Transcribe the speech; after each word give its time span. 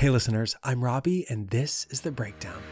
Hey, 0.00 0.08
listeners, 0.08 0.56
I'm 0.64 0.82
Robbie, 0.82 1.26
and 1.28 1.50
this 1.50 1.86
is 1.90 2.00
The 2.00 2.10
Breakdown. 2.10 2.62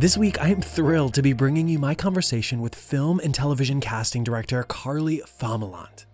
This 0.00 0.18
week, 0.18 0.40
I 0.40 0.48
am 0.48 0.60
thrilled 0.60 1.14
to 1.14 1.22
be 1.22 1.32
bringing 1.32 1.68
you 1.68 1.78
my 1.78 1.94
conversation 1.94 2.60
with 2.60 2.74
film 2.74 3.20
and 3.20 3.32
television 3.32 3.80
casting 3.80 4.24
director 4.24 4.64
Karlee 4.64 5.20
Fomalont. 5.20 6.06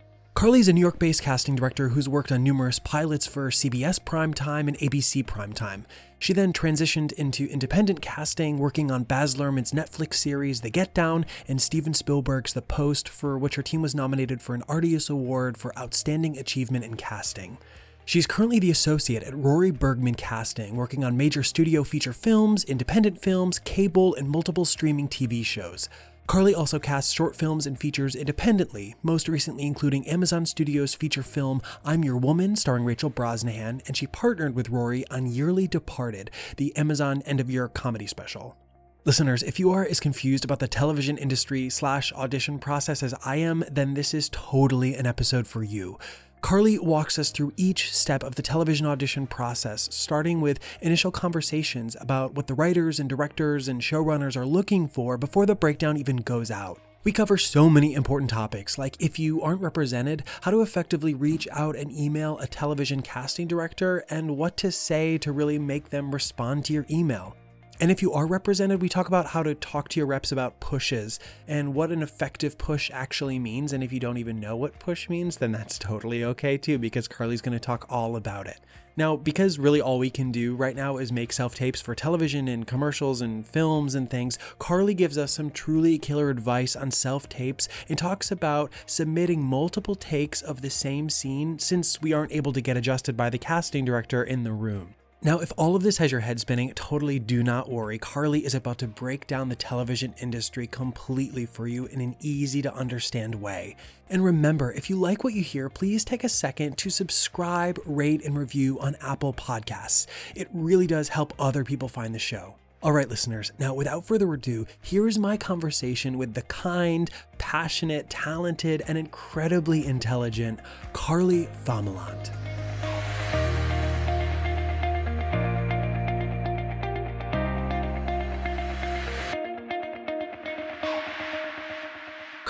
Karlee 0.43 0.59
is 0.59 0.66
a 0.66 0.72
New 0.72 0.80
York 0.80 0.98
based 0.98 1.22
casting 1.22 1.54
director 1.54 1.90
who's 1.90 2.08
worked 2.08 2.32
on 2.32 2.43
numerous 2.43 2.80
pilots 2.80 3.29
for 3.29 3.48
CBS 3.52 4.00
Primetime 4.00 4.66
and 4.66 4.76
ABC 4.79 5.25
Primetime. 5.25 5.84
She 6.18 6.32
then 6.32 6.52
transitioned 6.52 7.12
into 7.12 7.46
independent 7.46 8.02
casting, 8.02 8.58
working 8.58 8.90
on 8.90 9.04
Baz 9.04 9.36
Luhrmann's 9.36 9.70
Netflix 9.70 10.14
series 10.14 10.62
The 10.62 10.70
Get 10.70 10.94
Down 10.94 11.26
and 11.46 11.62
Steven 11.62 11.94
Spielberg's 11.94 12.54
The 12.54 12.61
Post, 12.61 13.08
for 13.08 13.39
which 13.39 13.54
her 13.54 13.62
team 13.62 13.82
was 13.82 13.94
nominated 13.94 14.43
for 14.43 14.57
an 14.57 14.62
Artios 14.62 15.08
Award 15.08 15.58
for 15.58 15.79
Outstanding 15.79 16.36
Achievement 16.36 16.84
in 16.84 16.96
Casting. 16.96 17.56
She's 18.04 18.26
currently 18.26 18.59
the 18.59 18.72
associate 18.72 19.22
at 19.22 19.36
Rori 19.36 19.70
Bergman 19.70 20.17
Casting, 20.17 20.75
working 20.75 21.04
on 21.04 21.17
major 21.17 21.45
studio 21.45 21.84
feature 21.84 22.12
films, 22.12 22.64
independent 22.64 23.22
films, 23.22 23.61
cable, 23.61 24.17
and 24.17 24.29
multiple 24.29 24.64
streaming 24.64 25.06
TV 25.06 25.45
shows. 25.45 25.89
Karlee 26.32 26.57
also 26.57 26.79
casts 26.79 27.13
short 27.13 27.36
films 27.36 27.67
and 27.67 27.79
features 27.79 28.14
independently, 28.14 28.95
most 29.03 29.29
recently 29.29 29.67
including 29.67 30.09
Amazon 30.09 30.46
Studios' 30.46 30.95
feature 30.95 31.23
film 31.23 31.61
I'm 31.85 32.03
Your 32.03 32.17
Woman, 32.17 32.56
starring 32.56 32.86
Rachel 32.86 33.11
Brosnahan, 33.11 33.86
and 33.86 33.95
she 33.95 34.06
partnered 34.06 34.55
with 34.55 34.70
Rori 34.70 35.06
on 35.09 35.27
Yearly 35.27 35.69
Departed, 35.69 36.31
the 36.56 36.75
Amazon 36.75 37.20
end 37.27 37.39
of 37.39 37.50
year 37.50 37.69
comedy 37.69 38.06
special. 38.06 38.56
Listeners, 39.05 39.42
if 39.42 39.61
you 39.61 39.73
are 39.73 39.84
as 39.84 40.00
confused 40.00 40.42
about 40.42 40.61
the 40.61 40.69
television 40.69 41.19
industry 41.19 41.69
slash 41.69 42.14
audition 42.14 42.59
process 42.59 43.03
as 43.03 43.12
I 43.27 43.37
am, 43.37 43.62
then 43.70 43.92
this 43.92 44.14
is 44.14 44.31
totally 44.31 44.95
an 44.95 45.06
episode 45.06 45.47
for 45.47 45.62
you. 45.62 45.99
Karlee 46.43 46.81
walks 46.81 47.21
us 47.21 47.31
through 47.31 47.53
each 47.57 47.95
step 47.95 48.25
of 48.25 48.35
the 48.35 48.43
television 48.43 48.85
audition 48.85 49.29
process, 49.29 49.89
starting 49.93 50.41
with 50.41 50.59
initial 50.81 51.12
conversations 51.12 51.97
about 52.01 52.34
what 52.34 52.49
the 52.49 52.55
writers 52.55 52.99
and 52.99 53.09
directors 53.09 53.69
and 53.69 53.81
showrunners 53.81 54.37
are 54.37 54.45
looking 54.45 54.89
for 54.89 55.17
before 55.17 55.47
the 55.47 55.55
breakdown 55.55 55.97
even 55.97 56.17
goes 56.17 56.51
out. 56.51 56.81
We 57.05 57.12
cover 57.12 57.37
so 57.39 57.71
many 57.71 57.95
important 57.95 58.31
topics, 58.31 58.77
like 58.77 59.01
if 59.01 59.19
you 59.19 59.41
aren't 59.41 59.61
represented, 59.61 60.25
how 60.43 60.51
to 60.51 60.62
effectively 60.62 61.15
reach 61.15 61.47
out 61.53 61.77
and 61.77 61.93
email 61.93 62.39
a 62.39 62.49
television 62.49 63.03
casting 63.03 63.47
director, 63.47 64.05
and 64.11 64.37
what 64.37 64.56
to 64.59 64.73
say 64.73 65.19
to 65.19 65.33
really 65.33 65.59
make 65.59 65.91
them 65.91 66.12
respond 66.12 66.65
to 66.67 66.73
your 66.73 66.87
email. 66.91 67.37
And 67.83 67.91
if 67.91 68.00
you 68.00 68.12
are 68.12 68.28
represented, 68.28 68.80
we 68.80 68.88
talk 68.88 69.08
about 69.08 69.27
how 69.27 69.42
to 69.42 69.56
talk 69.56 69.88
to 69.88 69.98
your 69.98 70.06
reps 70.06 70.30
about 70.30 70.61
pushes 70.61 71.19
and 71.48 71.75
what 71.75 71.91
an 71.91 72.00
effective 72.00 72.56
push 72.56 72.92
actually 72.94 73.41
means. 73.41 73.72
And 73.72 73.83
if 73.83 73.92
you 73.92 73.98
don't 73.98 74.19
even 74.19 74.38
know 74.38 74.56
what 74.56 74.78
push 74.78 75.08
means, 75.08 75.38
then 75.38 75.50
that's 75.50 75.80
totally 75.80 76.22
okay 76.22 76.56
too, 76.56 76.78
because 76.78 77.08
Karlee's 77.08 77.41
going 77.41 77.58
to 77.58 77.58
talk 77.58 77.84
all 77.88 78.14
about 78.14 78.47
it. 78.47 78.60
Now, 78.97 79.16
because 79.16 79.58
really 79.58 79.80
all 79.80 79.98
we 79.98 80.10
can 80.10 80.30
do 80.30 80.55
right 80.55 80.77
now 80.77 80.98
is 80.98 81.10
make 81.10 81.33
self 81.33 81.56
tapes 81.56 81.80
for 81.80 81.97
television 81.97 82.47
and 82.47 82.69
commercials 82.69 83.20
and 83.20 83.44
films 83.44 83.97
and 83.97 84.08
things, 84.08 84.38
Karlee 84.60 84.97
gives 84.97 85.19
us 85.19 85.33
some 85.33 85.50
truly 85.50 85.98
killer 85.98 86.30
advice 86.30 86.77
on 86.77 86.92
self 86.92 87.28
tapes 87.28 87.69
and 87.88 87.98
talks 87.98 88.30
about 88.30 88.70
submitting 88.86 89.42
multiple 89.42 89.97
takes 89.97 90.41
of 90.41 90.62
the 90.62 90.70
same 90.70 91.10
scene 91.10 91.58
since 91.58 92.00
we 92.00 92.12
aren't 92.12 92.30
able 92.30 92.53
to 92.53 92.60
get 92.60 92.77
adjusted 92.77 93.16
by 93.16 93.28
the 93.28 93.38
casting 93.38 93.84
director 93.84 94.22
in 94.22 94.44
the 94.44 94.53
room. 94.53 94.94
Now, 95.25 95.39
if 95.39 95.53
all 95.56 95.77
of 95.77 95.84
this 95.84 95.98
has 95.98 96.11
your 96.11 96.23
head 96.23 96.41
spinning, 96.41 96.73
totally 96.75 97.20
do 97.20 97.45
not 97.45 97.70
worry. 97.70 97.97
Karlee 97.97 98.42
is 98.42 98.56
about 98.56 98.78
to 98.78 98.89
break 98.89 99.28
down 99.28 99.51
the 99.51 99.55
television 99.55 100.15
industry 100.20 100.67
completely 100.67 101.47
for 101.47 101.69
you 101.69 101.87
in 101.87 102.01
an 102.01 102.17
easy 102.19 102.61
to 102.62 102.75
understand 102.75 103.37
way. 103.37 103.77
And 104.11 104.25
remember, 104.25 104.73
if 104.73 104.91
you 104.91 104.97
like 104.97 105.23
what 105.23 105.34
you 105.34 105.45
hear, 105.45 105.69
please 105.69 106.05
take 106.05 106.25
a 106.25 106.28
second 106.28 106.77
to 106.78 106.91
subscribe, 106.91 107.78
rate, 107.87 108.25
and 108.25 108.37
review 108.37 108.81
on 108.81 108.97
Apple 109.00 109.33
Podcasts. 109.33 110.09
It 110.34 110.49
really 110.53 110.88
does 110.88 111.10
help 111.10 111.33
other 111.39 111.62
people 111.62 111.87
find 111.87 112.12
the 112.12 112.19
show. 112.19 112.56
All 112.83 112.91
right, 112.91 113.09
listeners, 113.09 113.53
now 113.60 113.75
without 113.75 114.04
further 114.04 114.34
ado, 114.34 114.66
here 114.81 115.06
is 115.06 115.21
my 115.21 115.37
conversation 115.37 116.19
with 116.19 116.34
the 116.34 116.43
kind, 116.43 117.09
passionate, 117.39 118.10
talented, 118.10 118.83
and 118.89 118.99
incredibly 118.99 119.87
intelligent 119.87 120.59
Karlee 120.93 121.47
Fomalont. 121.65 122.33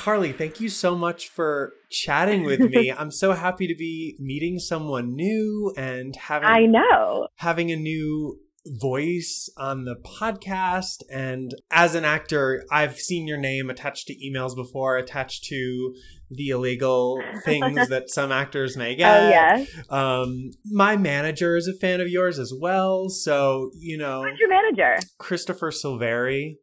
Karlee, 0.03 0.37
thank 0.37 0.61
you 0.61 0.69
so 0.69 0.97
much 0.97 1.29
for 1.29 1.75
chatting 1.89 2.43
with 2.43 2.59
me. 2.59 2.91
I'm 2.99 3.13
so 3.13 3.35
happy 3.35 3.69
to 3.69 3.75
be 3.77 4.17
meeting 4.19 4.59
someone 4.59 5.15
new 5.15 5.73
and 5.77 6.17
having 6.17 6.49
I 6.49 6.67
know. 6.67 7.29
having 7.37 7.71
a 7.71 7.77
new 7.77 8.41
voice 8.67 9.49
on 9.57 9.85
the 9.85 9.95
podcast 9.95 11.03
and 11.09 11.53
as 11.71 11.95
an 11.95 12.05
actor, 12.05 12.65
I've 12.71 12.97
seen 12.99 13.29
your 13.29 13.39
name 13.39 13.71
attached 13.71 14.09
to 14.09 14.15
emails 14.15 14.57
before, 14.57 14.97
attached 14.97 15.45
to 15.45 15.95
the 16.31 16.49
illegal 16.49 17.23
things 17.45 17.89
that 17.89 18.11
some 18.11 18.33
actors 18.33 18.77
may 18.77 18.97
get. 18.97 19.23
Oh 19.23 19.29
yeah. 19.29 19.65
Um 19.89 20.51
my 20.65 20.97
manager 20.97 21.57
is 21.57 21.69
a 21.69 21.75
fan 21.79 22.01
of 22.01 22.09
yours 22.09 22.41
as 22.41 22.53
well, 22.61 23.09
so, 23.09 23.71
you 23.79 23.97
know, 23.99 24.25
Who's 24.25 24.39
your 24.41 24.49
manager? 24.49 24.99
Christopher 25.19 25.71
Silveri. 25.71 26.55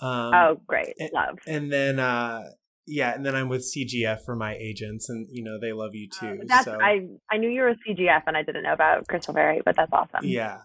Um, 0.00 0.32
oh, 0.32 0.56
great. 0.66 0.94
and- 0.98 1.10
Love. 1.12 1.38
and 1.46 1.70
then 1.72 1.98
uh 1.98 2.44
yeah 2.88 3.14
and 3.14 3.24
then 3.24 3.34
i'm 3.36 3.48
with 3.48 3.60
cgf 3.62 4.18
for 4.24 4.34
my 4.34 4.54
agents 4.56 5.08
and 5.08 5.26
you 5.30 5.42
know 5.44 5.58
they 5.60 5.72
love 5.72 5.94
you 5.94 6.08
too 6.08 6.38
Oh, 6.40 6.44
that's 6.46 6.64
so 6.64 6.78
I 6.80 7.06
I 7.30 7.36
knew 7.36 7.48
you 7.48 7.60
were 7.62 7.68
a 7.68 7.76
CGF 7.76 8.22
and 8.26 8.36
I 8.36 8.42
didn't 8.42 8.62
know 8.62 8.72
about 8.72 9.06
Crystal 9.08 9.32
Berry, 9.34 9.60
but 9.64 9.76
that's 9.76 9.92
awesome. 9.92 10.20
yeah. 10.22 10.58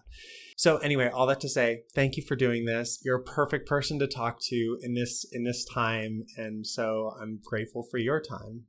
So 0.56 0.78
anyway 0.78 1.08
all 1.08 1.26
that 1.26 1.40
to 1.40 1.48
say 1.48 1.82
thank 1.94 2.16
you 2.16 2.22
for 2.26 2.36
doing 2.36 2.64
this. 2.64 2.98
You're 3.04 3.18
a 3.18 3.22
perfect 3.22 3.68
person 3.68 3.98
to 3.98 4.06
talk 4.06 4.38
to 4.48 4.78
in 4.82 4.94
this 4.94 5.24
in 5.32 5.44
this 5.44 5.64
time 5.64 6.22
and 6.36 6.66
so 6.66 7.12
i'm 7.20 7.40
grateful 7.44 7.86
for 7.90 7.98
your 7.98 8.20
time. 8.20 8.64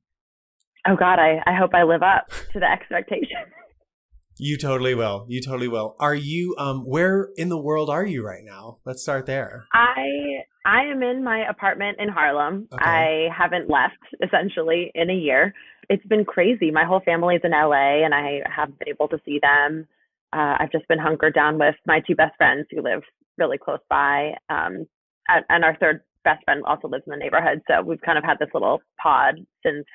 Oh 0.88 0.96
God, 0.96 1.18
I, 1.20 1.42
I 1.48 1.54
hope 1.56 1.72
I 1.74 1.84
live 1.84 2.04
up 2.04 2.30
to 2.54 2.60
the 2.60 2.70
expectation. 2.70 3.42
you 4.38 4.58
totally 4.58 4.94
will. 4.94 5.26
You 5.28 5.42
totally 5.42 5.68
will. 5.68 5.96
Are 6.00 6.16
you 6.16 6.56
um 6.58 6.84
where 6.86 7.30
in 7.36 7.50
the 7.50 7.62
world 7.62 7.90
are 7.90 8.06
you 8.06 8.26
right 8.26 8.44
now? 8.44 8.80
Let's 8.86 9.02
start 9.02 9.26
there. 9.26 9.66
I 9.74 10.06
I 10.66 10.84
am 10.86 11.03
in 11.03 11.24
my 11.24 11.48
apartment 11.48 12.00
in 12.00 12.09
Harlem. 12.09 12.68
Okay. 12.74 12.84
I 12.84 13.30
haven't 13.36 13.70
left 13.70 14.00
essentially 14.22 14.92
in 14.96 15.09
a 15.09 15.14
year. 15.14 15.53
It's 15.90 16.06
been 16.08 16.26
crazy. 16.26 16.72
My 16.72 16.84
whole 16.84 17.02
family's 17.06 17.42
in 17.44 17.52
LA 17.52 18.03
and 18.03 18.14
I 18.14 18.42
haven't 18.53 18.80
been 18.80 18.90
able 18.90 19.08
to 19.09 19.22
see 19.24 19.40
them. 19.42 19.88
Uh, 20.34 20.58
I've 20.59 20.72
just 20.72 20.88
been 20.88 21.00
hunkered 21.00 21.36
down 21.36 21.59
with 21.59 21.75
my 21.86 22.02
two 22.06 22.16
best 22.16 22.36
friends 22.38 22.66
who 22.72 22.81
live 22.81 23.04
really 23.38 23.59
close 23.59 23.80
by. 23.90 24.34
Um, 24.50 24.88
and, 25.28 25.46
and 25.50 25.64
our 25.64 25.78
third 25.78 26.02
best 26.24 26.44
friend 26.44 26.64
also 26.66 26.88
lives 26.88 27.04
in 27.06 27.12
the 27.12 27.18
neighborhood. 27.18 27.62
So 27.68 27.81
we've 27.84 28.02
kind 28.02 28.18
of 28.18 28.24
had 28.24 28.40
this 28.40 28.50
little 28.54 28.81
pod 29.02 29.36
since 29.64 29.86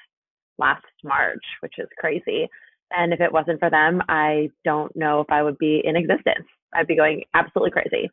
last 0.58 0.84
March, 1.02 1.44
which 1.60 1.74
is 1.78 1.88
crazy. 1.98 2.48
And 2.90 3.12
if 3.12 3.20
it 3.20 3.32
wasn't 3.32 3.60
for 3.60 3.70
them, 3.70 4.02
I 4.08 4.50
don't 4.64 4.94
know 4.96 5.20
if 5.20 5.30
I 5.30 5.42
would 5.42 5.58
be 5.58 5.80
in 5.84 5.96
existence. 5.96 6.46
I'd 6.74 6.86
be 6.86 6.96
going 6.96 7.22
absolutely 7.34 7.70
crazy. 7.70 8.10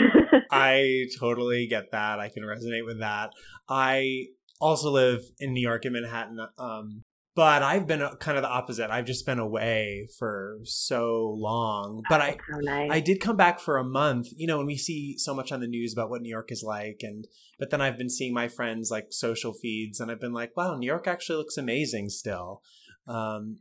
I 0.50 1.06
totally 1.18 1.66
get 1.66 1.90
that. 1.92 2.18
I 2.18 2.28
can 2.28 2.42
resonate 2.42 2.86
with 2.86 3.00
that. 3.00 3.30
I 3.68 4.26
also 4.60 4.90
live 4.90 5.20
in 5.38 5.52
New 5.52 5.60
York 5.60 5.84
in 5.84 5.92
Manhattan. 5.92 6.40
Um, 6.58 7.02
but 7.38 7.62
I've 7.62 7.86
been 7.86 8.02
uh, 8.02 8.16
kind 8.16 8.36
of 8.36 8.42
the 8.42 8.48
opposite. 8.48 8.90
I've 8.90 9.04
just 9.04 9.24
been 9.24 9.38
away 9.38 10.08
for 10.18 10.58
so 10.64 11.36
long. 11.38 12.02
But 12.08 12.20
I, 12.20 12.36
nice. 12.62 12.90
I 12.90 12.98
did 12.98 13.20
come 13.20 13.36
back 13.36 13.60
for 13.60 13.76
a 13.76 13.84
month. 13.84 14.26
You 14.36 14.48
know, 14.48 14.58
and 14.58 14.66
we 14.66 14.76
see 14.76 15.16
so 15.18 15.34
much 15.34 15.52
on 15.52 15.60
the 15.60 15.68
news 15.68 15.92
about 15.92 16.10
what 16.10 16.20
New 16.20 16.30
York 16.30 16.50
is 16.50 16.64
like, 16.66 17.02
and 17.02 17.28
but 17.56 17.70
then 17.70 17.80
I've 17.80 17.96
been 17.96 18.10
seeing 18.10 18.34
my 18.34 18.48
friends 18.48 18.90
like 18.90 19.08
social 19.10 19.52
feeds, 19.52 20.00
and 20.00 20.10
I've 20.10 20.20
been 20.20 20.32
like, 20.32 20.56
wow, 20.56 20.74
New 20.74 20.88
York 20.88 21.06
actually 21.06 21.36
looks 21.36 21.56
amazing 21.56 22.08
still. 22.08 22.60
Um, 23.06 23.58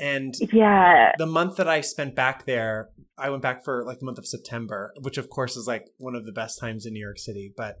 and 0.00 0.34
yeah. 0.52 1.12
the 1.18 1.26
month 1.26 1.56
that 1.56 1.68
I 1.68 1.80
spent 1.80 2.14
back 2.14 2.46
there, 2.46 2.90
I 3.16 3.30
went 3.30 3.42
back 3.42 3.64
for 3.64 3.84
like 3.84 3.98
the 3.98 4.04
month 4.04 4.18
of 4.18 4.26
September, 4.26 4.92
which 5.00 5.18
of 5.18 5.28
course 5.28 5.56
is 5.56 5.66
like 5.66 5.86
one 5.98 6.14
of 6.14 6.24
the 6.24 6.32
best 6.32 6.60
times 6.60 6.86
in 6.86 6.92
New 6.92 7.00
York 7.04 7.18
City. 7.18 7.52
But 7.56 7.76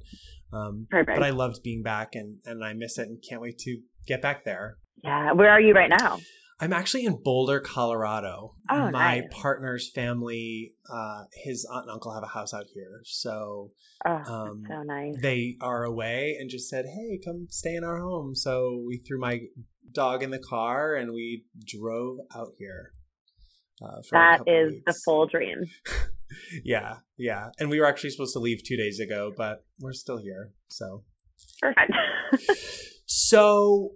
um, 0.52 0.86
Perfect. 0.90 1.16
but 1.18 1.24
I 1.24 1.30
loved 1.30 1.62
being 1.62 1.82
back, 1.82 2.14
and 2.14 2.38
and 2.44 2.64
I 2.64 2.72
miss 2.72 2.98
it, 2.98 3.08
and 3.08 3.22
can't 3.26 3.40
wait 3.42 3.58
to 3.60 3.78
get 4.06 4.20
back 4.22 4.44
there. 4.44 4.78
Yeah. 5.04 5.32
Where 5.32 5.50
are 5.50 5.60
you 5.60 5.74
right 5.74 5.90
now? 5.90 6.18
I'm 6.60 6.72
actually 6.72 7.04
in 7.04 7.22
Boulder, 7.22 7.60
Colorado. 7.60 8.54
Oh, 8.68 8.90
My 8.90 9.20
nice. 9.20 9.24
partner's 9.30 9.88
family, 9.88 10.72
uh, 10.92 11.22
his 11.44 11.64
aunt 11.72 11.84
and 11.84 11.92
uncle 11.92 12.12
have 12.12 12.24
a 12.24 12.26
house 12.34 12.52
out 12.52 12.66
here, 12.74 13.02
so 13.04 13.70
Oh, 14.04 14.10
Um, 14.26 14.64
so 14.68 14.82
nice. 14.82 15.14
they 15.20 15.56
are 15.60 15.84
away 15.84 16.36
and 16.38 16.48
just 16.50 16.68
said, 16.68 16.86
"Hey, 16.86 17.20
come 17.24 17.46
stay 17.50 17.74
in 17.74 17.84
our 17.84 17.98
home." 18.00 18.34
So 18.34 18.82
we 18.86 18.96
threw 18.98 19.18
my 19.20 19.42
dog 19.92 20.22
in 20.22 20.30
the 20.30 20.38
car 20.38 20.94
and 20.94 21.12
we 21.12 21.44
drove 21.64 22.18
out 22.34 22.48
here. 22.58 22.92
Uh, 23.82 24.00
That 24.10 24.40
is 24.46 24.74
the 24.86 24.94
full 25.04 25.26
dream. 25.26 25.64
yeah, 26.64 26.96
yeah. 27.16 27.50
And 27.58 27.70
we 27.70 27.80
were 27.80 27.86
actually 27.86 28.10
supposed 28.10 28.32
to 28.32 28.40
leave 28.40 28.62
two 28.64 28.76
days 28.76 28.98
ago, 28.98 29.32
but 29.36 29.64
we're 29.80 29.92
still 29.92 30.18
here. 30.18 30.52
So 30.68 31.04
Perfect. 31.60 31.92
so 33.06 33.92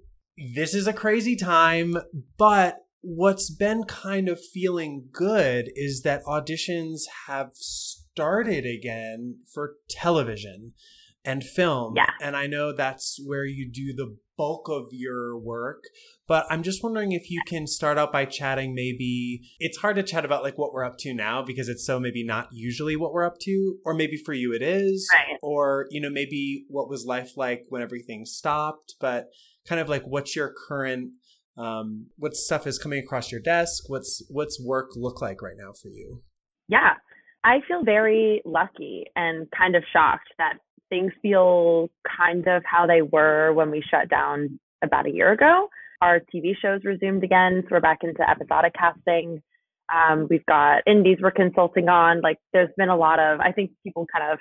this 0.54 0.74
is 0.74 0.86
a 0.86 0.92
crazy 0.92 1.36
time, 1.36 1.96
but 2.38 2.78
what's 3.00 3.50
been 3.50 3.84
kind 3.84 4.28
of 4.28 4.40
feeling 4.40 5.08
good 5.12 5.70
is 5.74 6.02
that 6.02 6.22
auditions 6.24 7.02
have 7.26 7.50
started 7.54 8.64
again 8.64 9.38
for 9.52 9.74
television 9.90 10.72
and 11.24 11.44
film. 11.44 11.94
Yeah. 11.96 12.10
And 12.20 12.36
I 12.36 12.46
know 12.46 12.72
that's 12.72 13.20
where 13.24 13.44
you 13.44 13.70
do 13.70 13.92
the 13.94 14.16
bulk 14.36 14.68
of 14.68 14.86
your 14.92 15.38
work. 15.38 15.84
But 16.26 16.46
I'm 16.50 16.62
just 16.62 16.82
wondering 16.82 17.12
if 17.12 17.30
you 17.30 17.42
can 17.46 17.66
start 17.66 17.98
out 17.98 18.12
by 18.12 18.24
chatting 18.24 18.74
maybe 18.74 19.42
it's 19.58 19.78
hard 19.78 19.96
to 19.96 20.02
chat 20.02 20.24
about 20.24 20.42
like 20.42 20.58
what 20.58 20.72
we're 20.72 20.84
up 20.84 20.96
to 21.00 21.14
now 21.14 21.42
because 21.42 21.68
it's 21.68 21.84
so 21.84 22.00
maybe 22.00 22.24
not 22.24 22.48
usually 22.52 22.96
what 22.96 23.12
we're 23.12 23.24
up 23.24 23.38
to 23.42 23.76
or 23.84 23.94
maybe 23.94 24.16
for 24.16 24.32
you 24.32 24.52
it 24.54 24.62
is 24.62 25.08
right. 25.12 25.38
or 25.42 25.86
you 25.90 26.00
know 26.00 26.10
maybe 26.10 26.64
what 26.68 26.88
was 26.88 27.04
life 27.04 27.36
like 27.36 27.64
when 27.68 27.82
everything 27.82 28.24
stopped 28.24 28.94
but 29.00 29.28
kind 29.66 29.80
of 29.80 29.88
like 29.88 30.04
what's 30.04 30.34
your 30.34 30.52
current 30.68 31.12
um 31.56 32.06
what 32.16 32.34
stuff 32.34 32.66
is 32.66 32.78
coming 32.78 32.98
across 32.98 33.30
your 33.30 33.40
desk 33.40 33.84
what's 33.88 34.24
what's 34.30 34.62
work 34.64 34.90
look 34.96 35.20
like 35.20 35.42
right 35.42 35.56
now 35.58 35.72
for 35.72 35.88
you 35.88 36.22
yeah 36.68 36.94
i 37.44 37.58
feel 37.68 37.84
very 37.84 38.40
lucky 38.44 39.04
and 39.14 39.48
kind 39.50 39.76
of 39.76 39.82
shocked 39.92 40.32
that 40.38 40.54
things 40.92 41.10
feel 41.22 41.88
kind 42.18 42.46
of 42.46 42.62
how 42.66 42.86
they 42.86 43.00
were 43.00 43.50
when 43.54 43.70
we 43.70 43.82
shut 43.90 44.10
down 44.10 44.60
about 44.84 45.06
a 45.06 45.10
year 45.10 45.32
ago. 45.32 45.68
Our 46.02 46.20
TV 46.20 46.52
shows 46.60 46.82
resumed 46.84 47.24
again, 47.24 47.62
so 47.62 47.68
we're 47.70 47.80
back 47.80 48.00
into 48.02 48.28
episodic 48.28 48.74
casting. 48.74 49.40
Um, 49.90 50.26
we've 50.28 50.44
got 50.44 50.82
indies 50.86 51.16
we're 51.22 51.30
consulting 51.30 51.88
on. 51.88 52.20
Like, 52.20 52.36
there's 52.52 52.68
been 52.76 52.90
a 52.90 52.96
lot 52.96 53.20
of, 53.20 53.40
I 53.40 53.52
think 53.52 53.70
people 53.82 54.06
kind 54.14 54.32
of 54.32 54.38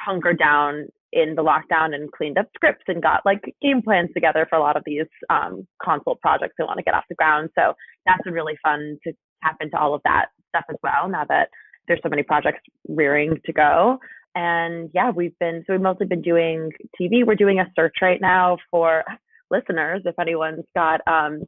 hunkered 0.00 0.38
down 0.38 0.86
in 1.12 1.34
the 1.34 1.42
lockdown 1.42 1.94
and 1.94 2.10
cleaned 2.10 2.38
up 2.38 2.46
scripts 2.54 2.84
and 2.88 3.02
got 3.02 3.20
like 3.26 3.42
game 3.60 3.82
plans 3.82 4.08
together 4.14 4.46
for 4.48 4.56
a 4.56 4.62
lot 4.62 4.78
of 4.78 4.82
these 4.86 5.04
um, 5.28 5.66
consult 5.84 6.18
projects 6.22 6.54
they 6.56 6.64
want 6.64 6.78
to 6.78 6.82
get 6.82 6.94
off 6.94 7.04
the 7.10 7.14
ground. 7.16 7.50
So 7.54 7.74
that's 8.06 8.22
been 8.22 8.32
really 8.32 8.56
fun 8.62 8.96
to 9.04 9.12
tap 9.44 9.56
into 9.60 9.78
all 9.78 9.92
of 9.92 10.00
that 10.04 10.28
stuff 10.48 10.64
as 10.70 10.76
well 10.82 11.10
now 11.10 11.26
that 11.28 11.50
there's 11.86 12.00
so 12.02 12.08
many 12.08 12.22
projects 12.22 12.62
rearing 12.88 13.38
to 13.44 13.52
go. 13.52 13.98
And 14.34 14.90
yeah, 14.94 15.10
we've 15.10 15.38
been, 15.38 15.64
so 15.66 15.74
we've 15.74 15.82
mostly 15.82 16.06
been 16.06 16.22
doing 16.22 16.70
TV. 17.00 17.26
We're 17.26 17.34
doing 17.34 17.60
a 17.60 17.70
search 17.76 17.96
right 18.00 18.20
now 18.20 18.56
for 18.70 19.04
listeners, 19.50 20.02
if 20.04 20.18
anyone's 20.18 20.64
got 20.74 21.00
um, 21.06 21.42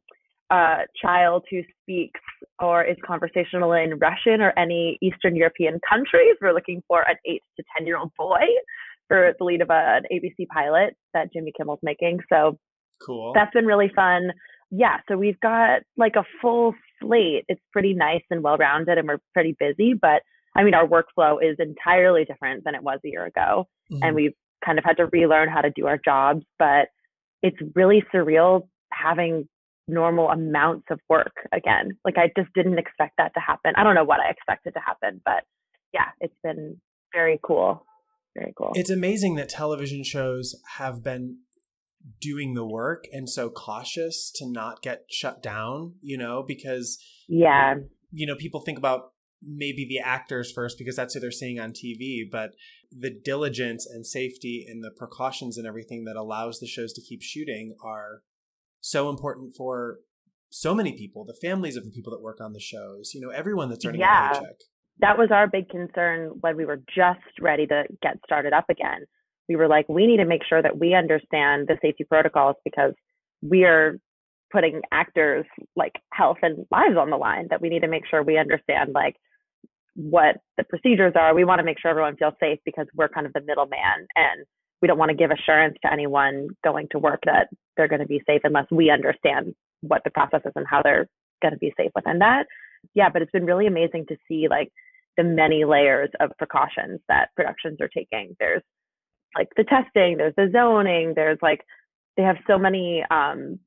a 0.51 0.83
child 1.01 1.43
who 1.49 1.61
speaks 1.81 2.19
or 2.59 2.83
is 2.83 2.97
conversational 3.05 3.73
in 3.73 3.97
Russian 3.97 4.41
or 4.41 4.53
any 4.57 4.97
Eastern 5.01 5.35
European 5.35 5.79
countries. 5.89 6.35
We're 6.41 6.53
looking 6.53 6.83
for 6.87 7.01
an 7.01 7.15
eight 7.25 7.41
to 7.57 7.63
10 7.77 7.87
year 7.87 7.97
old 7.97 8.11
boy 8.17 8.45
for 9.07 9.33
the 9.37 9.43
lead 9.43 9.61
of 9.61 9.69
a, 9.69 9.99
an 9.99 10.03
ABC 10.11 10.47
pilot 10.47 10.95
that 11.13 11.33
Jimmy 11.33 11.51
Kimmel's 11.57 11.79
making. 11.81 12.19
So 12.31 12.57
cool. 13.03 13.33
That's 13.33 13.53
been 13.53 13.65
really 13.65 13.91
fun. 13.95 14.31
Yeah. 14.71 14.97
So 15.07 15.17
we've 15.17 15.39
got 15.39 15.81
like 15.97 16.15
a 16.15 16.23
full 16.41 16.73
slate. 17.01 17.45
It's 17.47 17.61
pretty 17.71 17.93
nice 17.93 18.23
and 18.29 18.43
well 18.43 18.57
rounded 18.57 18.97
and 18.97 19.07
we're 19.07 19.19
pretty 19.33 19.55
busy, 19.59 19.93
but 19.93 20.21
I 20.55 20.63
mean, 20.63 20.73
our 20.73 20.87
workflow 20.87 21.37
is 21.41 21.57
entirely 21.59 22.25
different 22.25 22.63
than 22.63 22.75
it 22.75 22.83
was 22.83 22.99
a 23.05 23.09
year 23.09 23.25
ago. 23.25 23.67
Mm-hmm. 23.91 24.03
And 24.03 24.15
we've 24.15 24.33
kind 24.65 24.79
of 24.79 24.85
had 24.85 24.97
to 24.97 25.05
relearn 25.11 25.49
how 25.49 25.61
to 25.61 25.71
do 25.75 25.85
our 25.87 25.99
jobs, 26.03 26.45
but 26.57 26.87
it's 27.43 27.57
really 27.75 28.03
surreal 28.13 28.67
having 28.91 29.47
normal 29.87 30.29
amounts 30.29 30.85
of 30.89 30.99
work 31.09 31.33
again. 31.53 31.97
Like 32.03 32.17
I 32.17 32.31
just 32.39 32.53
didn't 32.55 32.79
expect 32.79 33.13
that 33.17 33.33
to 33.35 33.39
happen. 33.39 33.73
I 33.75 33.83
don't 33.83 33.95
know 33.95 34.03
what 34.03 34.19
I 34.19 34.29
expected 34.29 34.73
to 34.73 34.79
happen, 34.79 35.21
but 35.23 35.43
yeah, 35.93 36.07
it's 36.19 36.35
been 36.43 36.77
very 37.13 37.39
cool. 37.43 37.85
Very 38.35 38.53
cool. 38.57 38.71
It's 38.73 38.89
amazing 38.89 39.35
that 39.35 39.49
television 39.49 40.03
shows 40.03 40.55
have 40.77 41.03
been 41.03 41.37
doing 42.19 42.53
the 42.53 42.65
work 42.65 43.05
and 43.11 43.29
so 43.29 43.49
cautious 43.49 44.31
to 44.35 44.49
not 44.49 44.81
get 44.81 45.05
shut 45.09 45.41
down, 45.41 45.95
you 46.01 46.17
know, 46.17 46.43
because 46.45 46.97
yeah. 47.27 47.75
You 48.11 48.27
know, 48.27 48.35
people 48.35 48.61
think 48.61 48.77
about 48.77 49.11
maybe 49.45 49.85
the 49.87 49.99
actors 49.99 50.51
first 50.51 50.77
because 50.77 50.95
that's 50.95 51.13
who 51.13 51.19
they're 51.19 51.31
seeing 51.31 51.59
on 51.59 51.71
TV, 51.71 52.23
but 52.29 52.51
the 52.91 53.09
diligence 53.09 53.85
and 53.85 54.05
safety 54.05 54.65
and 54.67 54.83
the 54.83 54.91
precautions 54.91 55.57
and 55.57 55.67
everything 55.67 56.05
that 56.05 56.15
allows 56.15 56.59
the 56.59 56.67
shows 56.67 56.93
to 56.93 57.01
keep 57.01 57.21
shooting 57.21 57.75
are 57.83 58.21
so 58.81 59.09
important 59.09 59.55
for 59.55 59.99
so 60.49 60.73
many 60.73 60.93
people, 60.93 61.25
the 61.25 61.37
families 61.41 61.75
of 61.75 61.83
the 61.83 61.91
people 61.91 62.11
that 62.11 62.21
work 62.21 62.39
on 62.39 62.53
the 62.53 62.59
shows, 62.59 63.11
you 63.13 63.21
know, 63.21 63.29
everyone 63.29 63.69
that's 63.69 63.85
earning 63.85 64.01
yeah. 64.01 64.31
a 64.31 64.33
paycheck. 64.35 64.55
That 64.99 65.17
was 65.17 65.29
our 65.31 65.47
big 65.47 65.67
concern 65.69 66.37
when 66.39 66.55
we 66.55 66.65
were 66.65 66.81
just 66.95 67.41
ready 67.41 67.67
to 67.67 67.83
get 68.01 68.17
started 68.25 68.53
up 68.53 68.69
again. 68.69 69.05
We 69.49 69.57
were 69.57 69.67
like, 69.67 69.89
we 69.89 70.07
need 70.07 70.17
to 70.17 70.25
make 70.25 70.41
sure 70.47 70.61
that 70.61 70.79
we 70.79 70.93
understand 70.93 71.67
the 71.67 71.77
safety 71.81 72.05
protocols 72.05 72.55
because 72.63 72.93
we 73.41 73.65
are 73.65 73.97
putting 74.51 74.81
actors 74.91 75.45
like 75.75 75.93
health 76.13 76.37
and 76.41 76.65
lives 76.71 76.95
on 76.97 77.09
the 77.09 77.17
line 77.17 77.47
that 77.49 77.61
we 77.61 77.67
need 77.67 77.81
to 77.81 77.89
make 77.89 78.03
sure 78.09 78.23
we 78.23 78.37
understand 78.37 78.91
like 78.93 79.17
what 79.95 80.37
the 80.57 80.63
procedures 80.63 81.13
are. 81.15 81.33
We 81.33 81.45
want 81.45 81.59
to 81.59 81.65
make 81.65 81.79
sure 81.79 81.91
everyone 81.91 82.17
feels 82.17 82.33
safe 82.39 82.59
because 82.65 82.87
we're 82.95 83.09
kind 83.09 83.25
of 83.25 83.33
the 83.33 83.41
middleman 83.41 84.07
and 84.15 84.45
we 84.81 84.87
don't 84.87 84.97
want 84.97 85.09
to 85.09 85.15
give 85.15 85.31
assurance 85.31 85.77
to 85.81 85.91
anyone 85.91 86.49
going 86.63 86.87
to 86.91 86.99
work 86.99 87.21
that 87.25 87.47
they're 87.77 87.87
going 87.87 88.01
to 88.01 88.07
be 88.07 88.21
safe 88.27 88.41
unless 88.43 88.65
we 88.71 88.89
understand 88.89 89.55
what 89.81 90.01
the 90.03 90.11
process 90.11 90.41
is 90.45 90.51
and 90.55 90.65
how 90.69 90.81
they're 90.83 91.07
going 91.41 91.53
to 91.53 91.59
be 91.59 91.73
safe 91.77 91.91
within 91.95 92.19
that. 92.19 92.45
Yeah, 92.93 93.09
but 93.09 93.21
it's 93.21 93.31
been 93.31 93.45
really 93.45 93.67
amazing 93.67 94.05
to 94.09 94.17
see 94.27 94.47
like 94.49 94.71
the 95.17 95.23
many 95.23 95.63
layers 95.65 96.09
of 96.19 96.31
precautions 96.37 96.99
that 97.07 97.29
productions 97.35 97.79
are 97.81 97.87
taking. 97.87 98.35
There's 98.39 98.61
like 99.35 99.47
the 99.55 99.63
testing, 99.63 100.17
there's 100.17 100.35
the 100.35 100.49
zoning, 100.51 101.13
there's 101.15 101.39
like 101.41 101.61
they 102.17 102.23
have 102.23 102.37
so 102.47 102.57
many 102.57 103.03
um, 103.09 103.59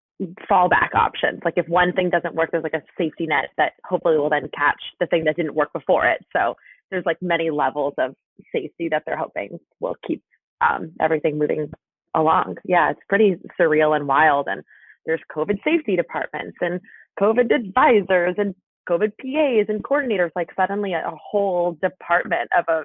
fallback 0.50 0.94
options. 0.94 1.41
Like 1.44 1.55
if 1.56 1.69
one 1.69 1.93
thing 1.93 2.11
doesn't 2.11 2.35
work, 2.35 2.50
there's 2.50 2.65
like 2.65 2.75
a 2.75 2.82
safety 2.97 3.26
net 3.26 3.50
that 3.56 3.73
hopefully 3.85 4.19
will 4.19 4.31
then 4.31 4.50
catch 4.56 4.81
the 5.00 5.06
thing 5.06 5.25
that 5.25 5.37
didn't 5.37 5.55
work 5.55 5.73
before 5.73 6.06
it. 6.06 6.25
So 6.37 6.55
there's 6.91 7.06
like 7.06 7.19
many 7.20 7.50
levels 7.50 7.94
of 7.99 8.15
safety 8.53 8.88
that 8.91 9.03
they're 9.06 9.17
hoping 9.17 9.59
will 9.81 9.97
keep 10.06 10.23
um, 10.61 10.93
everything 11.00 11.38
moving 11.38 11.70
along. 12.15 12.56
Yeah, 12.65 12.91
it's 12.91 13.00
pretty 13.09 13.37
surreal 13.61 13.94
and 13.94 14.09
wild. 14.09 14.49
And 14.49 14.62
there's 15.06 15.20
COVID 15.35 15.62
safety 15.65 15.97
departments 15.97 16.56
and 16.61 16.81
COVID 17.20 17.55
advisors 17.55 18.35
and 18.38 18.55
COVID 18.88 19.12
PAs 19.20 19.67
and 19.69 19.85
coordinators. 19.85 20.31
Like 20.35 20.49
suddenly 20.56 20.94
a, 20.94 21.12
whole 21.31 21.76
department 21.81 22.50
of 22.56 22.65
a 22.69 22.82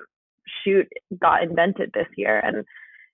shoot 0.63 0.87
got 1.19 1.43
invented 1.43 1.91
this 1.93 2.07
year. 2.15 2.39
And 2.39 2.65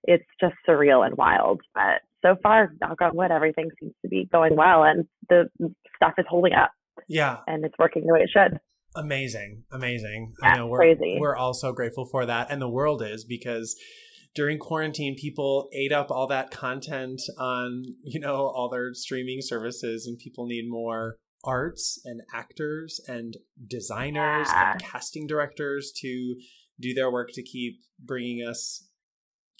it's 0.04 0.26
just 0.40 0.54
surreal 0.68 1.06
and 1.06 1.16
wild. 1.16 1.60
But 1.74 2.02
so 2.22 2.36
far, 2.42 2.74
knock 2.80 3.00
on 3.00 3.16
wood, 3.16 3.30
everything 3.30 3.70
seems 3.78 3.94
to 4.02 4.08
be 4.08 4.28
going 4.30 4.56
well 4.56 4.84
and 4.84 5.06
the 5.28 5.48
stuff 5.96 6.14
is 6.18 6.26
holding 6.28 6.52
up. 6.52 6.72
Yeah. 7.08 7.38
And 7.46 7.64
it's 7.64 7.74
working 7.78 8.06
the 8.06 8.12
way 8.12 8.20
it 8.20 8.30
should. 8.32 8.58
Amazing. 8.94 9.64
Amazing. 9.72 10.34
Yeah, 10.42 10.48
I 10.48 10.56
know 10.56 10.66
we're 10.66 10.78
crazy. 10.78 11.16
we're 11.20 11.36
all 11.36 11.54
so 11.54 11.72
grateful 11.72 12.06
for 12.06 12.26
that. 12.26 12.50
And 12.50 12.60
the 12.60 12.68
world 12.68 13.02
is 13.02 13.24
because 13.24 13.76
during 14.34 14.58
quarantine 14.58 15.16
people 15.16 15.68
ate 15.72 15.92
up 15.92 16.10
all 16.10 16.26
that 16.28 16.50
content 16.50 17.20
on, 17.38 17.84
you 18.02 18.20
know, 18.20 18.34
all 18.34 18.68
their 18.68 18.92
streaming 18.94 19.38
services 19.40 20.06
and 20.06 20.18
people 20.18 20.46
need 20.46 20.64
more 20.68 21.16
arts 21.42 22.00
and 22.04 22.20
actors 22.34 23.00
and 23.08 23.36
designers 23.66 24.48
yeah. 24.50 24.72
and 24.72 24.82
casting 24.82 25.26
directors 25.26 25.92
to 26.00 26.36
do 26.78 26.94
their 26.94 27.10
work 27.10 27.30
to 27.32 27.42
keep 27.42 27.80
bringing 27.98 28.46
us 28.46 28.88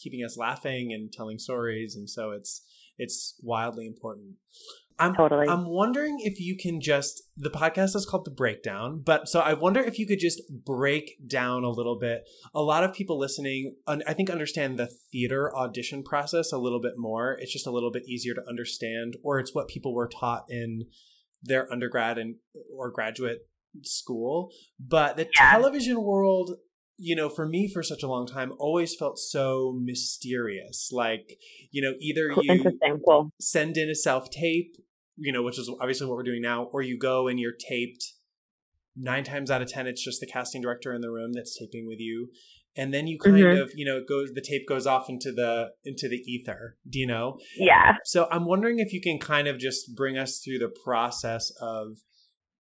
keeping 0.03 0.25
us 0.25 0.37
laughing 0.37 0.93
and 0.93 1.13
telling 1.13 1.39
stories 1.39 1.95
and 1.95 2.09
so 2.09 2.31
it's 2.31 2.63
it's 2.99 3.39
wildly 3.43 3.87
important 3.87 4.37
I'm, 5.01 5.15
totally. 5.15 5.49
I'm 5.49 5.67
wondering 5.67 6.19
if 6.21 6.39
you 6.41 6.57
can 6.57 6.81
just 6.81 7.23
the 7.37 7.51
podcast 7.51 7.97
is 7.97 8.07
called 8.09 8.27
the 8.27 8.31
breakdown, 8.31 9.03
but 9.05 9.29
so 9.29 9.41
I 9.41 9.55
wonder 9.55 9.81
if 9.81 9.99
you 9.99 10.07
could 10.07 10.21
just 10.21 10.43
break 10.65 11.17
down 11.27 11.65
a 11.65 11.71
little 11.71 11.99
bit. 11.99 12.29
A 12.55 12.61
lot 12.61 12.85
of 12.85 12.93
people 12.93 13.19
listening, 13.19 13.77
I 13.87 14.13
think, 14.13 14.29
understand 14.29 14.79
the 14.79 14.91
theater 15.11 15.57
audition 15.57 16.03
process 16.03 16.53
a 16.53 16.59
little 16.59 16.81
bit 16.81 16.95
more. 16.97 17.37
It's 17.41 17.53
just 17.53 17.67
a 17.67 17.71
little 17.71 17.91
bit 17.91 18.07
easier 18.07 18.35
to 18.35 18.43
understand, 18.47 19.17
or 19.23 19.41
it's 19.41 19.55
what 19.55 19.69
people 19.69 19.95
were 19.95 20.09
taught 20.09 20.45
in 20.51 20.83
their 21.43 21.71
undergrad 21.73 22.19
and 22.19 22.37
or 22.77 22.91
graduate 22.91 23.49
school. 23.83 24.51
But 24.79 25.17
the 25.17 25.29
yeah. 25.35 25.53
television 25.53 26.03
world 26.03 26.57
you 27.03 27.17
know, 27.17 27.31
for 27.31 27.49
me 27.49 27.67
for 27.67 27.83
such 27.83 28.03
a 28.03 28.07
long 28.07 28.27
time, 28.27 28.53
always 28.59 28.95
felt 28.95 29.19
so 29.19 29.75
mysterious. 29.83 30.91
Like, 30.93 31.39
you 31.71 31.81
know, 31.81 31.95
either 31.99 32.35
you 32.43 32.79
cool. 33.07 33.31
send 33.41 33.79
in 33.79 33.89
a 33.89 33.95
self 33.95 34.29
tape, 34.31 34.77
you 35.17 35.33
know, 35.33 35.43
which 35.43 35.59
is 35.59 35.71
obviously 35.81 36.07
what 36.07 36.17
we're 36.17 36.23
doing 36.23 36.43
now, 36.43 36.65
or 36.65 36.83
you 36.83 36.99
go 36.99 37.27
and 37.27 37.41
you're 37.41 37.57
taped. 37.59 38.05
Nine 38.95 39.25
times 39.25 39.51
out 39.51 39.63
of 39.63 39.69
ten, 39.69 39.87
it's 39.87 40.05
just 40.05 40.21
the 40.21 40.27
casting 40.27 40.61
director 40.61 40.93
in 40.93 41.01
the 41.01 41.11
room 41.11 41.33
that's 41.33 41.59
taping 41.59 41.87
with 41.87 42.01
you, 42.01 42.29
and 42.77 42.93
then 42.93 43.07
you 43.07 43.19
kind 43.19 43.37
mm-hmm. 43.37 43.63
of, 43.63 43.73
you 43.75 43.87
know, 43.87 44.03
goes 44.07 44.33
the 44.35 44.43
tape 44.43 44.69
goes 44.69 44.87
off 44.87 45.09
into 45.09 45.33
the 45.33 45.71
into 45.85 46.07
the 46.07 46.19
ether. 46.27 46.77
Do 46.87 46.99
you 46.99 47.07
know? 47.07 47.39
Yeah. 47.57 47.95
So 48.05 48.27
I'm 48.31 48.45
wondering 48.45 48.79
if 48.79 48.93
you 48.93 49.01
can 49.01 49.19
kind 49.19 49.49
of 49.49 49.59
just 49.59 49.95
bring 49.97 50.19
us 50.19 50.41
through 50.45 50.59
the 50.59 50.73
process 50.85 51.51
of, 51.63 51.99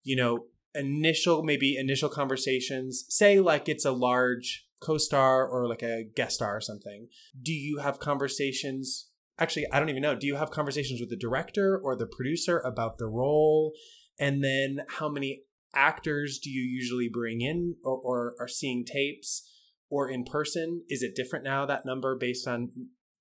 you 0.03 0.15
know, 0.15 0.45
initial 0.77 1.43
maybe 1.43 1.75
initial 1.77 2.09
conversations 2.09 3.05
say 3.09 3.39
like 3.39 3.67
it's 3.67 3.85
a 3.85 3.91
large 3.91 4.65
co-star 4.79 5.47
or 5.47 5.67
like 5.67 5.81
a 5.81 6.03
guest 6.15 6.35
star 6.35 6.55
or 6.55 6.61
something 6.61 7.07
do 7.41 7.51
you 7.51 7.79
have 7.79 7.99
conversations 7.99 9.09
actually, 9.39 9.65
I 9.71 9.79
don't 9.79 9.89
even 9.89 10.01
know. 10.01 10.15
Do 10.15 10.27
you 10.27 10.35
have 10.35 10.51
conversations 10.51 10.99
with 10.99 11.09
the 11.09 11.15
director 11.15 11.77
or 11.77 11.95
the 11.95 12.07
producer 12.07 12.59
about 12.59 12.97
the 12.97 13.07
role? 13.07 13.73
And 14.19 14.43
then 14.43 14.79
how 14.89 15.09
many 15.09 15.43
actors 15.73 16.39
do 16.39 16.49
you 16.49 16.61
usually 16.61 17.09
bring 17.11 17.41
in 17.41 17.75
or, 17.83 17.97
or 17.97 18.35
are 18.39 18.47
seeing 18.47 18.85
tapes 18.85 19.47
or 19.89 20.09
in 20.09 20.23
person? 20.23 20.83
Is 20.89 21.03
it 21.03 21.15
different 21.15 21.45
now, 21.45 21.65
that 21.65 21.85
number, 21.85 22.15
based 22.15 22.47
on 22.47 22.69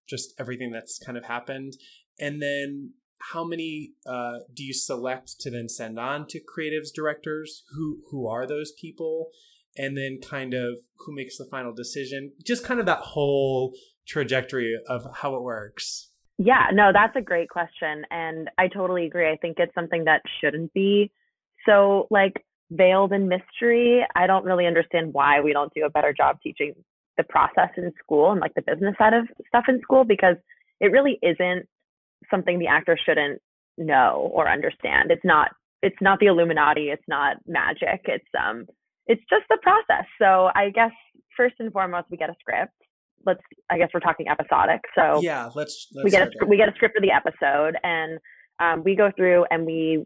just 0.09 0.33
everything 0.39 0.71
that's 0.71 0.99
kind 0.99 1.19
of 1.19 1.25
happened? 1.25 1.75
And 2.19 2.41
then 2.41 2.95
how 3.33 3.45
many 3.45 3.93
uh, 4.07 4.39
do 4.55 4.65
you 4.65 4.73
select 4.73 5.41
to 5.41 5.51
then 5.51 5.69
send 5.69 5.99
on 5.99 6.27
to 6.29 6.41
creatives 6.41 6.89
directors? 6.95 7.65
Who 7.75 8.01
who 8.11 8.27
are 8.27 8.47
those 8.47 8.73
people? 8.73 9.29
And 9.77 9.97
then 9.97 10.21
kind 10.23 10.55
of 10.55 10.79
who 11.01 11.15
makes 11.15 11.37
the 11.37 11.45
final 11.45 11.73
decision? 11.73 12.33
Just 12.45 12.65
kind 12.65 12.81
of 12.81 12.87
that 12.87 13.01
whole 13.01 13.75
trajectory 14.07 14.79
of 14.89 15.07
how 15.17 15.35
it 15.35 15.43
works. 15.43 16.11
Yeah, 16.39 16.67
no, 16.73 16.93
that's 16.93 17.17
a 17.17 17.21
great 17.21 17.49
question. 17.49 18.05
And 18.11 18.51
I 18.59 18.69
totally 18.69 19.07
agree. 19.07 19.31
I 19.31 19.37
think 19.37 19.57
it's 19.59 19.75
something 19.75 20.05
that 20.05 20.23
shouldn't 20.41 20.73
be 20.73 21.11
so 21.67 22.07
like 22.11 22.45
veiled 22.71 23.13
in 23.13 23.29
mystery. 23.29 24.05
I 24.15 24.27
don't 24.27 24.45
really 24.45 24.67
understand 24.67 25.13
why 25.13 25.41
we 25.41 25.53
don't 25.53 25.73
do 25.75 25.85
a 25.85 25.91
better 25.91 26.13
job 26.13 26.39
teaching 26.43 26.75
the 27.17 27.25
process 27.25 27.71
in 27.77 27.93
school 28.03 28.31
and 28.31 28.41
like 28.41 28.55
the 28.55 28.63
business 28.63 28.95
side 28.99 29.15
of 29.15 29.27
stuff 29.49 29.65
in 29.69 29.81
school 29.81 30.05
because 30.05 30.37
it 30.81 30.93
really 30.93 31.19
isn't 31.23 31.67
something 32.31 32.59
the 32.59 32.67
actor 32.67 32.99
shouldn't 33.05 33.41
know 33.79 34.31
or 34.33 34.49
understand. 34.49 35.11
It's 35.11 35.25
not 35.25 35.49
it's 35.83 35.97
not 36.01 36.19
the 36.21 36.27
Illuminati, 36.27 36.89
it's 36.91 37.05
not 37.09 37.37
magic. 37.47 38.03
It's 38.05 38.25
um 38.39 38.67
it's 39.07 39.23
just 39.31 39.45
the 39.49 39.59
process. 39.63 40.07
So 40.21 40.51
I 40.55 40.71
guess 40.71 40.93
first 41.37 41.57
and 41.59 41.73
foremost 41.73 42.07
we 42.11 42.17
get 42.17 42.31
a 42.31 42.35
script. 42.41 42.73
Let's 43.25 43.41
I 43.71 43.79
guess 43.79 43.89
we're 43.93 44.01
talking 44.01 44.29
episodic. 44.29 44.81
So 44.95 45.21
Yeah, 45.23 45.51
let's, 45.55 45.89
let's 45.93 46.05
we 46.05 46.11
get 46.11 46.29
a 46.29 46.47
we 46.47 46.57
get 46.57 46.69
a 46.69 46.73
script 46.75 46.97
of 46.97 47.03
the 47.03 47.13
episode 47.13 47.77
and 47.83 48.19
um, 48.59 48.83
we 48.85 48.97
go 48.97 49.11
through 49.17 49.45
and 49.51 49.67
we 49.67 50.05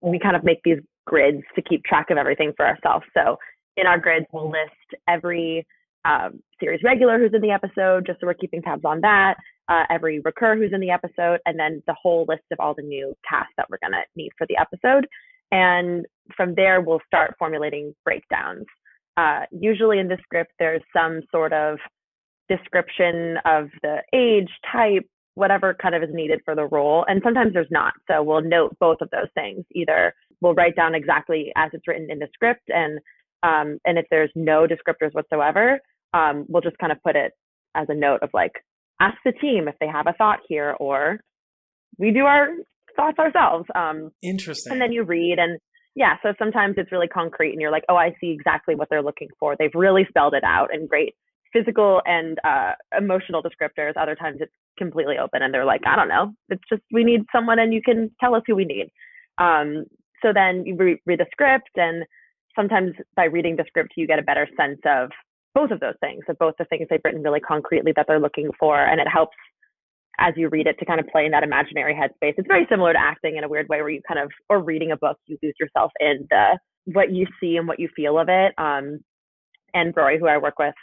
we 0.00 0.18
kind 0.18 0.36
of 0.36 0.44
make 0.44 0.60
these 0.64 0.78
grids 1.06 1.42
to 1.56 1.62
keep 1.62 1.84
track 1.84 2.10
of 2.10 2.16
everything 2.16 2.52
for 2.56 2.66
ourselves. 2.66 3.04
So 3.14 3.38
in 3.76 3.86
our 3.86 3.98
grids 3.98 4.26
we'll 4.32 4.50
list 4.50 5.02
every 5.08 5.66
um, 6.04 6.40
series 6.60 6.80
regular 6.82 7.18
who's 7.18 7.32
in 7.34 7.40
the 7.40 7.50
episode, 7.50 8.06
just 8.06 8.20
so 8.20 8.26
we're 8.26 8.34
keeping 8.34 8.62
tabs 8.62 8.84
on 8.84 9.00
that 9.02 9.36
uh, 9.68 9.84
every 9.90 10.20
recur 10.20 10.56
who's 10.56 10.72
in 10.72 10.80
the 10.80 10.90
episode, 10.90 11.40
and 11.46 11.58
then 11.58 11.82
the 11.86 11.96
whole 12.00 12.24
list 12.28 12.44
of 12.50 12.60
all 12.60 12.74
the 12.74 12.82
new 12.82 13.14
cast 13.28 13.50
that 13.56 13.66
we're 13.70 13.78
going 13.82 13.92
to 13.92 14.02
need 14.16 14.30
for 14.36 14.46
the 14.48 14.56
episode. 14.56 15.06
And 15.50 16.06
from 16.36 16.54
there, 16.54 16.80
we'll 16.80 17.00
start 17.06 17.34
formulating 17.38 17.94
breakdowns. 18.04 18.66
Uh, 19.16 19.40
usually 19.50 19.98
in 19.98 20.08
the 20.08 20.18
script, 20.22 20.52
there's 20.58 20.82
some 20.96 21.20
sort 21.30 21.52
of 21.52 21.78
description 22.48 23.36
of 23.44 23.68
the 23.82 23.98
age, 24.14 24.48
type, 24.70 25.06
whatever 25.34 25.74
kind 25.80 25.94
of 25.94 26.02
is 26.02 26.08
needed 26.12 26.40
for 26.44 26.54
the 26.54 26.66
role. 26.66 27.04
And 27.08 27.20
sometimes 27.24 27.52
there's 27.52 27.66
not. 27.70 27.92
So 28.10 28.22
we'll 28.22 28.42
note 28.42 28.76
both 28.80 28.98
of 29.00 29.10
those 29.10 29.28
things. 29.34 29.64
Either 29.74 30.14
we'll 30.40 30.54
write 30.54 30.76
down 30.76 30.94
exactly 30.94 31.52
as 31.56 31.70
it's 31.72 31.86
written 31.86 32.10
in 32.10 32.18
the 32.18 32.28
script, 32.32 32.68
and 32.68 32.98
um, 33.44 33.78
and 33.84 33.98
if 33.98 34.06
there's 34.10 34.30
no 34.36 34.66
descriptors 34.66 35.12
whatsoever, 35.14 35.80
um, 36.14 36.46
we'll 36.48 36.62
just 36.62 36.78
kind 36.78 36.92
of 36.92 37.02
put 37.02 37.16
it 37.16 37.32
as 37.74 37.86
a 37.88 37.94
note 37.94 38.22
of 38.22 38.30
like 38.32 38.52
ask 39.02 39.16
the 39.24 39.32
team 39.32 39.68
if 39.68 39.74
they 39.80 39.88
have 39.88 40.06
a 40.06 40.12
thought 40.12 40.40
here, 40.48 40.76
or 40.78 41.20
we 41.98 42.12
do 42.12 42.24
our 42.24 42.48
thoughts 42.96 43.18
ourselves. 43.18 43.66
Um, 43.74 44.12
Interesting. 44.22 44.72
And 44.72 44.80
then 44.80 44.92
you 44.92 45.02
read, 45.02 45.36
and 45.38 45.58
yeah, 45.94 46.14
so 46.22 46.32
sometimes 46.38 46.74
it's 46.78 46.92
really 46.92 47.08
concrete, 47.08 47.52
and 47.52 47.60
you're 47.60 47.72
like, 47.72 47.84
oh, 47.88 47.96
I 47.96 48.14
see 48.20 48.30
exactly 48.30 48.74
what 48.74 48.88
they're 48.90 49.02
looking 49.02 49.28
for. 49.38 49.56
They've 49.58 49.74
really 49.74 50.06
spelled 50.08 50.34
it 50.34 50.44
out 50.44 50.68
in 50.72 50.86
great 50.86 51.14
physical 51.52 52.00
and 52.06 52.38
uh, 52.44 52.72
emotional 52.96 53.42
descriptors. 53.42 53.92
Other 54.00 54.14
times 54.14 54.38
it's 54.40 54.52
completely 54.78 55.16
open, 55.18 55.42
and 55.42 55.52
they're 55.52 55.66
like, 55.66 55.82
I 55.86 55.96
don't 55.96 56.08
know, 56.08 56.32
it's 56.48 56.62
just 56.68 56.82
we 56.92 57.04
need 57.04 57.22
someone, 57.34 57.58
and 57.58 57.74
you 57.74 57.82
can 57.82 58.10
tell 58.20 58.34
us 58.34 58.42
who 58.46 58.54
we 58.54 58.64
need. 58.64 58.90
Um, 59.38 59.84
so 60.22 60.32
then 60.32 60.64
you 60.64 60.76
re- 60.76 61.02
read 61.04 61.18
the 61.18 61.26
script, 61.32 61.70
and 61.76 62.04
sometimes 62.56 62.92
by 63.16 63.24
reading 63.24 63.56
the 63.56 63.64
script, 63.66 63.94
you 63.96 64.06
get 64.06 64.18
a 64.18 64.22
better 64.22 64.48
sense 64.56 64.80
of 64.86 65.10
both 65.54 65.70
of 65.70 65.80
those 65.80 65.94
things, 66.00 66.24
of 66.28 66.38
both 66.38 66.54
the 66.58 66.64
things 66.66 66.86
they've 66.88 67.00
written 67.04 67.22
really 67.22 67.40
concretely 67.40 67.92
that 67.96 68.06
they're 68.08 68.20
looking 68.20 68.50
for, 68.58 68.82
and 68.82 69.00
it 69.00 69.08
helps 69.08 69.36
as 70.18 70.34
you 70.36 70.48
read 70.48 70.66
it 70.66 70.78
to 70.78 70.84
kind 70.84 71.00
of 71.00 71.06
play 71.08 71.24
in 71.24 71.32
that 71.32 71.42
imaginary 71.42 71.94
headspace. 71.94 72.34
It's 72.36 72.48
very 72.48 72.66
similar 72.70 72.92
to 72.92 72.98
acting 72.98 73.36
in 73.36 73.44
a 73.44 73.48
weird 73.48 73.68
way, 73.68 73.80
where 73.80 73.90
you 73.90 74.02
kind 74.06 74.20
of 74.20 74.30
or 74.48 74.62
reading 74.62 74.92
a 74.92 74.96
book, 74.96 75.18
you 75.26 75.38
lose 75.42 75.54
yourself 75.58 75.90
in 76.00 76.26
the 76.30 76.58
what 76.86 77.12
you 77.12 77.26
see 77.40 77.56
and 77.56 77.66
what 77.66 77.78
you 77.78 77.88
feel 77.94 78.18
of 78.18 78.28
it. 78.28 78.52
Um, 78.58 79.00
and 79.74 79.94
Rori, 79.96 80.18
who 80.18 80.26
I 80.26 80.38
work 80.38 80.58
with, 80.58 80.74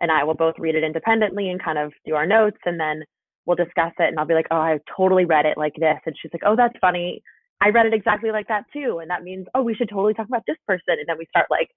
and 0.00 0.10
I 0.10 0.24
will 0.24 0.34
both 0.34 0.54
read 0.58 0.74
it 0.74 0.84
independently 0.84 1.50
and 1.50 1.62
kind 1.62 1.78
of 1.78 1.92
do 2.06 2.14
our 2.14 2.26
notes, 2.26 2.58
and 2.64 2.78
then 2.78 3.02
we'll 3.44 3.56
discuss 3.56 3.92
it. 3.98 4.08
And 4.08 4.18
I'll 4.18 4.26
be 4.26 4.34
like, 4.34 4.48
"Oh, 4.50 4.56
I 4.56 4.78
totally 4.96 5.24
read 5.24 5.46
it 5.46 5.58
like 5.58 5.74
this," 5.78 5.98
and 6.06 6.14
she's 6.20 6.32
like, 6.32 6.42
"Oh, 6.46 6.56
that's 6.56 6.76
funny. 6.80 7.22
I 7.60 7.70
read 7.70 7.86
it 7.86 7.94
exactly 7.94 8.30
like 8.30 8.48
that 8.48 8.64
too." 8.72 8.98
And 9.00 9.10
that 9.10 9.22
means, 9.24 9.46
"Oh, 9.54 9.62
we 9.62 9.74
should 9.74 9.88
totally 9.88 10.14
talk 10.14 10.28
about 10.28 10.44
this 10.46 10.58
person." 10.66 10.98
And 10.98 11.06
then 11.06 11.18
we 11.18 11.26
start 11.26 11.46
like 11.50 11.70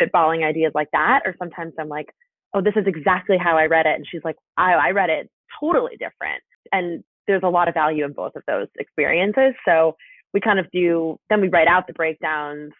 spitballing 0.00 0.46
ideas 0.46 0.72
like 0.74 0.88
that. 0.92 1.20
Or 1.24 1.34
sometimes 1.38 1.74
I'm 1.78 1.88
like, 1.88 2.08
oh, 2.54 2.62
this 2.62 2.74
is 2.76 2.86
exactly 2.86 3.36
how 3.38 3.56
I 3.56 3.66
read 3.66 3.86
it. 3.86 3.94
And 3.94 4.06
she's 4.10 4.22
like, 4.24 4.36
I, 4.56 4.72
I 4.72 4.90
read 4.90 5.10
it 5.10 5.28
totally 5.60 5.92
different. 5.92 6.42
And 6.72 7.02
there's 7.26 7.42
a 7.44 7.48
lot 7.48 7.68
of 7.68 7.74
value 7.74 8.04
in 8.04 8.12
both 8.12 8.32
of 8.36 8.42
those 8.46 8.68
experiences. 8.78 9.54
So 9.66 9.96
we 10.32 10.40
kind 10.40 10.58
of 10.58 10.66
do, 10.72 11.18
then 11.30 11.40
we 11.40 11.48
write 11.48 11.68
out 11.68 11.86
the 11.86 11.92
breakdowns 11.92 12.72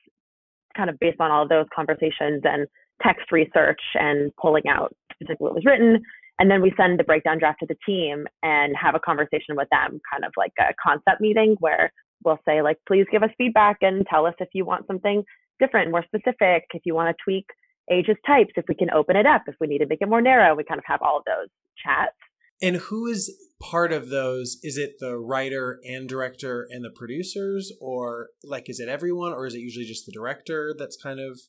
kind 0.76 0.90
of 0.90 0.98
based 1.00 1.20
on 1.20 1.30
all 1.30 1.42
of 1.42 1.48
those 1.48 1.66
conversations 1.75 2.42
and 2.44 2.66
text 3.02 3.30
research 3.32 3.80
and 3.94 4.32
pulling 4.40 4.68
out 4.68 4.94
specifically 5.12 5.44
what 5.44 5.54
was 5.54 5.64
written. 5.64 6.02
And 6.38 6.50
then 6.50 6.62
we 6.62 6.72
send 6.76 6.98
the 6.98 7.04
breakdown 7.04 7.38
draft 7.38 7.60
to 7.60 7.66
the 7.66 7.76
team 7.84 8.26
and 8.42 8.75
have 8.76 8.94
a 8.94 9.00
conversation 9.00 9.56
with 9.56 9.68
them, 9.70 10.00
kind 10.10 10.25
of 10.25 10.32
like 10.37 10.52
a 10.60 10.72
concept 10.82 11.20
meeting 11.20 11.56
where 11.58 11.92
we'll 12.25 12.38
say, 12.46 12.62
like, 12.62 12.78
please 12.87 13.06
give 13.10 13.22
us 13.22 13.30
feedback 13.37 13.78
and 13.80 14.06
tell 14.06 14.25
us 14.25 14.34
if 14.38 14.48
you 14.52 14.64
want 14.64 14.87
something 14.87 15.25
different, 15.58 15.90
more 15.90 16.04
specific, 16.04 16.64
if 16.72 16.82
you 16.84 16.94
want 16.94 17.14
to 17.14 17.22
tweak 17.22 17.46
ages 17.90 18.16
types, 18.26 18.52
if 18.56 18.64
we 18.68 18.74
can 18.74 18.90
open 18.90 19.16
it 19.16 19.26
up, 19.26 19.42
if 19.46 19.54
we 19.60 19.66
need 19.66 19.78
to 19.78 19.86
make 19.86 20.00
it 20.00 20.08
more 20.08 20.20
narrow, 20.20 20.54
we 20.54 20.64
kind 20.64 20.78
of 20.78 20.84
have 20.86 21.00
all 21.02 21.18
of 21.18 21.24
those 21.24 21.48
chats. 21.82 22.16
And 22.60 22.76
who 22.76 23.06
is 23.06 23.32
part 23.62 23.92
of 23.92 24.08
those? 24.10 24.58
Is 24.62 24.76
it 24.76 24.94
the 24.98 25.16
writer 25.16 25.78
and 25.84 26.08
director 26.08 26.66
and 26.68 26.84
the 26.84 26.90
producers, 26.90 27.72
or 27.80 28.30
like 28.42 28.68
is 28.68 28.80
it 28.80 28.88
everyone, 28.88 29.32
or 29.32 29.46
is 29.46 29.54
it 29.54 29.60
usually 29.60 29.84
just 29.84 30.06
the 30.06 30.12
director 30.12 30.74
that's 30.76 30.96
kind 31.00 31.20
of 31.20 31.40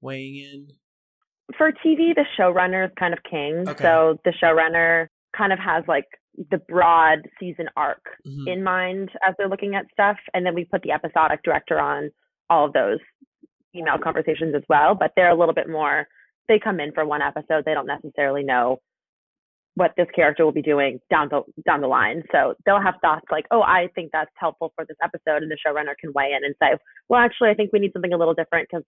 weighing 0.00 0.36
in? 0.36 0.68
For 1.58 1.72
TV, 1.72 2.14
the 2.14 2.24
showrunner 2.38 2.86
is 2.86 2.92
kind 2.98 3.12
of 3.12 3.18
king. 3.28 3.64
Okay. 3.68 3.82
So 3.82 4.18
the 4.24 4.32
showrunner 4.42 5.08
kind 5.36 5.52
of 5.52 5.58
has 5.58 5.82
like 5.88 6.06
the 6.50 6.58
broad 6.68 7.18
season 7.40 7.66
arc 7.76 8.02
mm-hmm. 8.26 8.48
in 8.48 8.62
mind 8.62 9.10
as 9.26 9.34
they're 9.36 9.48
looking 9.48 9.74
at 9.74 9.86
stuff, 9.92 10.16
and 10.32 10.46
then 10.46 10.54
we 10.54 10.64
put 10.64 10.82
the 10.82 10.92
episodic 10.92 11.42
director 11.42 11.80
on 11.80 12.10
all 12.48 12.66
of 12.66 12.72
those 12.72 12.98
email 13.74 13.98
conversations 14.02 14.54
as 14.54 14.62
well, 14.68 14.94
but 14.94 15.12
they're 15.16 15.30
a 15.30 15.38
little 15.38 15.54
bit 15.54 15.68
more, 15.68 16.06
they 16.48 16.58
come 16.58 16.80
in 16.80 16.92
for 16.92 17.04
one 17.04 17.22
episode. 17.22 17.64
They 17.64 17.74
don't 17.74 17.86
necessarily 17.86 18.42
know 18.42 18.78
what 19.74 19.92
this 19.96 20.06
character 20.14 20.44
will 20.44 20.52
be 20.52 20.62
doing 20.62 21.00
down 21.10 21.28
the 21.30 21.42
down 21.64 21.80
the 21.80 21.86
line. 21.86 22.22
So 22.30 22.54
they'll 22.66 22.82
have 22.82 22.94
thoughts 23.00 23.24
like, 23.30 23.46
"Oh, 23.50 23.62
I 23.62 23.88
think 23.94 24.10
that's 24.12 24.30
helpful 24.36 24.72
for 24.76 24.84
this 24.84 24.96
episode," 25.02 25.42
and 25.42 25.50
the 25.50 25.56
showrunner 25.56 25.94
can 25.98 26.12
weigh 26.14 26.32
in 26.36 26.44
and 26.44 26.54
say, 26.62 26.78
"Well, 27.08 27.20
actually, 27.20 27.50
I 27.50 27.54
think 27.54 27.70
we 27.72 27.78
need 27.78 27.92
something 27.92 28.12
a 28.12 28.18
little 28.18 28.34
different 28.34 28.68
because 28.70 28.84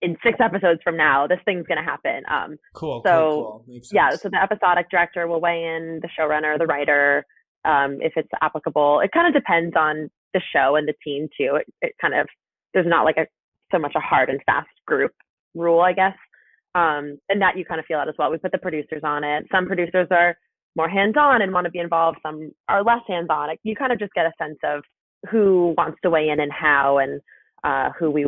in 0.00 0.16
six 0.22 0.38
episodes 0.40 0.80
from 0.84 0.96
now, 0.96 1.26
this 1.26 1.40
thing's 1.44 1.66
going 1.66 1.78
to 1.78 1.84
happen." 1.84 2.22
Um, 2.30 2.56
cool. 2.74 3.02
So 3.04 3.10
cool, 3.12 3.64
cool. 3.66 3.80
yeah, 3.90 4.10
so 4.10 4.28
the 4.28 4.40
episodic 4.40 4.90
director 4.90 5.26
will 5.26 5.40
weigh 5.40 5.64
in, 5.64 6.00
the 6.02 6.08
showrunner, 6.08 6.56
the 6.56 6.66
writer, 6.66 7.24
um, 7.64 7.98
if 8.00 8.12
it's 8.16 8.30
applicable. 8.40 9.00
It 9.00 9.10
kind 9.12 9.26
of 9.26 9.34
depends 9.34 9.74
on 9.76 10.08
the 10.34 10.40
show 10.54 10.76
and 10.76 10.86
the 10.86 10.94
team 11.04 11.28
too. 11.36 11.56
It, 11.56 11.66
it 11.82 11.92
kind 12.00 12.14
of 12.14 12.28
there's 12.74 12.86
not 12.86 13.04
like 13.04 13.16
a 13.16 13.26
so 13.72 13.78
much 13.78 13.94
a 13.96 14.00
hard 14.00 14.28
and 14.28 14.40
fast 14.46 14.68
group 14.86 15.12
rule, 15.54 15.80
I 15.80 15.92
guess. 15.92 16.14
Um, 16.74 17.18
and 17.28 17.42
that 17.42 17.56
you 17.56 17.64
kind 17.64 17.80
of 17.80 17.86
feel 17.86 17.98
out 17.98 18.08
as 18.08 18.14
well. 18.18 18.30
We 18.30 18.38
put 18.38 18.52
the 18.52 18.58
producers 18.58 19.02
on 19.04 19.24
it. 19.24 19.44
Some 19.52 19.66
producers 19.66 20.08
are 20.10 20.36
more 20.76 20.88
hands 20.88 21.16
on 21.18 21.42
and 21.42 21.52
want 21.52 21.66
to 21.66 21.70
be 21.70 21.80
involved. 21.80 22.18
Some 22.22 22.52
are 22.68 22.82
less 22.82 23.02
hands 23.06 23.26
on. 23.28 23.50
You 23.62 23.76
kind 23.76 23.92
of 23.92 23.98
just 23.98 24.14
get 24.14 24.26
a 24.26 24.32
sense 24.38 24.58
of 24.64 24.82
who 25.30 25.74
wants 25.76 25.98
to 26.02 26.10
weigh 26.10 26.30
in 26.30 26.40
and 26.40 26.50
how, 26.50 26.98
and 26.98 27.20
uh, 27.62 27.90
who 27.98 28.10
we 28.10 28.26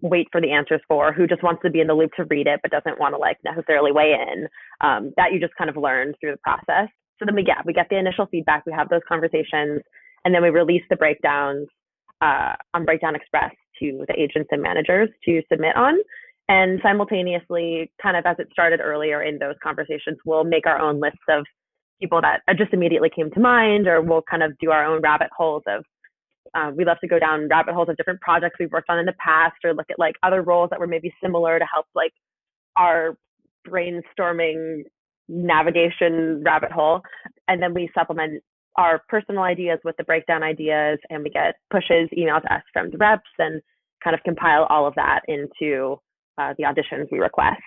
wait 0.00 0.28
for 0.30 0.40
the 0.40 0.52
answers 0.52 0.80
for, 0.88 1.12
who 1.12 1.26
just 1.26 1.42
wants 1.42 1.60
to 1.62 1.70
be 1.70 1.80
in 1.80 1.86
the 1.86 1.94
loop 1.94 2.12
to 2.16 2.24
read 2.30 2.46
it 2.46 2.60
but 2.62 2.70
doesn't 2.70 2.98
want 2.98 3.14
to 3.14 3.18
like 3.18 3.36
necessarily 3.44 3.92
weigh 3.92 4.14
in. 4.14 4.46
Um, 4.80 5.12
that 5.16 5.32
you 5.32 5.40
just 5.40 5.54
kind 5.56 5.68
of 5.68 5.76
learn 5.76 6.14
through 6.20 6.32
the 6.32 6.38
process. 6.38 6.88
So 7.18 7.26
then 7.26 7.34
we 7.34 7.42
get 7.42 7.66
we 7.66 7.72
get 7.72 7.88
the 7.90 7.98
initial 7.98 8.26
feedback, 8.26 8.64
we 8.64 8.72
have 8.72 8.88
those 8.88 9.02
conversations, 9.06 9.82
and 10.24 10.34
then 10.34 10.42
we 10.42 10.50
release 10.50 10.82
the 10.88 10.96
breakdowns 10.96 11.68
uh, 12.20 12.54
on 12.74 12.84
Breakdown 12.84 13.14
Express 13.14 13.52
to 13.80 14.04
the 14.08 14.14
agents 14.18 14.48
and 14.52 14.62
managers 14.62 15.08
to 15.24 15.42
submit 15.50 15.76
on. 15.76 15.94
And 16.48 16.80
simultaneously, 16.82 17.92
kind 18.02 18.16
of 18.16 18.26
as 18.26 18.36
it 18.38 18.48
started 18.52 18.80
earlier 18.80 19.22
in 19.22 19.38
those 19.38 19.54
conversations, 19.62 20.18
we'll 20.24 20.44
make 20.44 20.66
our 20.66 20.80
own 20.80 21.00
lists 21.00 21.18
of 21.28 21.44
people 22.00 22.20
that 22.20 22.40
just 22.56 22.72
immediately 22.72 23.10
came 23.14 23.30
to 23.30 23.40
mind, 23.40 23.86
or 23.86 24.00
we'll 24.00 24.22
kind 24.22 24.42
of 24.42 24.56
do 24.58 24.70
our 24.70 24.84
own 24.84 25.00
rabbit 25.00 25.28
holes 25.36 25.62
of. 25.66 25.84
Uh, 26.52 26.72
we 26.74 26.84
love 26.84 26.96
to 27.00 27.06
go 27.06 27.20
down 27.20 27.46
rabbit 27.48 27.74
holes 27.74 27.88
of 27.88 27.96
different 27.96 28.20
projects 28.20 28.56
we've 28.58 28.72
worked 28.72 28.90
on 28.90 28.98
in 28.98 29.06
the 29.06 29.14
past, 29.24 29.54
or 29.62 29.72
look 29.72 29.86
at 29.90 29.98
like 29.98 30.16
other 30.24 30.42
roles 30.42 30.68
that 30.70 30.80
were 30.80 30.86
maybe 30.86 31.14
similar 31.22 31.58
to 31.58 31.64
help 31.72 31.86
like 31.94 32.12
our 32.76 33.16
brainstorming 33.68 34.82
navigation 35.28 36.42
rabbit 36.44 36.72
hole. 36.72 37.00
And 37.46 37.62
then 37.62 37.74
we 37.74 37.88
supplement 37.94 38.42
our 38.76 39.02
personal 39.08 39.42
ideas 39.42 39.78
with 39.84 39.96
the 39.96 40.04
breakdown 40.04 40.42
ideas 40.42 40.98
and 41.10 41.22
we 41.22 41.30
get 41.30 41.56
pushes 41.70 42.08
emailed 42.16 42.42
to 42.42 42.54
us 42.54 42.62
from 42.72 42.90
the 42.90 42.98
reps 42.98 43.22
and 43.38 43.60
kind 44.02 44.14
of 44.14 44.22
compile 44.24 44.66
all 44.68 44.86
of 44.86 44.94
that 44.94 45.20
into 45.28 45.96
uh, 46.38 46.54
the 46.58 46.64
auditions 46.64 47.06
we 47.10 47.18
request. 47.18 47.60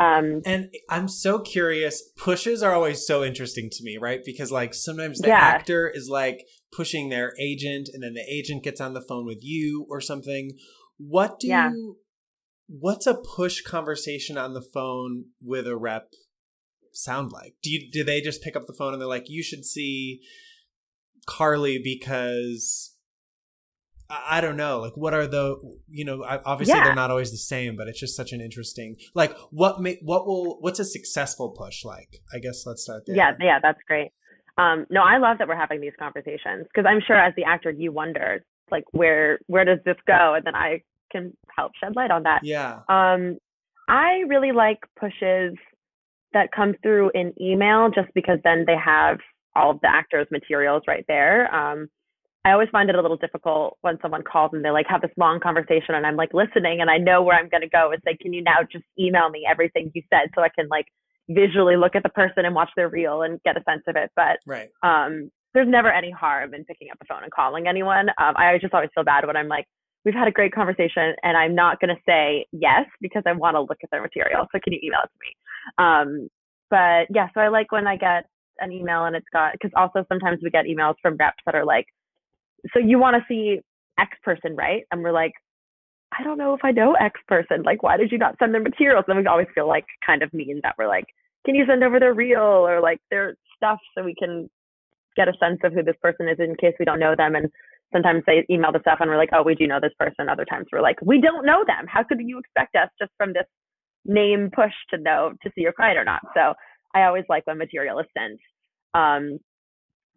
Um, 0.00 0.40
and 0.44 0.68
I'm 0.90 1.06
so 1.06 1.38
curious. 1.38 2.02
Pushes 2.16 2.62
are 2.62 2.72
always 2.72 3.06
so 3.06 3.22
interesting 3.22 3.68
to 3.70 3.84
me, 3.84 3.98
right? 3.98 4.20
Because 4.24 4.50
like 4.50 4.74
sometimes 4.74 5.20
the 5.20 5.28
yeah. 5.28 5.38
actor 5.38 5.88
is 5.88 6.08
like 6.08 6.44
pushing 6.72 7.08
their 7.08 7.34
agent, 7.40 7.88
and 7.92 8.02
then 8.02 8.14
the 8.14 8.24
agent 8.28 8.64
gets 8.64 8.80
on 8.80 8.94
the 8.94 9.04
phone 9.08 9.26
with 9.26 9.38
you 9.42 9.86
or 9.88 10.00
something. 10.00 10.52
What 10.98 11.38
do 11.38 11.48
yeah. 11.48 11.70
you, 11.70 11.98
what's 12.66 13.06
a 13.06 13.14
push 13.14 13.60
conversation 13.62 14.36
on 14.36 14.54
the 14.54 14.62
phone 14.62 15.26
with 15.40 15.66
a 15.66 15.76
rep 15.76 16.08
sound 16.92 17.30
like? 17.30 17.54
Do 17.62 17.70
you 17.70 17.88
do 17.92 18.02
they 18.02 18.20
just 18.20 18.42
pick 18.42 18.56
up 18.56 18.66
the 18.66 18.74
phone 18.76 18.92
and 18.92 19.00
they're 19.00 19.08
like, 19.08 19.26
you 19.28 19.42
should 19.42 19.64
see 19.64 20.20
Karlee 21.28 21.82
because 21.82 22.91
I 24.26 24.40
don't 24.40 24.56
know. 24.56 24.80
Like, 24.80 24.96
what 24.96 25.14
are 25.14 25.26
the 25.26 25.56
you 25.88 26.04
know? 26.04 26.24
Obviously, 26.44 26.76
yeah. 26.76 26.84
they're 26.84 26.94
not 26.94 27.10
always 27.10 27.30
the 27.30 27.36
same, 27.36 27.76
but 27.76 27.88
it's 27.88 28.00
just 28.00 28.16
such 28.16 28.32
an 28.32 28.40
interesting. 28.40 28.96
Like, 29.14 29.36
what 29.50 29.80
may 29.80 29.98
what 30.02 30.26
will 30.26 30.58
what's 30.60 30.78
a 30.78 30.84
successful 30.84 31.50
push 31.50 31.84
like? 31.84 32.22
I 32.34 32.38
guess 32.38 32.64
let's 32.66 32.82
start 32.82 33.04
there. 33.06 33.16
Yeah, 33.16 33.32
yeah, 33.40 33.58
that's 33.62 33.80
great. 33.86 34.10
Um, 34.58 34.86
no, 34.90 35.02
I 35.02 35.18
love 35.18 35.38
that 35.38 35.48
we're 35.48 35.56
having 35.56 35.80
these 35.80 35.92
conversations 35.98 36.66
because 36.72 36.84
I'm 36.86 37.00
sure 37.06 37.16
as 37.16 37.32
the 37.36 37.44
actor 37.44 37.70
you 37.70 37.90
wonder 37.92 38.44
like 38.70 38.84
where 38.92 39.38
where 39.46 39.64
does 39.64 39.78
this 39.84 39.96
go, 40.06 40.34
and 40.34 40.44
then 40.44 40.54
I 40.54 40.82
can 41.10 41.36
help 41.56 41.72
shed 41.82 41.94
light 41.96 42.10
on 42.10 42.24
that. 42.24 42.40
Yeah. 42.42 42.80
Um, 42.88 43.38
I 43.88 44.22
really 44.28 44.52
like 44.52 44.78
pushes 44.98 45.54
that 46.32 46.48
come 46.54 46.74
through 46.82 47.10
in 47.14 47.34
email 47.40 47.90
just 47.94 48.08
because 48.14 48.38
then 48.42 48.64
they 48.66 48.76
have 48.82 49.18
all 49.54 49.72
of 49.72 49.80
the 49.82 49.88
actors' 49.88 50.26
materials 50.30 50.82
right 50.88 51.04
there. 51.08 51.54
Um, 51.54 51.88
I 52.44 52.50
always 52.52 52.68
find 52.72 52.90
it 52.90 52.96
a 52.96 53.02
little 53.02 53.16
difficult 53.16 53.78
when 53.82 53.98
someone 54.02 54.22
calls 54.22 54.50
and 54.52 54.64
they 54.64 54.70
like 54.70 54.86
have 54.88 55.00
this 55.00 55.12
long 55.16 55.38
conversation 55.38 55.94
and 55.94 56.04
I'm 56.04 56.16
like 56.16 56.34
listening 56.34 56.80
and 56.80 56.90
I 56.90 56.98
know 56.98 57.22
where 57.22 57.38
I'm 57.38 57.48
going 57.48 57.60
to 57.60 57.68
go. 57.68 57.92
It's 57.92 58.04
like, 58.04 58.18
can 58.18 58.32
you 58.32 58.42
now 58.42 58.58
just 58.70 58.84
email 58.98 59.30
me 59.30 59.46
everything 59.48 59.92
you 59.94 60.02
said 60.10 60.30
so 60.34 60.42
I 60.42 60.48
can 60.48 60.66
like 60.68 60.86
visually 61.30 61.76
look 61.76 61.94
at 61.94 62.02
the 62.02 62.08
person 62.08 62.44
and 62.44 62.54
watch 62.54 62.70
their 62.74 62.88
reel 62.88 63.22
and 63.22 63.40
get 63.44 63.56
a 63.56 63.62
sense 63.62 63.82
of 63.86 63.94
it. 63.96 64.10
But 64.16 64.40
right. 64.44 64.70
um, 64.82 65.30
there's 65.54 65.68
never 65.68 65.92
any 65.92 66.10
harm 66.10 66.52
in 66.54 66.64
picking 66.64 66.88
up 66.90 66.98
the 66.98 67.04
phone 67.08 67.22
and 67.22 67.30
calling 67.30 67.68
anyone. 67.68 68.08
Um, 68.18 68.34
I 68.36 68.58
just 68.60 68.74
always 68.74 68.90
feel 68.94 69.04
bad 69.04 69.24
when 69.26 69.36
I'm 69.36 69.48
like, 69.48 69.66
we've 70.04 70.14
had 70.14 70.26
a 70.26 70.32
great 70.32 70.52
conversation 70.52 71.14
and 71.22 71.36
I'm 71.36 71.54
not 71.54 71.80
going 71.80 71.94
to 71.94 72.02
say 72.08 72.46
yes 72.50 72.86
because 73.00 73.22
I 73.24 73.32
want 73.32 73.54
to 73.54 73.60
look 73.60 73.78
at 73.84 73.90
their 73.92 74.02
material. 74.02 74.46
So 74.50 74.58
can 74.64 74.72
you 74.72 74.80
email 74.82 75.00
it 75.04 75.10
to 75.12 75.18
me? 75.22 75.30
Um, 75.78 76.28
but 76.70 77.06
yeah, 77.14 77.28
so 77.34 77.40
I 77.40 77.48
like 77.48 77.70
when 77.70 77.86
I 77.86 77.96
get 77.96 78.24
an 78.58 78.72
email 78.72 79.04
and 79.04 79.14
it's 79.14 79.26
got, 79.32 79.52
because 79.52 79.70
also 79.76 80.04
sometimes 80.08 80.40
we 80.42 80.50
get 80.50 80.64
emails 80.64 80.94
from 81.00 81.16
reps 81.16 81.38
that 81.46 81.54
are 81.54 81.64
like, 81.64 81.86
so 82.72 82.78
you 82.78 82.98
want 82.98 83.16
to 83.16 83.24
see 83.28 83.60
X 83.98 84.16
person, 84.22 84.56
right? 84.56 84.84
And 84.90 85.02
we're 85.02 85.12
like, 85.12 85.32
I 86.18 86.22
don't 86.22 86.38
know 86.38 86.54
if 86.54 86.60
I 86.62 86.72
know 86.72 86.94
X 86.94 87.18
person. 87.26 87.62
Like, 87.62 87.82
why 87.82 87.96
did 87.96 88.12
you 88.12 88.18
not 88.18 88.36
send 88.38 88.52
their 88.54 88.62
materials? 88.62 89.04
And 89.08 89.18
we 89.18 89.26
always 89.26 89.46
feel 89.54 89.66
like 89.66 89.84
kind 90.06 90.22
of 90.22 90.32
mean 90.32 90.60
that 90.62 90.74
we're 90.78 90.88
like, 90.88 91.06
can 91.46 91.54
you 91.54 91.64
send 91.66 91.82
over 91.82 91.98
their 91.98 92.14
reel 92.14 92.40
or 92.40 92.80
like 92.80 93.00
their 93.10 93.34
stuff 93.56 93.78
so 93.96 94.04
we 94.04 94.14
can 94.14 94.48
get 95.16 95.28
a 95.28 95.32
sense 95.40 95.58
of 95.64 95.72
who 95.72 95.82
this 95.82 95.96
person 96.02 96.28
is 96.28 96.38
in 96.38 96.54
case 96.56 96.74
we 96.78 96.84
don't 96.84 97.00
know 97.00 97.14
them? 97.16 97.34
And 97.34 97.48
sometimes 97.92 98.22
they 98.26 98.44
email 98.50 98.72
the 98.72 98.80
stuff 98.80 98.98
and 99.00 99.10
we're 99.10 99.16
like, 99.16 99.30
oh, 99.32 99.42
we 99.42 99.54
do 99.54 99.66
know 99.66 99.80
this 99.80 99.92
person. 99.98 100.28
Other 100.28 100.44
times 100.44 100.66
we're 100.72 100.82
like, 100.82 101.00
we 101.02 101.20
don't 101.20 101.46
know 101.46 101.64
them. 101.66 101.86
How 101.86 102.02
could 102.02 102.20
you 102.20 102.38
expect 102.38 102.76
us 102.76 102.88
just 102.98 103.12
from 103.16 103.32
this 103.32 103.46
name 104.04 104.50
push 104.54 104.72
to 104.90 104.98
know 104.98 105.32
to 105.42 105.50
see 105.54 105.62
your 105.62 105.72
client 105.72 105.98
or 105.98 106.04
not? 106.04 106.20
So 106.34 106.54
I 106.94 107.04
always 107.04 107.24
like 107.28 107.46
when 107.46 107.58
material 107.58 107.98
is 107.98 108.06
sent. 108.16 108.38
Um, 108.94 109.38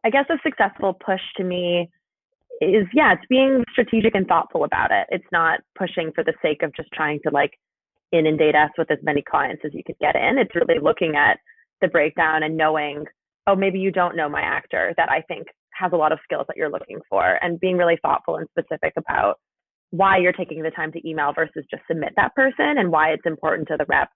I 0.04 0.10
guess 0.10 0.25
a 0.30 0.38
successful 0.44 0.94
push 0.94 1.22
to 1.38 1.44
me 1.44 1.90
is 2.62 2.88
yeah, 2.94 3.14
it's 3.14 3.26
being 3.30 3.64
strategic 3.72 4.16
and 4.16 4.27
thoughtful 4.27 4.64
about 4.64 4.92
it. 4.92 5.08
It's 5.10 5.27
not 5.32 5.60
pushing 5.77 6.12
for 6.14 6.24
the 6.24 6.34
sake 6.42 6.64
of 6.64 6.75
just 6.75 6.90
trying 6.94 7.20
to 7.24 7.32
like 7.32 7.51
inundate 8.12 8.56
us 8.56 8.72
with 8.77 8.90
as 8.92 9.00
many 9.03 9.22
clients 9.22 9.64
as 9.66 9.74
you 9.74 9.84
could 9.86 9.98
get 10.00 10.16
in. 10.16 10.38
It's 10.38 10.56
really 10.56 10.79
looking 10.82 11.16
at 11.16 11.38
the 11.82 11.88
breakdown 11.88 12.44
and 12.44 12.56
knowing, 12.56 13.06
oh, 13.48 13.56
maybe 13.56 13.79
you 13.79 13.92
don't 13.92 14.16
know 14.16 14.29
my 14.29 14.42
actor 14.42 14.94
that 14.98 15.10
I 15.10 15.22
think 15.27 15.48
has 15.74 15.92
a 15.94 15.98
lot 15.98 16.12
of 16.12 16.20
skills 16.24 16.46
that 16.48 16.56
you're 16.56 16.72
looking 16.72 17.00
for 17.10 17.38
and 17.42 17.60
being 17.60 17.77
really 17.77 17.98
thoughtful 18.01 18.38
and 18.38 18.48
specific 18.58 18.94
about 18.98 19.36
why 19.92 20.18
you're 20.18 20.34
taking 20.34 20.64
the 20.64 20.72
time 20.72 20.92
to 20.94 21.08
email 21.08 21.34
versus 21.34 21.66
just 21.70 21.84
submit 21.88 22.14
that 22.16 22.34
person 22.36 22.77
and 22.77 22.92
why 22.92 23.10
it's 23.10 23.25
important 23.25 23.68
to 23.68 23.75
the 23.77 23.86
rep 23.88 24.10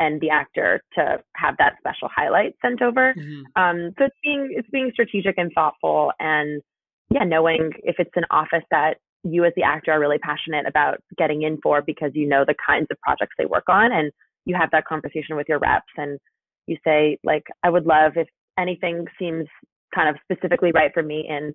and 0.00 0.20
the 0.20 0.30
actor 0.30 0.80
to 0.94 1.18
have 1.36 1.56
that 1.58 1.74
special 1.78 2.08
highlight 2.14 2.54
sent 2.62 2.82
over. 2.82 3.14
Mm-hmm. 3.16 3.60
Um, 3.60 3.92
so 3.98 4.04
it's 4.04 4.16
being 4.22 4.48
it's 4.56 4.68
being 4.70 4.90
strategic 4.92 5.38
and 5.38 5.50
thoughtful 5.54 6.12
and 6.20 6.62
yeah, 7.10 7.24
knowing 7.24 7.70
if 7.82 7.96
it's 7.98 8.10
an 8.16 8.24
office 8.30 8.64
that 8.70 8.94
you 9.24 9.44
as 9.44 9.52
the 9.56 9.62
actor 9.62 9.92
are 9.92 10.00
really 10.00 10.18
passionate 10.18 10.66
about 10.66 10.98
getting 11.16 11.42
in 11.42 11.58
for 11.62 11.82
because 11.82 12.12
you 12.14 12.28
know 12.28 12.44
the 12.46 12.54
kinds 12.64 12.86
of 12.90 13.00
projects 13.00 13.34
they 13.36 13.46
work 13.46 13.64
on 13.68 13.92
and 13.92 14.12
you 14.44 14.54
have 14.54 14.70
that 14.70 14.84
conversation 14.84 15.36
with 15.36 15.48
your 15.48 15.58
reps 15.58 15.92
and 15.96 16.18
you 16.66 16.76
say 16.84 17.18
like 17.24 17.44
I 17.62 17.70
would 17.70 17.84
love 17.84 18.12
if 18.16 18.28
anything 18.58 19.06
seems 19.18 19.46
kind 19.94 20.08
of 20.08 20.16
specifically 20.30 20.70
right 20.72 20.90
for 20.94 21.02
me 21.02 21.26
in 21.28 21.52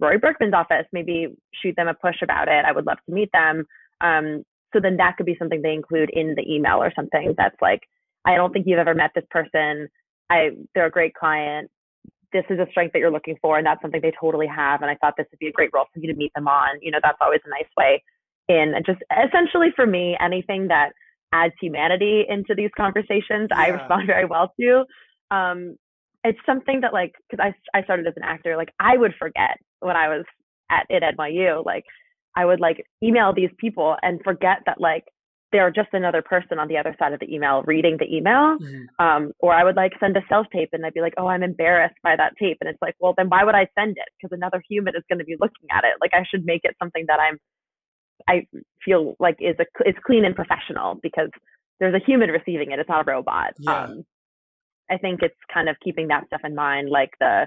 Rori 0.00 0.18
Bergman's 0.18 0.54
office, 0.54 0.86
maybe 0.92 1.28
shoot 1.62 1.74
them 1.76 1.88
a 1.88 1.94
push 1.94 2.16
about 2.22 2.48
it. 2.48 2.64
I 2.66 2.72
would 2.72 2.86
love 2.86 2.98
to 3.06 3.14
meet 3.14 3.30
them. 3.32 3.64
Um, 4.00 4.42
so 4.72 4.80
then 4.80 4.96
that 4.98 5.16
could 5.16 5.26
be 5.26 5.36
something 5.38 5.62
they 5.62 5.72
include 5.72 6.10
in 6.12 6.34
the 6.36 6.44
email 6.52 6.82
or 6.82 6.92
something 6.94 7.34
that's 7.36 7.56
like, 7.62 7.80
I 8.24 8.34
don't 8.34 8.52
think 8.52 8.66
you've 8.66 8.78
ever 8.78 8.94
met 8.94 9.12
this 9.14 9.24
person. 9.30 9.88
I 10.28 10.50
they're 10.74 10.86
a 10.86 10.90
great 10.90 11.14
client 11.14 11.70
this 12.32 12.44
is 12.50 12.58
a 12.58 12.66
strength 12.70 12.92
that 12.92 12.98
you're 12.98 13.10
looking 13.10 13.36
for 13.40 13.58
and 13.58 13.66
that's 13.66 13.80
something 13.82 14.00
they 14.00 14.12
totally 14.20 14.46
have 14.46 14.82
and 14.82 14.90
i 14.90 14.94
thought 14.96 15.14
this 15.16 15.26
would 15.30 15.38
be 15.38 15.48
a 15.48 15.52
great 15.52 15.70
role 15.72 15.86
for 15.92 16.00
you 16.00 16.12
to 16.12 16.18
meet 16.18 16.32
them 16.34 16.48
on 16.48 16.78
you 16.80 16.90
know 16.90 16.98
that's 17.02 17.18
always 17.20 17.40
a 17.44 17.50
nice 17.50 17.68
way 17.76 18.02
in 18.48 18.74
and 18.74 18.84
just 18.84 19.00
essentially 19.26 19.68
for 19.74 19.86
me 19.86 20.16
anything 20.20 20.68
that 20.68 20.90
adds 21.32 21.54
humanity 21.60 22.24
into 22.28 22.54
these 22.54 22.70
conversations 22.76 23.48
yeah. 23.50 23.58
i 23.58 23.66
respond 23.68 24.06
very 24.06 24.24
well 24.24 24.52
to 24.58 24.84
um, 25.30 25.76
it's 26.22 26.38
something 26.46 26.80
that 26.80 26.92
like 26.92 27.12
because 27.28 27.52
I, 27.74 27.78
I 27.78 27.82
started 27.82 28.06
as 28.06 28.14
an 28.16 28.22
actor 28.22 28.56
like 28.56 28.72
i 28.80 28.96
would 28.96 29.14
forget 29.18 29.58
when 29.80 29.96
i 29.96 30.08
was 30.08 30.24
at 30.70 30.86
at 30.90 31.16
nyu 31.16 31.64
like 31.64 31.84
i 32.36 32.44
would 32.44 32.60
like 32.60 32.86
email 33.02 33.32
these 33.32 33.50
people 33.58 33.96
and 34.02 34.20
forget 34.24 34.58
that 34.66 34.80
like 34.80 35.04
they're 35.52 35.70
just 35.70 35.88
another 35.92 36.22
person 36.22 36.58
on 36.58 36.68
the 36.68 36.76
other 36.76 36.94
side 36.98 37.12
of 37.12 37.20
the 37.20 37.32
email 37.32 37.62
reading 37.66 37.96
the 37.98 38.12
email. 38.12 38.58
Mm-hmm. 38.58 39.04
Um, 39.04 39.32
or 39.38 39.52
I 39.54 39.64
would 39.64 39.76
like 39.76 39.92
send 40.00 40.16
a 40.16 40.20
self 40.28 40.46
tape 40.52 40.70
and 40.72 40.84
I'd 40.84 40.94
be 40.94 41.00
like, 41.00 41.14
oh, 41.16 41.28
I'm 41.28 41.42
embarrassed 41.42 41.96
by 42.02 42.16
that 42.16 42.32
tape. 42.40 42.58
And 42.60 42.68
it's 42.68 42.82
like, 42.82 42.94
well, 42.98 43.14
then 43.16 43.28
why 43.28 43.44
would 43.44 43.54
I 43.54 43.68
send 43.78 43.92
it? 43.92 44.08
Because 44.20 44.36
another 44.36 44.62
human 44.68 44.96
is 44.96 45.02
going 45.08 45.20
to 45.20 45.24
be 45.24 45.36
looking 45.40 45.68
at 45.70 45.84
it. 45.84 45.94
Like 46.00 46.12
I 46.14 46.24
should 46.28 46.44
make 46.44 46.62
it 46.64 46.74
something 46.80 47.04
that 47.06 47.20
I'm, 47.20 47.38
I 48.28 48.46
feel 48.84 49.14
like 49.20 49.36
is 49.40 49.56
a, 49.60 49.88
is 49.88 49.94
clean 50.04 50.24
and 50.24 50.34
professional 50.34 50.98
because 51.00 51.30
there's 51.78 51.94
a 51.94 52.04
human 52.04 52.30
receiving 52.30 52.72
it. 52.72 52.78
It's 52.78 52.88
not 52.88 53.06
a 53.06 53.10
robot. 53.10 53.52
Yeah. 53.58 53.84
Um, 53.84 54.04
I 54.90 54.98
think 54.98 55.20
it's 55.22 55.34
kind 55.52 55.68
of 55.68 55.76
keeping 55.82 56.08
that 56.08 56.26
stuff 56.26 56.40
in 56.44 56.54
mind, 56.54 56.90
like 56.90 57.10
the, 57.20 57.46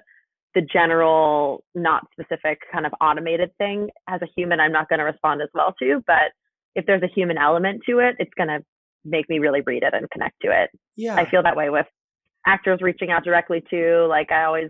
the 0.56 0.62
general, 0.62 1.64
not 1.76 2.06
specific 2.12 2.60
kind 2.72 2.86
of 2.86 2.94
automated 3.02 3.52
thing 3.58 3.90
as 4.08 4.22
a 4.22 4.28
human, 4.36 4.60
I'm 4.60 4.72
not 4.72 4.90
going 4.90 5.00
to 5.00 5.06
respond 5.06 5.42
as 5.42 5.50
well 5.54 5.74
to, 5.80 6.04
but 6.06 6.32
if 6.76 6.86
there's 6.86 7.04
a 7.04 7.14
human 7.14 7.38
element 7.38 7.82
to 7.88 8.00
it, 8.00 8.16
it's 8.20 8.34
going 8.38 8.50
to 8.50 8.60
make 9.06 9.30
me 9.30 9.40
really 9.40 9.62
read 9.66 9.84
it 9.84 9.94
and 9.94 10.10
connect 10.12 10.36
to 10.42 10.50
it. 10.52 10.70
Yeah. 10.96 11.16
I 11.16 11.30
feel 11.30 11.44
that 11.44 11.56
way 11.56 11.70
with 11.70 11.86
actors 12.46 12.80
reaching 12.82 13.12
out 13.12 13.24
directly 13.24 13.64
to, 13.70 14.06
like, 14.08 14.32
I 14.32 14.44
always 14.44 14.70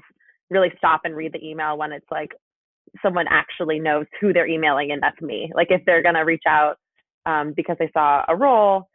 really 0.49 0.71
stop 0.77 1.01
and 1.03 1.15
read 1.15 1.33
the 1.33 1.45
email 1.45 1.77
when 1.77 1.91
it's 1.91 2.05
like 2.11 2.31
someone 3.03 3.25
actually 3.29 3.79
knows 3.79 4.05
who 4.19 4.33
they're 4.33 4.47
emailing 4.47 4.91
and 4.91 5.01
that's 5.01 5.21
me. 5.21 5.51
Like, 5.53 5.67
if 5.69 5.81
they're 5.85 6.03
going 6.03 6.15
to 6.15 6.21
reach 6.21 6.43
out 6.47 6.77
um, 7.25 7.53
because 7.55 7.77
they 7.79 7.89
saw 7.93 8.23
a 8.27 8.35
role, 8.35 8.89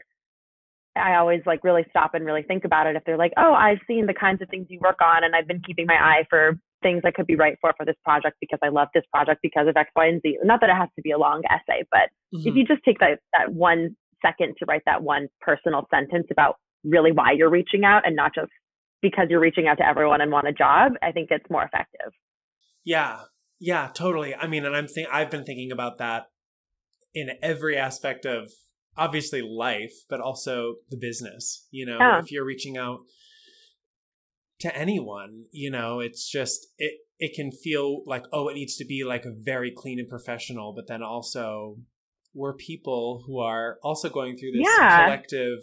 I 0.96 1.16
always 1.16 1.42
like 1.44 1.64
really 1.64 1.84
stop 1.90 2.14
and 2.14 2.24
really 2.24 2.42
think 2.42 2.64
about 2.64 2.86
it. 2.86 2.96
If 2.96 3.04
they're 3.04 3.18
like, 3.18 3.32
oh, 3.36 3.52
I've 3.52 3.80
seen 3.86 4.06
the 4.06 4.14
kinds 4.14 4.40
of 4.42 4.48
things 4.48 4.66
you 4.70 4.78
work 4.80 4.98
on 5.04 5.24
and 5.24 5.34
I've 5.34 5.48
been 5.48 5.62
keeping 5.66 5.86
my 5.86 5.96
eye 5.96 6.24
for 6.30 6.58
things 6.84 7.02
I 7.04 7.10
could 7.10 7.26
be 7.26 7.34
right 7.34 7.56
for 7.60 7.72
for 7.76 7.84
this 7.84 7.96
project 8.04 8.36
because 8.40 8.60
I 8.62 8.68
love 8.68 8.88
this 8.94 9.04
project 9.10 9.40
because 9.42 9.66
of 9.66 9.76
X, 9.76 9.90
Y, 9.96 10.06
and 10.06 10.20
Z. 10.22 10.38
Not 10.44 10.60
that 10.60 10.70
it 10.70 10.76
has 10.76 10.90
to 10.96 11.02
be 11.02 11.10
a 11.10 11.18
long 11.18 11.42
essay, 11.50 11.82
but 11.90 12.12
mm-hmm. 12.32 12.46
if 12.46 12.54
you 12.54 12.64
just 12.64 12.84
take 12.84 13.00
that 13.00 13.18
that 13.32 13.52
one 13.52 13.96
second 14.24 14.54
to 14.58 14.66
write 14.66 14.82
that 14.86 15.02
one 15.02 15.28
personal 15.40 15.88
sentence 15.90 16.28
about 16.30 16.56
really 16.84 17.12
why 17.12 17.32
you're 17.32 17.50
reaching 17.50 17.84
out 17.84 18.06
and 18.06 18.14
not 18.14 18.34
just 18.34 18.50
because 19.02 19.26
you're 19.30 19.40
reaching 19.40 19.66
out 19.66 19.78
to 19.78 19.86
everyone 19.86 20.20
and 20.20 20.30
want 20.30 20.46
a 20.46 20.52
job, 20.52 20.92
I 21.02 21.12
think 21.12 21.28
it's 21.30 21.48
more 21.50 21.64
effective. 21.64 22.12
Yeah. 22.84 23.20
Yeah, 23.60 23.90
totally. 23.94 24.34
I 24.34 24.46
mean, 24.46 24.64
and 24.64 24.76
I'm 24.76 24.88
think 24.88 25.08
I've 25.12 25.30
been 25.30 25.44
thinking 25.44 25.72
about 25.72 25.98
that 25.98 26.24
in 27.14 27.30
every 27.42 27.76
aspect 27.76 28.26
of 28.26 28.50
obviously 28.96 29.42
life, 29.42 29.92
but 30.08 30.20
also 30.20 30.76
the 30.90 30.96
business. 30.96 31.66
You 31.70 31.86
know, 31.86 31.98
yeah. 31.98 32.18
if 32.18 32.30
you're 32.30 32.44
reaching 32.44 32.76
out 32.76 33.00
to 34.64 34.76
anyone 34.76 35.44
you 35.52 35.70
know 35.70 36.00
it's 36.00 36.28
just 36.28 36.66
it 36.78 36.94
it 37.18 37.34
can 37.34 37.50
feel 37.50 38.02
like 38.06 38.24
oh 38.32 38.48
it 38.48 38.54
needs 38.54 38.76
to 38.76 38.84
be 38.84 39.04
like 39.04 39.24
very 39.24 39.70
clean 39.70 39.98
and 39.98 40.08
professional 40.08 40.72
but 40.74 40.88
then 40.88 41.02
also 41.02 41.76
we're 42.34 42.52
people 42.52 43.22
who 43.26 43.38
are 43.38 43.78
also 43.82 44.08
going 44.10 44.36
through 44.36 44.50
this 44.52 44.66
yeah. 44.66 45.04
collective 45.04 45.60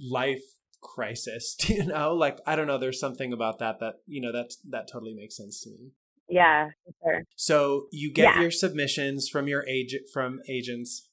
life 0.00 0.42
crisis. 0.80 1.56
You 1.68 1.84
know, 1.84 2.14
like 2.14 2.38
I 2.46 2.56
don't 2.56 2.66
know. 2.66 2.78
There's 2.78 2.98
something 2.98 3.32
about 3.32 3.58
that 3.60 3.78
that 3.80 3.94
you 4.06 4.20
know 4.20 4.32
that 4.32 4.54
that 4.70 4.88
totally 4.90 5.14
makes 5.14 5.36
sense 5.36 5.60
to 5.62 5.70
me. 5.70 5.92
Yeah, 6.28 6.70
sure. 7.02 7.22
So 7.36 7.86
you 7.92 8.12
get 8.12 8.34
yeah. 8.34 8.40
your 8.40 8.50
submissions 8.50 9.28
from 9.28 9.46
your 9.46 9.66
agent 9.68 10.04
from 10.12 10.40
agents. 10.48 11.08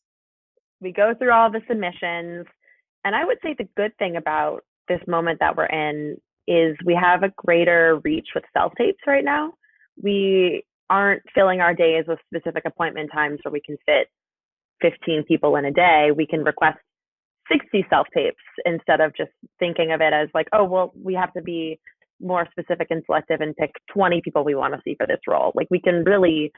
We 0.81 0.91
go 0.91 1.13
through 1.17 1.31
all 1.31 1.51
the 1.51 1.61
submissions, 1.67 2.47
and 3.03 3.15
I 3.15 3.25
would 3.25 3.37
say 3.43 3.55
the 3.57 3.67
good 3.75 3.95
thing 3.97 4.15
about 4.15 4.61
this 4.87 5.01
moment 5.07 5.39
that 5.41 5.55
we're 5.55 5.65
in 5.65 6.17
is 6.47 6.75
we 6.85 6.95
have 6.95 7.23
a 7.23 7.33
greater 7.37 7.99
reach 8.03 8.27
with 8.33 8.43
self 8.53 8.73
tapes 8.77 9.01
right 9.05 9.23
now. 9.23 9.53
We 10.01 10.63
aren't 10.89 11.23
filling 11.35 11.59
our 11.59 11.73
days 11.73 12.05
with 12.07 12.19
specific 12.33 12.63
appointment 12.65 13.11
times 13.13 13.39
where 13.43 13.51
we 13.51 13.61
can 13.61 13.77
fit 13.85 14.07
15 14.81 15.23
people 15.27 15.55
in 15.55 15.65
a 15.65 15.71
day. 15.71 16.09
We 16.15 16.27
can 16.27 16.43
request 16.43 16.77
60 17.51 17.85
self 17.89 18.07
tapes 18.15 18.37
instead 18.65 19.01
of 19.01 19.15
just 19.15 19.31
thinking 19.59 19.91
of 19.91 20.01
it 20.01 20.13
as 20.13 20.29
like, 20.33 20.47
oh, 20.53 20.63
well, 20.63 20.93
we 21.01 21.13
have 21.13 21.33
to 21.33 21.41
be 21.41 21.79
more 22.21 22.47
specific 22.51 22.87
and 22.89 23.03
selective 23.05 23.41
and 23.41 23.55
pick 23.55 23.71
20 23.93 24.21
people 24.23 24.43
we 24.43 24.55
want 24.55 24.73
to 24.73 24.81
see 24.83 24.95
for 24.95 25.05
this 25.05 25.19
role. 25.27 25.51
Like 25.55 25.67
we 25.69 25.79
can 25.79 26.03
really 26.03 26.51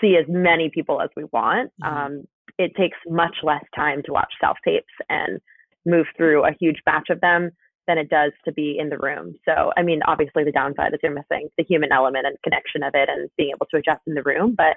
see 0.00 0.16
as 0.16 0.26
many 0.28 0.70
people 0.72 1.00
as 1.00 1.10
we 1.16 1.24
want. 1.32 1.72
Mm-hmm. 1.82 1.96
Um, 1.96 2.24
it 2.58 2.72
takes 2.76 2.96
much 3.06 3.36
less 3.42 3.64
time 3.74 4.02
to 4.06 4.12
watch 4.12 4.32
self 4.40 4.56
tapes 4.64 4.86
and 5.08 5.40
move 5.84 6.06
through 6.16 6.44
a 6.44 6.56
huge 6.58 6.78
batch 6.84 7.08
of 7.10 7.20
them 7.20 7.50
than 7.86 7.98
it 7.98 8.10
does 8.10 8.32
to 8.44 8.52
be 8.52 8.76
in 8.78 8.88
the 8.88 8.98
room. 8.98 9.34
So, 9.44 9.72
I 9.76 9.82
mean, 9.82 10.00
obviously 10.06 10.44
the 10.44 10.52
downside 10.52 10.92
is 10.92 11.00
you're 11.02 11.12
missing 11.12 11.48
the 11.56 11.64
human 11.64 11.92
element 11.92 12.26
and 12.26 12.36
connection 12.42 12.82
of 12.82 12.92
it 12.94 13.08
and 13.08 13.30
being 13.36 13.50
able 13.54 13.66
to 13.70 13.78
adjust 13.78 14.00
in 14.06 14.14
the 14.14 14.22
room. 14.22 14.54
But 14.56 14.76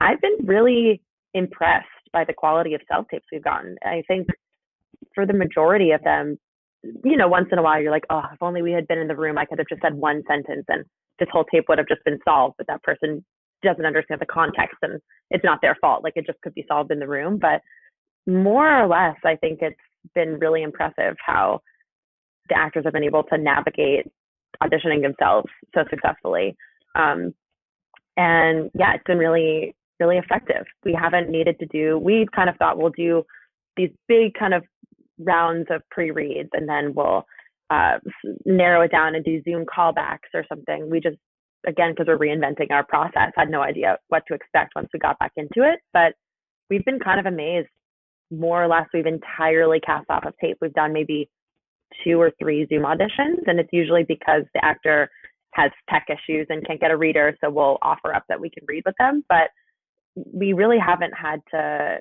I've 0.00 0.20
been 0.20 0.38
really 0.44 1.00
impressed 1.34 1.86
by 2.12 2.24
the 2.24 2.32
quality 2.32 2.74
of 2.74 2.80
self 2.88 3.06
tapes 3.10 3.26
we've 3.32 3.44
gotten. 3.44 3.76
I 3.82 4.02
think 4.08 4.28
for 5.14 5.26
the 5.26 5.32
majority 5.32 5.92
of 5.92 6.02
them, 6.02 6.38
you 7.04 7.16
know, 7.16 7.28
once 7.28 7.48
in 7.52 7.58
a 7.58 7.62
while 7.62 7.80
you're 7.80 7.90
like, 7.90 8.06
oh, 8.10 8.22
if 8.32 8.42
only 8.42 8.62
we 8.62 8.72
had 8.72 8.88
been 8.88 8.98
in 8.98 9.08
the 9.08 9.16
room, 9.16 9.38
I 9.38 9.44
could 9.44 9.58
have 9.58 9.68
just 9.68 9.82
said 9.82 9.94
one 9.94 10.22
sentence 10.28 10.64
and 10.68 10.84
this 11.18 11.28
whole 11.30 11.44
tape 11.44 11.64
would 11.68 11.78
have 11.78 11.88
just 11.88 12.04
been 12.04 12.18
solved. 12.24 12.56
But 12.58 12.66
that 12.68 12.82
person 12.82 13.24
doesn't 13.62 13.84
understand 13.84 14.20
the 14.20 14.26
context 14.26 14.76
and 14.82 15.00
it's 15.30 15.44
not 15.44 15.60
their 15.60 15.76
fault. 15.80 16.02
Like 16.02 16.14
it 16.16 16.26
just 16.26 16.40
could 16.40 16.54
be 16.54 16.64
solved 16.66 16.90
in 16.90 16.98
the 16.98 17.08
room. 17.08 17.38
But 17.38 17.60
more 18.26 18.82
or 18.82 18.86
less, 18.86 19.16
I 19.24 19.36
think 19.36 19.60
it's 19.62 19.76
been 20.14 20.38
really 20.38 20.62
impressive 20.62 21.16
how 21.24 21.60
the 22.50 22.58
actors 22.58 22.84
have 22.84 22.92
been 22.92 23.04
able 23.04 23.22
to 23.24 23.38
navigate 23.38 24.06
auditioning 24.62 25.02
themselves 25.02 25.48
so 25.74 25.84
successfully. 25.88 26.56
Um, 26.94 27.34
and 28.16 28.70
yeah, 28.74 28.94
it's 28.94 29.04
been 29.06 29.18
really, 29.18 29.74
really 29.98 30.18
effective. 30.18 30.66
We 30.84 30.92
haven't 31.00 31.30
needed 31.30 31.58
to 31.60 31.66
do, 31.66 31.98
we 31.98 32.26
kind 32.34 32.50
of 32.50 32.56
thought 32.56 32.78
we'll 32.78 32.90
do 32.90 33.24
these 33.76 33.90
big 34.08 34.34
kind 34.38 34.52
of 34.52 34.64
rounds 35.18 35.68
of 35.70 35.82
pre 35.90 36.10
reads 36.10 36.50
and 36.52 36.68
then 36.68 36.92
we'll 36.94 37.24
uh, 37.70 37.98
narrow 38.44 38.82
it 38.82 38.90
down 38.90 39.14
and 39.14 39.24
do 39.24 39.42
Zoom 39.44 39.64
callbacks 39.64 40.34
or 40.34 40.44
something. 40.48 40.90
We 40.90 41.00
just, 41.00 41.16
again, 41.66 41.92
because 41.92 42.06
we're 42.08 42.18
reinventing 42.18 42.70
our 42.70 42.84
process, 42.84 43.32
had 43.36 43.50
no 43.50 43.62
idea 43.62 43.96
what 44.08 44.24
to 44.28 44.34
expect 44.34 44.74
once 44.74 44.88
we 44.92 44.98
got 44.98 45.18
back 45.18 45.32
into 45.36 45.62
it. 45.62 45.78
But 45.92 46.14
we've 46.68 46.84
been 46.84 46.98
kind 46.98 47.20
of 47.20 47.26
amazed. 47.26 47.68
More 48.32 48.62
or 48.62 48.68
less, 48.68 48.86
we've 48.94 49.06
entirely 49.06 49.80
cast 49.80 50.08
off 50.08 50.24
of 50.24 50.34
tape. 50.40 50.58
We've 50.60 50.72
done 50.72 50.92
maybe 50.92 51.28
two 52.04 52.20
or 52.20 52.32
three 52.38 52.66
Zoom 52.68 52.82
auditions, 52.82 53.42
and 53.46 53.58
it's 53.58 53.72
usually 53.72 54.04
because 54.04 54.42
the 54.54 54.64
actor 54.64 55.10
has 55.54 55.70
tech 55.88 56.06
issues 56.08 56.46
and 56.48 56.66
can't 56.66 56.80
get 56.80 56.90
a 56.90 56.96
reader, 56.96 57.36
so 57.42 57.50
we'll 57.50 57.78
offer 57.82 58.14
up 58.14 58.24
that 58.28 58.40
we 58.40 58.50
can 58.50 58.64
read 58.68 58.82
with 58.86 58.94
them. 58.98 59.24
But 59.28 59.50
we 60.14 60.52
really 60.52 60.78
haven't 60.78 61.12
had 61.12 61.40
to 61.50 61.98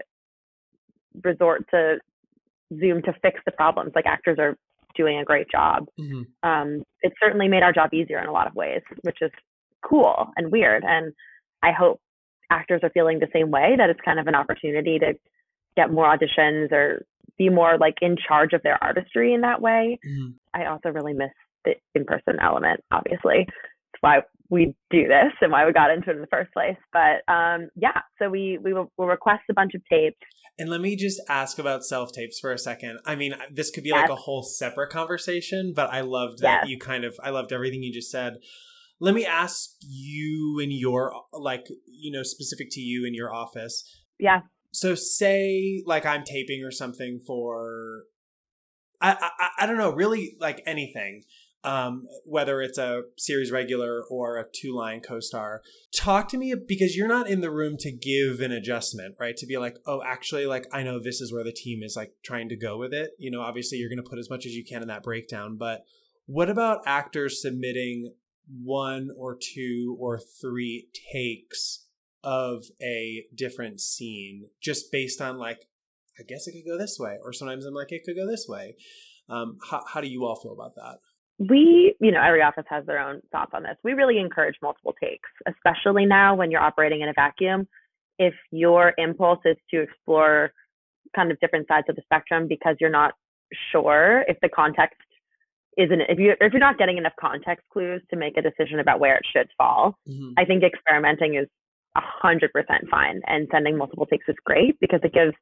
resort 1.23 1.65
to 1.71 1.97
Zoom 2.79 3.01
to 3.03 3.13
fix 3.21 3.39
the 3.45 3.51
problems. 3.51 3.93
Like 3.95 4.05
actors 4.05 4.37
are 4.39 4.55
doing 4.95 5.19
a 5.19 5.25
great 5.25 5.49
job. 5.49 5.87
Mm-hmm. 5.99 6.47
Um, 6.47 6.83
it 7.01 7.13
certainly 7.21 7.47
made 7.47 7.63
our 7.63 7.73
job 7.73 7.93
easier 7.93 8.19
in 8.19 8.27
a 8.27 8.31
lot 8.31 8.47
of 8.47 8.55
ways, 8.55 8.81
which 9.01 9.17
is 9.21 9.31
cool 9.83 10.31
and 10.35 10.51
weird. 10.51 10.83
And 10.85 11.13
I 11.63 11.71
hope 11.71 11.99
actors 12.51 12.81
are 12.83 12.89
feeling 12.91 13.19
the 13.19 13.27
same 13.33 13.51
way 13.51 13.75
that 13.77 13.89
it's 13.89 13.99
kind 14.03 14.19
of 14.19 14.27
an 14.27 14.35
opportunity 14.35 14.99
to 14.99 15.13
get 15.77 15.91
more 15.91 16.05
auditions 16.05 16.71
or 16.71 17.05
be 17.39 17.49
more 17.49 17.77
like 17.79 17.95
in 18.01 18.17
charge 18.27 18.53
of 18.53 18.61
their 18.61 18.77
artistry 18.83 19.33
in 19.33 19.41
that 19.41 19.61
way. 19.61 19.97
Mm-hmm. 20.05 20.31
I 20.53 20.65
also 20.65 20.89
really 20.89 21.13
miss 21.13 21.31
the 21.65 21.71
in 21.95 22.05
person 22.05 22.35
element, 22.39 22.81
obviously. 22.91 23.47
It's 23.47 24.01
why 24.01 24.19
we 24.49 24.75
do 24.91 25.07
this 25.07 25.33
and 25.41 25.51
why 25.51 25.65
we 25.65 25.73
got 25.73 25.89
into 25.89 26.11
it 26.11 26.15
in 26.15 26.21
the 26.21 26.27
first 26.27 26.51
place. 26.53 26.77
But 26.93 27.31
um, 27.31 27.69
yeah, 27.75 28.01
so 28.19 28.29
we 28.29 28.59
we 28.61 28.73
will 28.73 28.91
we'll 28.97 29.07
request 29.07 29.43
a 29.49 29.53
bunch 29.53 29.73
of 29.73 29.81
tapes. 29.89 30.17
And 30.59 30.69
let 30.69 30.81
me 30.81 30.97
just 30.97 31.21
ask 31.29 31.57
about 31.57 31.85
self 31.85 32.11
tapes 32.11 32.39
for 32.39 32.51
a 32.51 32.57
second. 32.57 32.99
I 33.05 33.15
mean, 33.15 33.33
this 33.49 33.71
could 33.71 33.83
be 33.83 33.89
yes. 33.89 34.01
like 34.01 34.09
a 34.09 34.21
whole 34.21 34.43
separate 34.43 34.91
conversation, 34.91 35.73
but 35.73 35.89
I 35.91 36.01
loved 36.01 36.39
that 36.39 36.63
yes. 36.63 36.69
you 36.69 36.77
kind 36.77 37.05
of 37.05 37.17
I 37.23 37.29
loved 37.29 37.53
everything 37.53 37.81
you 37.81 37.93
just 37.93 38.11
said. 38.11 38.39
Let 38.99 39.15
me 39.15 39.25
ask 39.25 39.69
you 39.79 40.59
in 40.61 40.71
your 40.71 41.13
like 41.31 41.67
you 41.87 42.11
know 42.11 42.23
specific 42.23 42.67
to 42.71 42.81
you 42.81 43.05
in 43.05 43.13
your 43.13 43.33
office. 43.33 43.83
Yeah 44.19 44.41
so 44.71 44.95
say 44.95 45.83
like 45.85 46.05
I'm 46.05 46.23
taping 46.23 46.63
or 46.63 46.71
something 46.71 47.19
for 47.25 48.03
I 49.01 49.29
I, 49.39 49.49
I 49.59 49.65
don't 49.65 49.77
know 49.77 49.91
really 49.91 50.35
like 50.39 50.61
anything 50.65 51.23
um, 51.63 52.07
whether 52.25 52.61
it's 52.61 52.77
a 52.77 53.03
series 53.17 53.51
regular 53.51 54.03
or 54.09 54.37
a 54.37 54.45
two 54.49 54.73
line 54.73 55.01
co 55.01 55.19
star. 55.19 55.61
Talk 55.93 56.29
to 56.29 56.37
me 56.37 56.53
because 56.55 56.95
you're 56.95 57.07
not 57.07 57.29
in 57.29 57.41
the 57.41 57.51
room 57.51 57.75
to 57.79 57.91
give 57.91 58.39
an 58.39 58.51
adjustment, 58.51 59.15
right? 59.19 59.35
To 59.37 59.45
be 59.45 59.57
like, 59.57 59.77
oh, 59.85 60.01
actually, 60.05 60.45
like, 60.45 60.67
I 60.71 60.83
know 60.83 60.99
this 60.99 61.19
is 61.19 61.33
where 61.33 61.43
the 61.43 61.51
team 61.51 61.83
is 61.83 61.95
like 61.95 62.13
trying 62.23 62.49
to 62.49 62.55
go 62.55 62.77
with 62.77 62.93
it. 62.93 63.11
You 63.19 63.31
know, 63.31 63.41
obviously, 63.41 63.77
you're 63.77 63.89
going 63.89 64.01
to 64.01 64.09
put 64.09 64.19
as 64.19 64.29
much 64.29 64.45
as 64.45 64.53
you 64.53 64.63
can 64.63 64.81
in 64.81 64.87
that 64.87 65.03
breakdown. 65.03 65.57
But 65.57 65.85
what 66.27 66.49
about 66.49 66.81
actors 66.85 67.41
submitting 67.41 68.13
one 68.63 69.09
or 69.17 69.37
two 69.37 69.97
or 69.99 70.19
three 70.19 70.87
takes 71.11 71.85
of 72.23 72.63
a 72.81 73.25
different 73.35 73.79
scene 73.79 74.49
just 74.61 74.91
based 74.91 75.21
on 75.21 75.37
like 75.37 75.65
i 76.19 76.23
guess 76.23 76.47
it 76.47 76.51
could 76.51 76.69
go 76.69 76.77
this 76.77 76.97
way 76.99 77.17
or 77.23 77.31
sometimes 77.31 77.65
i'm 77.65 77.73
like 77.73 77.91
it 77.91 78.03
could 78.05 78.15
go 78.15 78.27
this 78.27 78.45
way. 78.47 78.75
Um, 79.29 79.57
how, 79.69 79.83
how 79.87 80.01
do 80.01 80.07
you 80.07 80.25
all 80.25 80.35
feel 80.35 80.53
about 80.53 80.73
that? 80.75 80.97
We 81.37 81.95
you 82.01 82.11
know 82.11 82.21
every 82.21 82.41
office 82.41 82.65
has 82.69 82.85
their 82.85 82.99
own 82.99 83.21
thoughts 83.31 83.51
on 83.53 83.63
this. 83.63 83.77
We 83.83 83.93
really 83.93 84.17
encourage 84.17 84.55
multiple 84.61 84.93
takes 85.01 85.29
especially 85.47 86.05
now 86.05 86.35
when 86.35 86.51
you're 86.51 86.61
operating 86.61 87.01
in 87.01 87.09
a 87.09 87.13
vacuum. 87.13 87.67
If 88.17 88.33
your 88.51 88.93
impulse 88.97 89.39
is 89.45 89.55
to 89.71 89.81
explore 89.81 90.51
kind 91.15 91.31
of 91.31 91.39
different 91.39 91.67
sides 91.67 91.87
of 91.89 91.95
the 91.95 92.01
spectrum 92.03 92.47
because 92.47 92.75
you're 92.79 92.89
not 92.89 93.13
sure 93.71 94.23
if 94.27 94.37
the 94.41 94.49
context 94.49 94.97
isn't 95.77 96.01
if 96.09 96.19
you 96.19 96.33
if 96.41 96.51
you're 96.53 96.59
not 96.59 96.77
getting 96.77 96.97
enough 96.97 97.13
context 97.19 97.65
clues 97.71 98.01
to 98.09 98.17
make 98.17 98.37
a 98.37 98.41
decision 98.41 98.79
about 98.79 98.99
where 98.99 99.15
it 99.15 99.23
should 99.33 99.47
fall 99.57 99.97
mm-hmm. 100.07 100.31
i 100.37 100.45
think 100.45 100.63
experimenting 100.63 101.35
is 101.35 101.47
100% 101.97 102.49
fine. 102.89 103.21
And 103.25 103.47
sending 103.51 103.77
multiple 103.77 104.05
takes 104.05 104.27
is 104.27 104.35
great 104.45 104.79
because 104.79 104.99
it 105.03 105.13
gives 105.13 105.33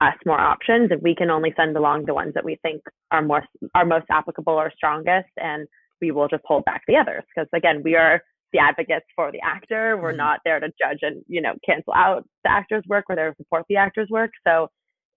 us 0.00 0.14
more 0.24 0.40
options 0.40 0.90
and 0.90 1.02
we 1.02 1.14
can 1.14 1.30
only 1.30 1.52
send 1.56 1.76
along 1.76 2.06
the 2.06 2.14
ones 2.14 2.32
that 2.34 2.44
we 2.44 2.58
think 2.62 2.82
are 3.10 3.22
more 3.22 3.44
are 3.74 3.84
most 3.84 4.06
applicable 4.10 4.54
or 4.54 4.72
strongest 4.74 5.28
and 5.36 5.68
we 6.00 6.10
will 6.10 6.28
just 6.28 6.42
hold 6.46 6.64
back 6.64 6.82
the 6.88 6.96
others 6.96 7.22
because 7.34 7.48
again 7.54 7.82
we 7.84 7.94
are 7.96 8.22
the 8.52 8.58
advocates 8.58 9.04
for 9.14 9.30
the 9.30 9.40
actor 9.44 9.98
we're 9.98 10.08
mm-hmm. 10.08 10.18
not 10.18 10.40
there 10.44 10.58
to 10.58 10.68
judge 10.80 10.98
and 11.02 11.22
you 11.28 11.40
know 11.40 11.52
cancel 11.64 11.92
out 11.94 12.26
the 12.44 12.50
actor's 12.50 12.82
work 12.88 13.04
we're 13.08 13.16
there 13.16 13.30
to 13.30 13.36
support 13.36 13.64
the 13.68 13.76
actor's 13.76 14.08
work 14.08 14.30
so 14.46 14.68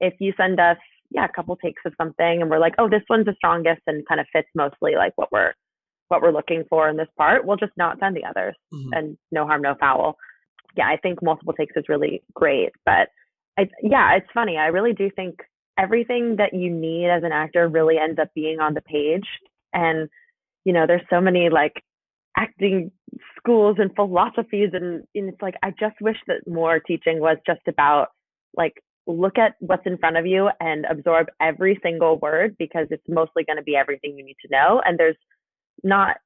if 0.02 0.14
you 0.20 0.34
send 0.36 0.60
us 0.60 0.78
yeah 1.12 1.26
a 1.26 1.34
couple 1.34 1.56
takes 1.56 1.82
of 1.86 1.94
something 1.98 2.42
and 2.42 2.50
we're 2.50 2.60
like 2.60 2.76
oh 2.78 2.90
this 2.90 3.04
one's 3.10 3.26
the 3.26 3.36
strongest 3.38 3.82
and 3.88 4.06
kind 4.08 4.20
of 4.20 4.28
fits 4.34 4.50
mostly 4.54 4.96
like 4.96 5.14
what 5.16 5.32
we're 5.32 5.54
what 6.10 6.22
we're 6.22 6.32
looking 6.32 6.66
for 6.70 6.90
in 6.90 6.98
this 6.98 7.08
part 7.18 7.46
we'll 7.46 7.56
just 7.56 7.72
not 7.78 7.98
send 8.02 8.18
the 8.18 8.26
others 8.26 8.56
mm-hmm. 8.74 8.92
and 8.92 9.18
no 9.32 9.46
harm 9.46 9.62
no 9.62 9.76
foul 9.80 10.18
yeah, 10.76 10.88
I 10.88 10.98
think 10.98 11.22
multiple 11.22 11.54
takes 11.54 11.76
is 11.76 11.86
really 11.90 12.24
great. 12.34 12.72
But 12.86 13.10
I, 13.58 13.70
yeah, 13.82 14.16
it's 14.16 14.28
funny. 14.34 14.58
I 14.58 14.68
really 14.68 14.94
do 14.94 15.10
think 15.16 15.40
everything 15.78 16.36
that 16.38 16.54
you 16.54 16.70
need 16.70 17.10
as 17.10 17.24
an 17.24 17.32
actor 17.32 17.68
really 17.68 17.98
ends 17.98 18.20
up 18.20 18.30
being 18.34 18.60
on 18.60 18.74
the 18.74 18.82
page. 18.82 19.28
And, 19.74 20.10
you 20.66 20.74
know, 20.74 20.86
there's 20.88 21.02
so 21.10 21.20
many 21.20 21.50
like 21.50 21.84
acting 22.38 22.92
schools 23.38 23.78
and 23.80 23.94
philosophies. 23.96 24.70
And, 24.74 25.04
and 25.16 25.30
it's 25.30 25.42
like, 25.42 25.56
I 25.64 25.72
just 25.80 25.96
wish 26.02 26.18
that 26.28 26.48
more 26.48 26.80
teaching 26.80 27.20
was 27.20 27.38
just 27.46 27.62
about 27.68 28.10
like, 28.56 28.74
look 29.06 29.38
at 29.38 29.56
what's 29.60 29.86
in 29.86 29.98
front 29.98 30.18
of 30.18 30.26
you 30.26 30.50
and 30.60 30.86
absorb 30.86 31.28
every 31.42 31.80
single 31.84 32.18
word 32.20 32.56
because 32.58 32.88
it's 32.90 33.04
mostly 33.10 33.44
going 33.44 33.58
to 33.58 33.64
be 33.64 33.76
everything 33.76 34.18
you 34.18 34.24
need 34.24 34.38
to 34.42 34.52
know. 34.52 34.82
And 34.86 34.98
there's 34.98 35.18
not 35.84 36.18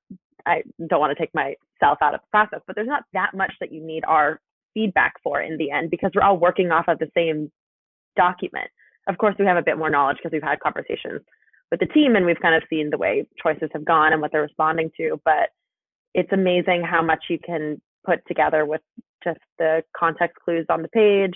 I 0.48 0.64
don't 0.88 1.00
want 1.00 1.16
to 1.16 1.22
take 1.22 1.34
myself 1.36 1.98
out 2.02 2.16
of 2.16 2.22
the 2.22 2.28
process, 2.32 2.62
but 2.66 2.76
there's 2.76 2.88
not 2.88 3.04
that 3.14 3.36
much 3.36 3.54
that 3.60 3.72
you 3.72 3.86
need 3.86 4.04
our 4.06 4.40
feedback 4.74 5.14
for 5.24 5.42
in 5.42 5.58
the 5.58 5.72
end 5.72 5.90
because 5.90 6.12
we're 6.16 6.24
all 6.24 6.38
working 6.38 6.72
off 6.72 6.86
of 6.88 7.00
the 7.00 7.12
same 7.16 7.52
document. 8.16 8.70
Of 9.08 9.18
course, 9.18 9.36
we 9.40 9.46
have 9.46 9.58
a 9.58 9.64
bit 9.64 9.78
more 9.78 9.90
knowledge 9.90 10.18
because 10.18 10.32
we've 10.34 10.44
had 10.44 10.60
conversations 10.60 11.22
with 11.72 11.80
the 11.80 11.86
team 11.88 12.16
and 12.16 12.26
we've 12.26 12.40
kind 12.42 12.56
of 12.56 12.64
seen 12.70 12.90
the 12.90 12.98
way 12.98 13.28
choices 13.42 13.70
have 13.74 13.86
gone 13.86 14.14
and 14.14 14.22
what 14.22 14.32
they're 14.32 14.42
responding 14.42 14.92
to. 14.98 15.20
But 15.26 15.50
it's 16.14 16.32
amazing 16.32 16.84
how 16.84 17.02
much 17.02 17.26
you 17.30 17.40
can 17.40 17.82
put 18.06 18.20
together 18.28 18.66
with 18.66 18.82
just 19.24 19.40
the 19.60 19.84
context 19.98 20.38
clues 20.44 20.66
on 20.70 20.82
the 20.82 20.88
page, 20.90 21.36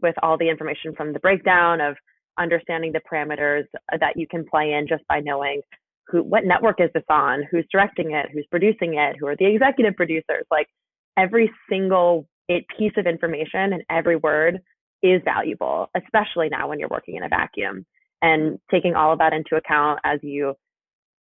with 0.00 0.14
all 0.22 0.36
the 0.38 0.48
information 0.48 0.94
from 0.94 1.12
the 1.12 1.18
breakdown 1.20 1.80
of 1.80 1.96
understanding 2.38 2.92
the 2.92 3.00
parameters 3.10 3.64
uh, 3.92 3.96
that 3.98 4.16
you 4.16 4.26
can 4.26 4.44
play 4.44 4.72
in 4.72 4.86
just 4.86 5.06
by 5.08 5.20
knowing 5.20 5.62
who 6.08 6.22
what 6.22 6.44
network 6.44 6.80
is 6.80 6.90
this 6.94 7.04
on, 7.08 7.44
who's 7.50 7.66
directing 7.70 8.12
it, 8.12 8.26
who's 8.32 8.46
producing 8.50 8.94
it, 8.94 9.16
who 9.18 9.26
are 9.26 9.36
the 9.36 9.46
executive 9.46 9.96
producers. 9.96 10.44
Like 10.50 10.68
every 11.16 11.50
single 11.68 12.26
piece 12.48 12.92
of 12.96 13.06
information 13.06 13.72
and 13.72 13.82
every 13.90 14.16
word 14.16 14.60
is 15.02 15.20
valuable, 15.24 15.90
especially 15.96 16.48
now 16.48 16.68
when 16.68 16.78
you're 16.78 16.88
working 16.88 17.16
in 17.16 17.24
a 17.24 17.28
vacuum. 17.28 17.84
And 18.22 18.58
taking 18.70 18.94
all 18.94 19.12
of 19.12 19.18
that 19.18 19.32
into 19.32 19.56
account 19.56 20.00
as 20.04 20.18
you 20.22 20.54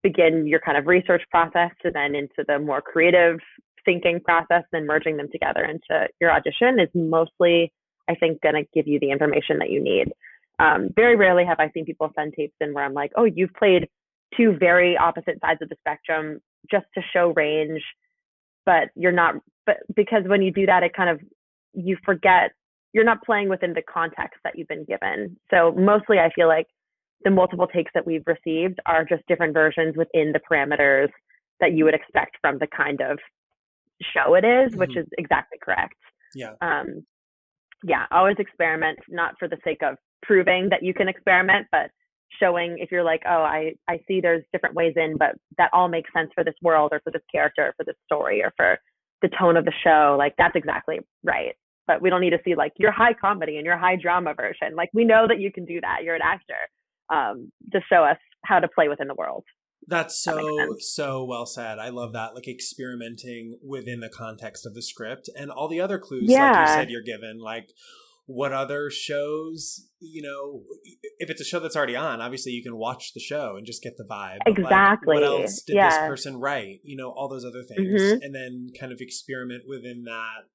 begin 0.03 0.47
your 0.47 0.61
kind 0.61 0.77
of 0.77 0.87
research 0.87 1.23
process 1.31 1.71
to 1.83 1.91
then 1.91 2.15
into 2.15 2.45
the 2.47 2.59
more 2.59 2.83
creative 2.83 3.39
thinking 3.85 4.21
process, 4.21 4.63
then 4.73 4.87
merging 4.87 5.17
them 5.17 5.29
together 5.31 5.65
into 5.65 6.09
your 6.21 6.31
audition 6.31 6.79
is 6.79 6.89
mostly, 6.95 7.73
I 8.09 8.15
think, 8.15 8.41
going 8.43 8.55
to 8.55 8.65
give 8.75 8.87
you 8.87 9.01
the 9.01 9.11
information 9.11 9.59
that 9.59 9.71
you 9.71 9.83
need. 9.83 10.13
Um, 10.59 10.91
very 10.95 11.17
rarely 11.17 11.45
have 11.45 11.61
I 11.61 11.71
seen 11.73 11.85
people 11.85 12.13
send 12.15 12.35
tapes 12.35 12.55
in 12.61 12.75
where 12.75 12.85
I'm 12.85 12.95
like, 12.95 13.13
oh, 13.17 13.25
you've 13.25 13.55
played 13.55 13.89
two 14.37 14.57
very 14.59 14.97
opposite 14.97 15.39
sides 15.41 15.61
of 15.63 15.69
the 15.69 15.77
spectrum 15.81 16.41
just 16.71 16.87
to 16.95 17.03
show 17.13 17.33
range, 17.35 17.83
but 18.65 18.91
you're 18.95 19.13
not, 19.13 19.35
but 19.67 19.79
because 19.95 20.23
when 20.27 20.43
you 20.43 20.53
do 20.53 20.67
that, 20.67 20.83
it 20.83 20.93
kind 20.95 21.11
of, 21.11 21.21
you 21.75 21.97
forget, 22.05 22.53
you're 22.93 23.05
not 23.05 23.23
playing 23.25 23.49
within 23.49 23.73
the 23.73 23.83
context 23.83 24.39
that 24.45 24.53
you've 24.57 24.69
been 24.69 24.85
given. 24.85 25.37
So 25.51 25.73
mostly 25.73 26.19
I 26.19 26.31
feel 26.35 26.49
like 26.49 26.67
the 27.25 27.31
multiple 27.31 27.67
takes 27.67 27.91
that 27.95 28.07
we've 28.07 28.27
received 28.27 28.79
are 28.87 29.05
just 29.05 29.27
different 29.29 29.55
versions 29.55 29.97
within 29.97 30.33
the 30.33 30.41
parameters 30.41 31.09
that 31.61 31.73
you 31.73 31.85
would 31.85 31.95
expect 31.95 32.37
from 32.41 32.59
the 32.59 32.67
kind 32.67 33.01
of 33.01 33.19
show 34.15 34.35
it 34.35 34.45
is, 34.45 34.71
mm-hmm. 34.71 34.81
which 34.81 34.97
is 34.97 35.07
exactly 35.19 35.59
correct. 35.63 35.95
Yeah. 36.35 36.55
Um, 36.61 37.05
yeah, 37.85 38.07
always 38.11 38.37
experiment, 38.39 38.99
not 39.09 39.35
for 39.39 39.49
the 39.49 39.59
sake 39.65 39.83
of 39.83 39.97
proving 40.23 40.69
that 40.71 40.83
you 40.83 40.95
can 40.95 41.09
experiment, 41.09 41.67
but 41.73 41.91
showing 42.41 42.77
if 42.79 42.91
you're 42.91 43.05
like, 43.05 43.23
oh, 43.27 43.43
I, 43.43 43.75
I 43.89 44.01
see 44.07 44.21
there's 44.21 44.45
different 44.53 44.75
ways 44.75 44.95
in, 44.97 45.17
but 45.19 45.37
that 45.59 45.71
all 45.73 45.89
makes 45.89 46.11
sense 46.15 46.31
for 46.35 46.45
this 46.45 46.55
world 46.63 46.91
or 46.93 47.01
for 47.05 47.11
this 47.11 47.23
character 47.31 47.69
or 47.69 47.75
for 47.77 47.85
this 47.85 47.97
story 48.07 48.43
or 48.43 48.53
for 48.57 48.79
the 49.23 49.31
tone 49.39 49.57
of 49.57 49.65
the 49.65 49.73
show. 49.85 50.17
Like 50.19 50.35
that's 50.37 50.57
exactly 50.57 51.01
right. 51.23 51.55
But 51.87 52.01
we 52.01 52.11
don't 52.11 52.21
need 52.21 52.31
to 52.31 52.41
see 52.45 52.55
like 52.55 52.73
your 52.77 52.93
high 52.93 53.15
comedy 53.15 53.57
and 53.57 53.67
your 53.67 53.77
high 53.77 53.97
drama 53.97 54.35
version. 54.35 54.75
Like 54.77 54.91
we 54.93 55.05
know 55.05 55.27
that 55.29 55.41
you 55.41 55.53
can 55.53 55.65
do 55.65 55.81
that. 55.81 56.05
You're 56.05 56.15
an 56.15 56.23
actor. 56.23 56.55
Um, 57.11 57.53
to 57.73 57.81
show 57.91 58.05
us 58.05 58.17
how 58.45 58.59
to 58.59 58.69
play 58.69 58.89
within 58.89 59.07
the 59.07 59.15
world. 59.15 59.45
That's 59.87 60.23
so 60.23 60.37
that 60.37 60.77
so 60.81 61.25
well 61.25 61.47
said. 61.47 61.79
I 61.79 61.89
love 61.89 62.13
that. 62.13 62.35
Like 62.35 62.47
experimenting 62.47 63.59
within 63.63 64.01
the 64.01 64.09
context 64.09 64.65
of 64.65 64.75
the 64.75 64.83
script 64.83 65.29
and 65.37 65.51
all 65.51 65.69
the 65.69 65.81
other 65.81 65.99
clues, 65.99 66.25
yeah. 66.27 66.53
like 66.53 66.69
you 66.69 66.75
said, 66.75 66.91
you're 66.91 67.03
given. 67.03 67.39
Like 67.41 67.71
what 68.27 68.53
other 68.53 68.91
shows, 68.91 69.89
you 70.01 70.23
know, 70.23 70.63
if 71.19 71.29
it's 71.29 71.41
a 71.41 71.45
show 71.45 71.59
that's 71.59 71.77
already 71.77 71.97
on, 71.97 72.21
obviously 72.21 72.53
you 72.53 72.63
can 72.63 72.77
watch 72.77 73.13
the 73.15 73.21
show 73.21 73.57
and 73.57 73.67
just 73.67 73.83
get 73.83 73.97
the 73.97 74.05
vibe. 74.05 74.39
exactly. 74.47 75.17
Like, 75.17 75.23
what 75.23 75.43
else 75.43 75.63
did 75.63 75.77
yeah. 75.77 75.89
this 75.89 75.99
person 75.99 76.39
write? 76.39 76.79
You 76.85 76.97
know, 76.97 77.11
all 77.11 77.29
those 77.29 77.45
other 77.45 77.63
things, 77.63 78.01
mm-hmm. 78.01 78.19
and 78.23 78.35
then 78.35 78.69
kind 78.79 78.93
of 78.93 78.99
experiment 79.01 79.65
within 79.69 80.05
that. 80.05 80.47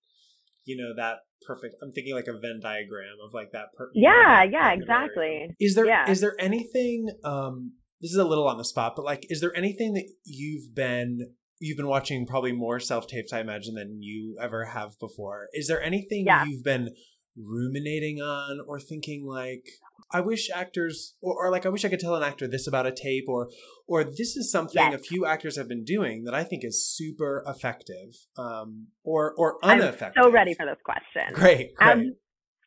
You 0.66 0.76
know 0.76 0.94
that 0.98 1.20
perfect. 1.46 1.76
I'm 1.82 1.92
thinking 1.92 2.14
like 2.14 2.28
a 2.28 2.38
Venn 2.38 2.60
diagram 2.62 3.16
of 3.26 3.34
like 3.34 3.52
that. 3.54 3.68
Per- 3.78 3.92
yeah, 3.94 4.44
know, 4.44 4.52
yeah, 4.52 4.72
exactly. 4.74 5.56
Is 5.60 5.76
there 5.76 5.86
yeah. 5.86 6.10
is 6.10 6.20
there 6.20 6.36
anything? 6.40 7.08
um 7.24 7.74
This 8.02 8.12
is 8.12 8.18
a 8.18 8.26
little 8.26 8.48
on 8.48 8.58
the 8.58 8.66
spot, 8.66 8.94
but 8.96 9.06
like, 9.06 9.26
is 9.30 9.40
there 9.40 9.56
anything 9.56 9.94
that 9.94 10.10
you've 10.26 10.76
been 10.76 11.36
you've 11.60 11.78
been 11.78 11.88
watching 11.88 12.26
probably 12.26 12.52
more 12.52 12.80
self 12.80 13.08
tapes, 13.08 13.34
I 13.34 13.40
imagine, 13.40 13.76
than 13.76 14.02
you 14.02 14.38
ever 14.42 14.66
have 14.66 15.00
before. 15.00 15.48
Is 15.54 15.68
there 15.68 15.82
anything 15.82 16.26
yeah. 16.26 16.46
you've 16.46 16.64
been 16.64 16.90
ruminating 17.38 18.20
on 18.20 18.60
or 18.68 18.80
thinking 18.80 19.26
like 19.26 19.68
I 20.12 20.22
wish 20.22 20.50
actors 20.50 21.16
or, 21.22 21.48
or, 21.48 21.52
like 21.52 21.66
I 21.66 21.70
wish 21.70 21.84
I 21.84 21.90
could 21.90 22.00
tell 22.00 22.16
an 22.16 22.24
actor 22.24 22.48
this 22.48 22.66
about 22.66 22.86
a 22.86 22.92
tape 22.92 23.26
or 23.28 23.50
or 23.88 24.04
this 24.04 24.36
is 24.36 24.52
something 24.52 24.92
yes. 24.92 24.94
a 24.94 25.04
few 25.04 25.26
actors 25.26 25.58
have 25.58 25.68
been 25.68 25.84
doing 25.84 26.24
that 26.24 26.34
I 26.34 26.44
think 26.44 26.64
is 26.64 26.86
super 26.86 27.44
effective 27.46 28.16
um 28.38 28.88
or 29.04 29.34
or 29.38 29.58
unaffected. 29.64 30.18
I'm 30.18 30.24
so 30.24 30.32
ready 30.32 30.54
for 30.54 30.66
this 30.66 30.78
question. 30.84 31.34
Great, 31.34 31.76
great. 31.76 32.14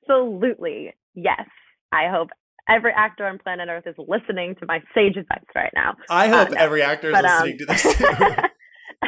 Absolutely. 0.09 0.95
Yes. 1.15 1.47
I 1.93 2.09
hope 2.09 2.29
every 2.69 2.93
actor 2.97 3.27
on 3.27 3.39
planet 3.39 3.69
Earth 3.69 3.87
is 3.87 3.97
listening 3.99 4.55
to 4.61 4.67
my 4.67 4.81
sage 4.95 5.17
advice 5.17 5.45
right 5.55 5.73
now. 5.75 5.95
I 6.09 6.29
hope 6.29 6.49
uh, 6.49 6.53
no. 6.53 6.61
every 6.61 6.83
actor 6.83 7.09
is 7.09 7.15
but, 7.15 7.25
listening 7.25 7.53
um, 7.53 7.59
to 7.59 7.67
this. 7.67 8.45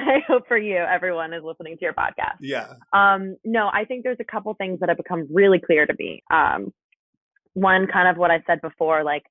I 0.06 0.18
hope 0.26 0.46
for 0.48 0.58
you, 0.58 0.76
everyone 0.76 1.32
is 1.32 1.42
listening 1.44 1.76
to 1.76 1.84
your 1.84 1.92
podcast. 1.92 2.38
Yeah. 2.40 2.74
Um, 2.92 3.36
no, 3.44 3.70
I 3.72 3.84
think 3.84 4.02
there's 4.02 4.18
a 4.20 4.24
couple 4.24 4.54
things 4.54 4.80
that 4.80 4.88
have 4.88 4.98
become 4.98 5.26
really 5.32 5.60
clear 5.60 5.86
to 5.86 5.94
me. 5.98 6.22
Um, 6.30 6.72
one, 7.54 7.86
kind 7.86 8.08
of 8.08 8.16
what 8.16 8.30
I 8.30 8.42
said 8.46 8.60
before, 8.62 9.04
like, 9.04 9.22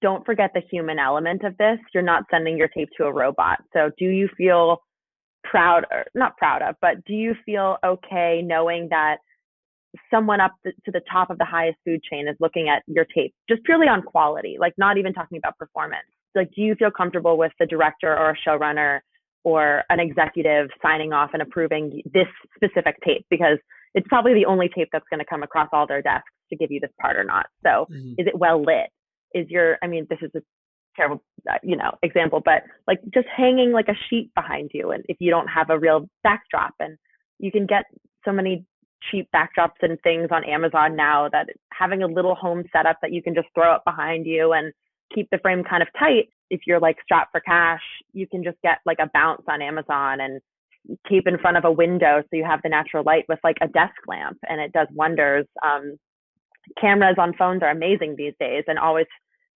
don't 0.00 0.26
forget 0.26 0.50
the 0.52 0.62
human 0.70 0.98
element 0.98 1.44
of 1.44 1.56
this. 1.58 1.78
You're 1.94 2.02
not 2.02 2.24
sending 2.30 2.56
your 2.56 2.68
tape 2.68 2.88
to 2.96 3.04
a 3.04 3.12
robot. 3.12 3.58
So, 3.72 3.90
do 3.98 4.06
you 4.06 4.28
feel 4.36 4.82
proud, 5.44 5.86
or 5.90 6.04
not 6.14 6.36
proud 6.36 6.62
of, 6.62 6.76
but 6.80 7.04
do 7.04 7.14
you 7.14 7.34
feel 7.44 7.76
okay 7.84 8.42
knowing 8.44 8.88
that 8.90 9.18
someone 10.10 10.40
up 10.40 10.52
to 10.64 10.90
the 10.90 11.02
top 11.10 11.30
of 11.30 11.38
the 11.38 11.44
highest 11.44 11.78
food 11.84 12.00
chain 12.10 12.26
is 12.26 12.36
looking 12.40 12.68
at 12.68 12.82
your 12.86 13.04
tape 13.14 13.34
just 13.48 13.62
purely 13.64 13.86
on 13.86 14.02
quality, 14.02 14.56
like 14.58 14.72
not 14.76 14.98
even 14.98 15.12
talking 15.12 15.38
about 15.38 15.56
performance? 15.58 16.06
Like, 16.34 16.50
do 16.54 16.62
you 16.62 16.74
feel 16.74 16.90
comfortable 16.90 17.36
with 17.36 17.52
the 17.60 17.66
director 17.66 18.10
or 18.10 18.30
a 18.30 18.48
showrunner 18.48 19.00
or 19.44 19.82
an 19.90 20.00
executive 20.00 20.68
signing 20.80 21.12
off 21.12 21.30
and 21.32 21.42
approving 21.42 22.02
this 22.12 22.28
specific 22.54 22.96
tape 23.04 23.26
because 23.30 23.58
it's 23.94 24.06
probably 24.08 24.34
the 24.34 24.46
only 24.46 24.68
tape 24.68 24.88
that's 24.92 25.04
going 25.10 25.18
to 25.18 25.26
come 25.28 25.42
across 25.42 25.68
all 25.72 25.86
their 25.86 26.02
desks 26.02 26.30
to 26.50 26.56
give 26.56 26.70
you 26.70 26.80
this 26.80 26.90
part 27.00 27.16
or 27.16 27.24
not. 27.24 27.46
So 27.62 27.86
mm-hmm. 27.90 28.12
is 28.18 28.26
it 28.26 28.38
well 28.38 28.62
lit? 28.62 28.90
Is 29.34 29.48
your, 29.48 29.78
I 29.82 29.86
mean, 29.86 30.06
this 30.08 30.18
is 30.22 30.30
a 30.36 30.40
terrible, 30.96 31.22
uh, 31.50 31.58
you 31.62 31.76
know, 31.76 31.92
example, 32.02 32.40
but 32.44 32.62
like 32.86 33.00
just 33.12 33.26
hanging 33.34 33.72
like 33.72 33.88
a 33.88 33.96
sheet 34.08 34.30
behind 34.34 34.70
you. 34.72 34.90
And 34.92 35.04
if 35.08 35.16
you 35.20 35.30
don't 35.30 35.48
have 35.48 35.70
a 35.70 35.78
real 35.78 36.08
backdrop 36.22 36.74
and 36.78 36.96
you 37.38 37.50
can 37.50 37.66
get 37.66 37.84
so 38.24 38.32
many 38.32 38.64
cheap 39.10 39.28
backdrops 39.34 39.80
and 39.82 39.98
things 40.02 40.28
on 40.30 40.44
Amazon 40.44 40.94
now 40.94 41.28
that 41.32 41.48
having 41.72 42.02
a 42.02 42.06
little 42.06 42.34
home 42.34 42.62
setup 42.72 42.98
that 43.02 43.12
you 43.12 43.22
can 43.22 43.34
just 43.34 43.48
throw 43.54 43.74
up 43.74 43.84
behind 43.84 44.26
you 44.26 44.52
and 44.52 44.72
keep 45.14 45.28
the 45.30 45.38
frame 45.38 45.64
kind 45.64 45.82
of 45.82 45.88
tight 45.98 46.28
if 46.50 46.60
you're 46.66 46.80
like 46.80 46.96
strapped 47.02 47.32
for 47.32 47.40
cash, 47.40 47.82
you 48.12 48.26
can 48.26 48.44
just 48.44 48.58
get 48.62 48.78
like 48.86 48.98
a 49.00 49.10
bounce 49.12 49.42
on 49.48 49.62
Amazon 49.62 50.20
and 50.20 50.40
keep 51.08 51.26
in 51.26 51.38
front 51.38 51.56
of 51.56 51.64
a 51.64 51.72
window 51.72 52.22
so 52.22 52.36
you 52.36 52.44
have 52.44 52.60
the 52.62 52.68
natural 52.68 53.04
light 53.04 53.24
with 53.28 53.38
like 53.44 53.56
a 53.60 53.68
desk 53.68 53.94
lamp 54.06 54.38
and 54.48 54.60
it 54.60 54.72
does 54.72 54.88
wonders. 54.92 55.46
Um, 55.64 55.96
cameras 56.80 57.16
on 57.18 57.34
phones 57.38 57.62
are 57.62 57.70
amazing 57.70 58.14
these 58.16 58.34
days 58.40 58.64
and 58.66 58.78
always 58.78 59.06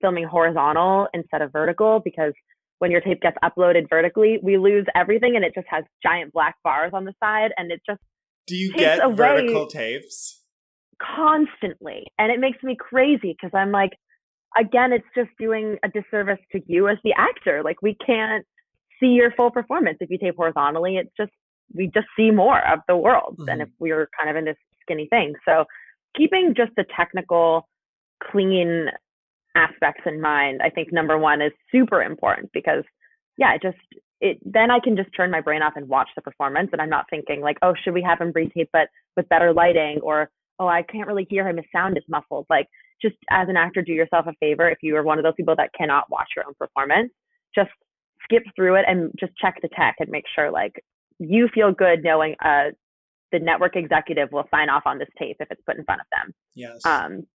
filming 0.01 0.25
horizontal 0.25 1.09
instead 1.14 1.42
of 1.42 1.53
vertical 1.53 2.01
because 2.05 2.33
when 2.79 2.90
your 2.90 3.01
tape 3.01 3.21
gets 3.23 3.37
uploaded 3.42 3.88
vertically, 3.88 4.38
we 4.42 4.59
lose 4.59 4.85
everything 4.95 5.35
and 5.37 5.45
it 5.45 5.53
just 5.55 5.66
has 5.71 5.85
giant 6.03 6.33
black 6.33 6.57
bars 6.62 6.92
on 6.95 7.05
the 7.05 7.14
side 7.23 7.53
and 7.57 7.73
it 7.73 7.81
just 7.88 8.01
Do 8.47 8.55
you 8.55 8.73
get 8.75 9.01
vertical 9.12 9.66
tapes? 9.66 10.42
Constantly. 11.01 12.05
And 12.19 12.31
it 12.31 12.38
makes 12.38 12.62
me 12.62 12.77
crazy 12.79 13.35
because 13.40 13.51
I'm 13.55 13.73
like, 13.73 13.92
again, 14.59 14.92
it's 14.92 15.07
just 15.14 15.31
doing 15.38 15.77
a 15.85 15.88
disservice 15.88 16.38
to 16.53 16.61
you 16.66 16.88
as 16.88 16.99
the 17.05 17.14
actor. 17.16 17.62
Like 17.62 17.83
we 17.83 17.97
can't 18.05 18.45
see 19.01 19.09
your 19.09 19.31
full 19.33 19.51
performance 19.51 19.99
if 20.01 20.11
you 20.11 20.19
tape 20.19 20.37
horizontally. 20.37 20.97
It's 20.97 21.12
just 21.16 21.33
we 21.75 21.90
just 21.92 22.07
see 22.16 22.31
more 22.31 22.66
of 22.66 22.81
the 22.88 22.97
world 22.97 23.35
mm-hmm. 23.35 23.45
than 23.47 23.61
if 23.61 23.69
we 23.79 23.92
were 23.92 24.09
kind 24.19 24.31
of 24.31 24.37
in 24.37 24.45
this 24.45 24.57
skinny 24.83 25.07
thing. 25.09 25.35
So 25.47 25.64
keeping 26.16 26.55
just 26.57 26.73
the 26.77 26.85
technical, 26.97 27.69
clean 28.31 28.87
aspects 29.55 30.03
in 30.07 30.21
mind, 30.21 30.61
I 30.62 30.71
think 30.71 30.92
number 30.92 31.19
one 31.19 31.42
is 31.42 31.53
super 31.73 32.03
important 32.03 32.51
because 32.53 32.85
yeah, 33.37 33.55
it 33.55 33.62
just 33.62 33.79
it 34.21 34.38
then 34.45 34.71
I 34.71 34.81
can 34.81 34.97
just 34.97 35.11
turn 35.14 35.31
my 35.31 35.40
brain 35.40 35.62
off 35.62 35.75
and 35.77 35.88
watch 35.88 36.09
the 36.16 36.23
performance 36.23 36.71
and 36.73 36.81
I'm 36.81 36.88
not 36.88 37.07
thinking 37.11 37.40
like, 37.40 37.59
oh, 37.62 37.75
should 37.83 37.95
we 37.95 38.03
have 38.03 38.21
him 38.21 38.33
re-tape 38.35 38.71
but 38.73 38.88
with 39.16 39.29
better 39.29 39.53
lighting 39.53 40.01
or 40.03 40.31
oh, 40.59 40.69
I 40.69 40.83
can't 40.83 41.07
really 41.07 41.27
hear 41.29 41.47
him, 41.47 41.59
his 41.59 41.66
sound 41.71 41.99
is 41.99 42.05
muffled. 42.09 42.47
Like 42.49 42.66
just 43.03 43.17
as 43.31 43.49
an 43.49 43.57
actor, 43.57 43.83
do 43.83 43.93
yourself 43.93 44.27
a 44.27 44.33
favor. 44.41 44.69
If 44.69 44.79
you 44.83 44.97
are 44.97 45.03
one 45.03 45.19
of 45.19 45.25
those 45.25 45.35
people 45.37 45.57
that 45.57 45.71
cannot 45.77 46.11
watch 46.11 46.29
your 46.35 46.47
own 46.47 46.55
performance, 46.59 47.13
just 47.55 47.71
skip 48.25 48.43
through 48.55 48.77
it 48.77 48.85
and 48.89 49.11
just 49.19 49.37
check 49.37 49.59
the 49.63 49.69
tech 49.77 49.97
and 50.01 50.09
make 50.11 50.25
sure 50.35 50.51
like 50.51 50.73
you 51.19 51.49
feel 51.55 51.73
good 51.73 52.03
knowing 52.03 52.35
uh, 52.45 52.71
the 53.33 53.39
network 53.39 53.77
executive 53.77 54.31
will 54.33 54.47
sign 54.51 54.69
off 54.69 54.83
on 54.87 54.99
this 54.99 55.09
tape 55.19 55.37
if 55.41 55.49
it's 55.51 55.63
put 55.67 55.77
in 55.77 55.85
front 55.85 56.01
of 56.01 56.07
them. 56.13 56.35
Yes. 56.55 56.85
Um, 56.85 57.27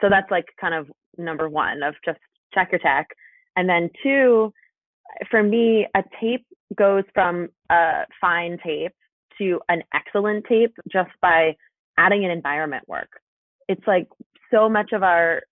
so 0.00 0.08
that's 0.08 0.30
like 0.30 0.46
kind 0.60 0.74
of 0.74 0.90
number 1.16 1.48
one 1.48 1.82
of 1.82 1.94
just 2.04 2.18
check 2.52 2.70
your 2.72 2.80
tech. 2.80 3.08
And 3.56 3.68
then 3.68 3.90
two, 4.02 4.52
for 5.30 5.42
me, 5.42 5.86
a 5.94 6.02
tape 6.20 6.46
goes 6.76 7.04
from 7.14 7.48
a 7.70 8.02
fine 8.20 8.58
tape 8.64 8.92
to 9.38 9.60
an 9.68 9.82
excellent 9.92 10.44
tape 10.48 10.74
just 10.92 11.10
by 11.20 11.56
adding 11.98 12.24
an 12.24 12.30
environment 12.30 12.84
work. 12.88 13.10
It's 13.68 13.86
like 13.86 14.08
so 14.52 14.68
much 14.68 14.92
of 14.92 15.02
our 15.02 15.42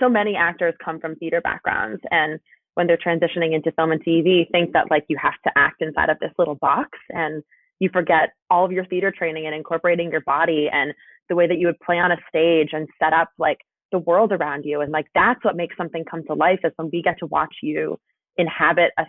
so 0.00 0.08
many 0.08 0.36
actors 0.36 0.74
come 0.84 1.00
from 1.00 1.16
theater 1.16 1.40
backgrounds 1.40 2.00
and 2.10 2.38
when 2.74 2.86
they're 2.86 2.98
transitioning 2.98 3.54
into 3.54 3.72
film 3.72 3.92
and 3.92 4.04
TV 4.04 4.50
think 4.50 4.72
that 4.72 4.90
like 4.90 5.04
you 5.08 5.16
have 5.20 5.34
to 5.44 5.50
act 5.56 5.80
inside 5.80 6.10
of 6.10 6.18
this 6.20 6.32
little 6.38 6.56
box 6.56 6.90
and 7.10 7.42
you 7.80 7.88
forget 7.92 8.30
all 8.50 8.64
of 8.64 8.72
your 8.72 8.84
theater 8.86 9.12
training 9.16 9.46
and 9.46 9.54
incorporating 9.54 10.10
your 10.10 10.22
body 10.22 10.68
and 10.72 10.92
the 11.28 11.34
way 11.34 11.46
that 11.46 11.58
you 11.58 11.66
would 11.66 11.80
play 11.80 11.98
on 11.98 12.12
a 12.12 12.16
stage 12.28 12.70
and 12.72 12.88
set 13.02 13.12
up 13.12 13.30
like 13.38 13.58
the 13.92 13.98
world 13.98 14.32
around 14.32 14.64
you. 14.64 14.80
And 14.80 14.92
like 14.92 15.06
that's 15.14 15.42
what 15.44 15.56
makes 15.56 15.76
something 15.76 16.04
come 16.04 16.24
to 16.24 16.34
life 16.34 16.60
is 16.64 16.72
when 16.76 16.90
we 16.92 17.02
get 17.02 17.18
to 17.20 17.26
watch 17.26 17.54
you 17.62 17.98
inhabit 18.36 18.90
a, 18.98 19.04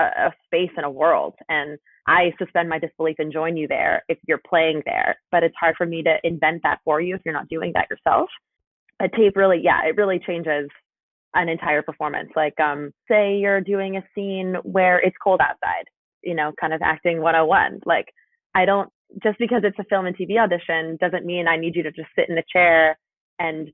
a, 0.00 0.32
space 0.46 0.70
in 0.76 0.84
a 0.84 0.90
world. 0.90 1.34
And 1.48 1.78
I 2.06 2.32
suspend 2.38 2.68
my 2.68 2.78
disbelief 2.78 3.16
and 3.18 3.32
join 3.32 3.56
you 3.56 3.68
there 3.68 4.02
if 4.08 4.18
you're 4.26 4.40
playing 4.48 4.82
there. 4.86 5.18
But 5.30 5.42
it's 5.42 5.54
hard 5.60 5.76
for 5.76 5.86
me 5.86 6.02
to 6.02 6.16
invent 6.24 6.62
that 6.62 6.80
for 6.84 7.00
you 7.00 7.14
if 7.14 7.20
you're 7.24 7.34
not 7.34 7.48
doing 7.48 7.72
that 7.74 7.88
yourself. 7.90 8.28
A 9.00 9.08
tape 9.08 9.36
really, 9.36 9.60
yeah, 9.62 9.80
it 9.86 9.96
really 9.96 10.18
changes 10.18 10.68
an 11.34 11.48
entire 11.48 11.82
performance. 11.82 12.30
Like, 12.36 12.58
um, 12.60 12.92
say 13.08 13.36
you're 13.36 13.60
doing 13.60 13.96
a 13.96 14.04
scene 14.14 14.56
where 14.62 14.98
it's 14.98 15.16
cold 15.22 15.40
outside, 15.40 15.84
you 16.22 16.34
know, 16.34 16.52
kind 16.60 16.74
of 16.74 16.82
acting 16.82 17.20
101. 17.22 17.80
Like, 17.86 18.06
I 18.54 18.64
don't, 18.64 18.90
just 19.22 19.38
because 19.38 19.62
it's 19.64 19.78
a 19.78 19.84
film 19.84 20.06
and 20.06 20.16
TV 20.16 20.38
audition 20.38 20.98
doesn't 21.00 21.24
mean 21.24 21.48
I 21.48 21.56
need 21.56 21.76
you 21.76 21.82
to 21.82 21.92
just 21.92 22.08
sit 22.16 22.28
in 22.28 22.38
a 22.38 22.42
chair 22.52 22.98
and 23.38 23.70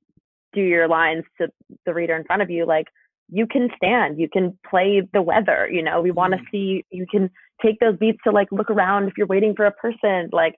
do 0.53 0.61
your 0.61 0.89
lines 0.89 1.25
to 1.41 1.49
the 1.85 1.95
reader 1.95 2.17
in 2.17 2.25
front 2.25 2.43
of 2.43 2.51
you. 2.51 2.67
Like, 2.67 2.87
you 3.29 3.47
can 3.47 3.69
stand, 3.77 4.21
you 4.21 4.29
can 4.33 4.57
play 4.69 5.03
the 5.13 5.23
weather, 5.23 5.69
you 5.71 5.83
know, 5.83 6.01
we 6.01 6.13
want 6.13 6.33
to 6.33 6.39
mm. 6.39 6.51
see, 6.53 6.85
you 6.91 7.07
can 7.11 7.29
take 7.61 7.81
those 7.81 7.97
beats 7.99 8.19
to 8.25 8.31
like 8.31 8.47
look 8.53 8.71
around 8.71 9.09
if 9.09 9.15
you're 9.17 9.27
waiting 9.27 9.55
for 9.57 9.67
a 9.67 9.73
person, 9.73 10.29
like, 10.33 10.55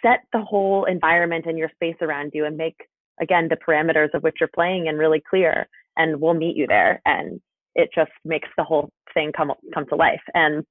set 0.00 0.20
the 0.32 0.40
whole 0.40 0.84
environment 0.84 1.44
and 1.46 1.58
your 1.58 1.70
space 1.74 1.96
around 2.00 2.30
you 2.34 2.44
and 2.44 2.56
make 2.56 2.76
again 3.20 3.48
the 3.48 3.56
parameters 3.56 4.12
of 4.14 4.22
which 4.22 4.36
you're 4.40 4.50
playing 4.54 4.88
and 4.88 4.98
really 4.98 5.22
clear 5.28 5.68
and 5.96 6.20
we'll 6.20 6.34
meet 6.34 6.56
you 6.56 6.66
there. 6.66 7.00
And 7.04 7.40
it 7.74 7.90
just 7.94 8.10
makes 8.24 8.48
the 8.56 8.64
whole 8.64 8.90
thing 9.14 9.32
come 9.36 9.52
come 9.74 9.86
to 9.88 9.96
life. 9.96 10.22
And 10.34 10.64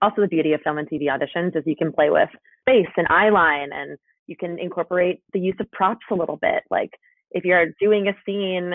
also 0.00 0.22
the 0.22 0.28
beauty 0.28 0.52
of 0.52 0.60
film 0.62 0.78
and 0.78 0.88
tv 0.88 1.04
auditions 1.04 1.56
is 1.56 1.62
you 1.66 1.76
can 1.76 1.92
play 1.92 2.10
with 2.10 2.28
space 2.60 2.92
and 2.96 3.08
eyeline 3.08 3.68
and 3.72 3.98
you 4.26 4.36
can 4.36 4.58
incorporate 4.58 5.20
the 5.32 5.40
use 5.40 5.56
of 5.60 5.70
props 5.72 6.06
a 6.10 6.14
little 6.14 6.38
bit. 6.40 6.62
Like 6.70 6.90
if 7.32 7.44
you're 7.44 7.66
doing 7.80 8.08
a 8.08 8.16
scene 8.24 8.72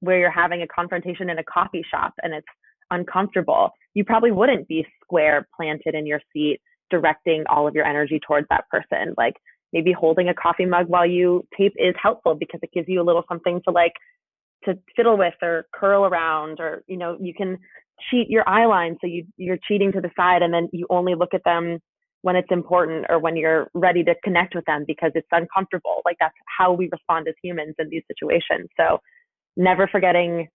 where 0.00 0.18
you're 0.18 0.30
having 0.30 0.62
a 0.62 0.66
confrontation 0.66 1.30
in 1.30 1.38
a 1.38 1.44
coffee 1.44 1.84
shop 1.90 2.14
and 2.22 2.34
it's 2.34 2.46
uncomfortable 2.90 3.70
you 3.94 4.04
probably 4.04 4.30
wouldn't 4.30 4.68
be 4.68 4.86
square 5.02 5.46
planted 5.56 5.94
in 5.94 6.06
your 6.06 6.20
seat 6.32 6.60
directing 6.90 7.44
all 7.48 7.66
of 7.66 7.74
your 7.74 7.84
energy 7.84 8.20
towards 8.26 8.46
that 8.50 8.68
person. 8.68 9.14
Like 9.16 9.34
maybe 9.72 9.92
holding 9.92 10.28
a 10.28 10.34
coffee 10.34 10.66
mug 10.66 10.86
while 10.88 11.06
you 11.06 11.46
tape 11.56 11.74
is 11.76 11.94
helpful 12.00 12.34
because 12.34 12.60
it 12.62 12.70
gives 12.72 12.88
you 12.88 13.00
a 13.00 13.04
little 13.04 13.24
something 13.28 13.60
to 13.64 13.70
like 13.70 13.92
to 14.64 14.74
fiddle 14.94 15.16
with 15.16 15.34
or 15.42 15.66
curl 15.74 16.04
around 16.04 16.60
or 16.60 16.82
you 16.86 16.96
know 16.96 17.16
you 17.20 17.32
can 17.34 17.56
cheat 18.10 18.28
your 18.28 18.48
eye 18.48 18.66
line. 18.66 18.96
So 19.00 19.06
you 19.06 19.24
you're 19.36 19.58
cheating 19.68 19.92
to 19.92 20.00
the 20.00 20.10
side 20.16 20.42
and 20.42 20.52
then 20.52 20.68
you 20.72 20.86
only 20.90 21.14
look 21.14 21.34
at 21.34 21.44
them 21.44 21.78
when 22.22 22.36
it's 22.36 22.50
important 22.50 23.06
or 23.08 23.18
when 23.18 23.36
you're 23.36 23.70
ready 23.74 24.04
to 24.04 24.14
connect 24.22 24.54
with 24.54 24.64
them 24.66 24.84
because 24.86 25.12
it's 25.14 25.28
uncomfortable. 25.32 26.02
Like 26.04 26.16
that's 26.20 26.34
how 26.58 26.72
we 26.72 26.88
respond 26.92 27.28
as 27.28 27.34
humans 27.42 27.74
in 27.78 27.88
these 27.88 28.02
situations. 28.08 28.68
So 28.76 28.98
never 29.56 29.88
forgetting 29.90 30.48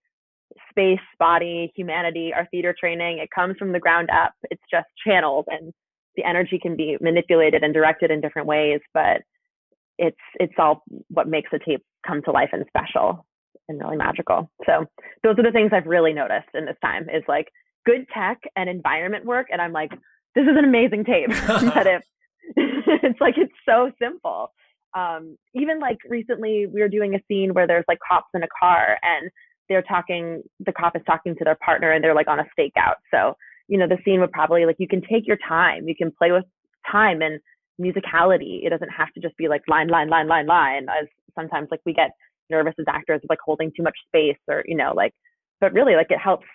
space 0.70 1.00
body 1.18 1.72
humanity 1.74 2.32
our 2.34 2.46
theater 2.50 2.74
training. 2.78 3.18
It 3.18 3.28
comes 3.34 3.56
from 3.58 3.72
the 3.72 3.80
ground 3.80 4.10
up. 4.10 4.32
It's 4.50 4.62
just 4.70 4.86
channeled 5.04 5.46
and 5.48 5.72
the 6.16 6.24
energy 6.24 6.58
can 6.60 6.76
be 6.76 6.96
manipulated 7.00 7.62
and 7.62 7.72
directed 7.74 8.10
in 8.10 8.20
different 8.20 8.48
ways 8.48 8.80
but 8.94 9.22
it's 9.98 10.16
it's 10.38 10.54
all 10.58 10.82
what 11.08 11.28
makes 11.28 11.50
a 11.52 11.58
tape 11.58 11.82
come 12.06 12.22
to 12.22 12.30
life 12.30 12.50
and 12.52 12.64
special 12.68 13.24
and 13.68 13.80
really 13.80 13.96
magical. 13.96 14.50
So 14.64 14.86
those 15.22 15.38
are 15.38 15.42
the 15.42 15.52
things 15.52 15.70
I've 15.72 15.86
really 15.86 16.12
noticed 16.12 16.48
in 16.54 16.66
this 16.66 16.76
time 16.82 17.04
is 17.04 17.22
like 17.28 17.48
good 17.84 18.06
tech 18.14 18.38
and 18.54 18.68
environment 18.68 19.24
work. 19.24 19.48
And 19.50 19.60
I'm 19.60 19.72
like, 19.72 19.90
this 20.34 20.44
is 20.44 20.56
an 20.56 20.64
amazing 20.64 21.04
tape. 21.04 21.30
but 21.48 21.86
if 21.86 22.04
it's 22.56 23.20
like 23.20 23.34
it's 23.36 23.52
so 23.68 23.90
simple. 24.00 24.52
Um, 24.94 25.36
even 25.54 25.80
like 25.80 25.98
recently 26.08 26.66
we 26.66 26.80
were 26.80 26.88
doing 26.88 27.14
a 27.14 27.20
scene 27.28 27.54
where 27.54 27.66
there's 27.66 27.84
like 27.88 27.98
cops 28.06 28.28
in 28.34 28.42
a 28.42 28.48
car 28.58 28.98
and 29.02 29.30
they're 29.68 29.82
talking 29.82 30.42
the 30.60 30.72
cop 30.72 30.94
is 30.94 31.02
talking 31.06 31.34
to 31.36 31.44
their 31.44 31.56
partner 31.56 31.90
and 31.90 32.02
they're 32.02 32.14
like 32.14 32.28
on 32.28 32.38
a 32.38 32.46
stakeout. 32.58 32.94
So, 33.12 33.36
you 33.68 33.78
know, 33.78 33.88
the 33.88 33.98
scene 34.04 34.20
would 34.20 34.32
probably 34.32 34.64
like 34.66 34.76
you 34.78 34.88
can 34.88 35.02
take 35.02 35.26
your 35.26 35.38
time, 35.48 35.88
you 35.88 35.94
can 35.96 36.12
play 36.16 36.32
with 36.32 36.44
time 36.90 37.20
and 37.22 37.40
musicality. 37.80 38.64
It 38.64 38.70
doesn't 38.70 38.90
have 38.90 39.12
to 39.14 39.20
just 39.20 39.36
be 39.36 39.48
like 39.48 39.62
line, 39.68 39.88
line, 39.88 40.08
line, 40.08 40.28
line, 40.28 40.46
line, 40.46 40.86
as 40.88 41.06
sometimes 41.34 41.68
like 41.70 41.80
we 41.84 41.92
get 41.92 42.10
nervous 42.50 42.74
as 42.78 42.86
actors 42.88 43.20
of 43.22 43.30
like 43.30 43.38
holding 43.44 43.72
too 43.76 43.82
much 43.82 43.96
space 44.06 44.38
or 44.48 44.62
you 44.66 44.76
know 44.76 44.92
like 44.94 45.12
but 45.60 45.72
really 45.72 45.94
like 45.94 46.10
it 46.10 46.18
helps 46.18 46.46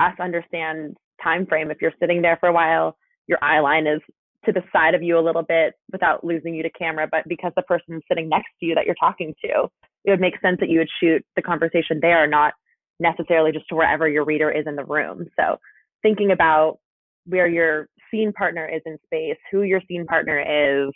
us 0.00 0.14
understand 0.20 0.96
time 1.22 1.46
frame 1.46 1.70
if 1.70 1.78
you're 1.80 1.92
sitting 2.00 2.22
there 2.22 2.36
for 2.40 2.48
a 2.48 2.52
while 2.52 2.96
your 3.26 3.38
eye 3.42 3.60
line 3.60 3.86
is 3.86 4.00
to 4.44 4.52
the 4.52 4.62
side 4.72 4.94
of 4.94 5.02
you 5.02 5.18
a 5.18 5.20
little 5.20 5.42
bit 5.42 5.74
without 5.92 6.24
losing 6.24 6.54
you 6.54 6.62
to 6.62 6.70
camera 6.70 7.06
but 7.10 7.22
because 7.28 7.52
the 7.56 7.62
person 7.62 8.00
sitting 8.08 8.28
next 8.28 8.48
to 8.58 8.66
you 8.66 8.74
that 8.74 8.86
you're 8.86 8.94
talking 8.94 9.34
to 9.44 9.68
it 10.04 10.10
would 10.10 10.20
make 10.20 10.40
sense 10.40 10.58
that 10.60 10.70
you 10.70 10.78
would 10.78 10.88
shoot 11.00 11.24
the 11.36 11.42
conversation 11.42 11.98
there 12.00 12.26
not 12.26 12.54
necessarily 12.98 13.52
just 13.52 13.68
to 13.68 13.74
wherever 13.74 14.08
your 14.08 14.24
reader 14.24 14.50
is 14.50 14.66
in 14.66 14.76
the 14.76 14.84
room 14.84 15.26
so 15.36 15.56
thinking 16.02 16.30
about 16.32 16.78
where 17.26 17.48
your 17.48 17.88
scene 18.10 18.32
partner 18.32 18.68
is 18.68 18.82
in 18.86 18.98
space 19.04 19.36
who 19.52 19.62
your 19.62 19.80
scene 19.86 20.06
partner 20.06 20.40
is 20.40 20.92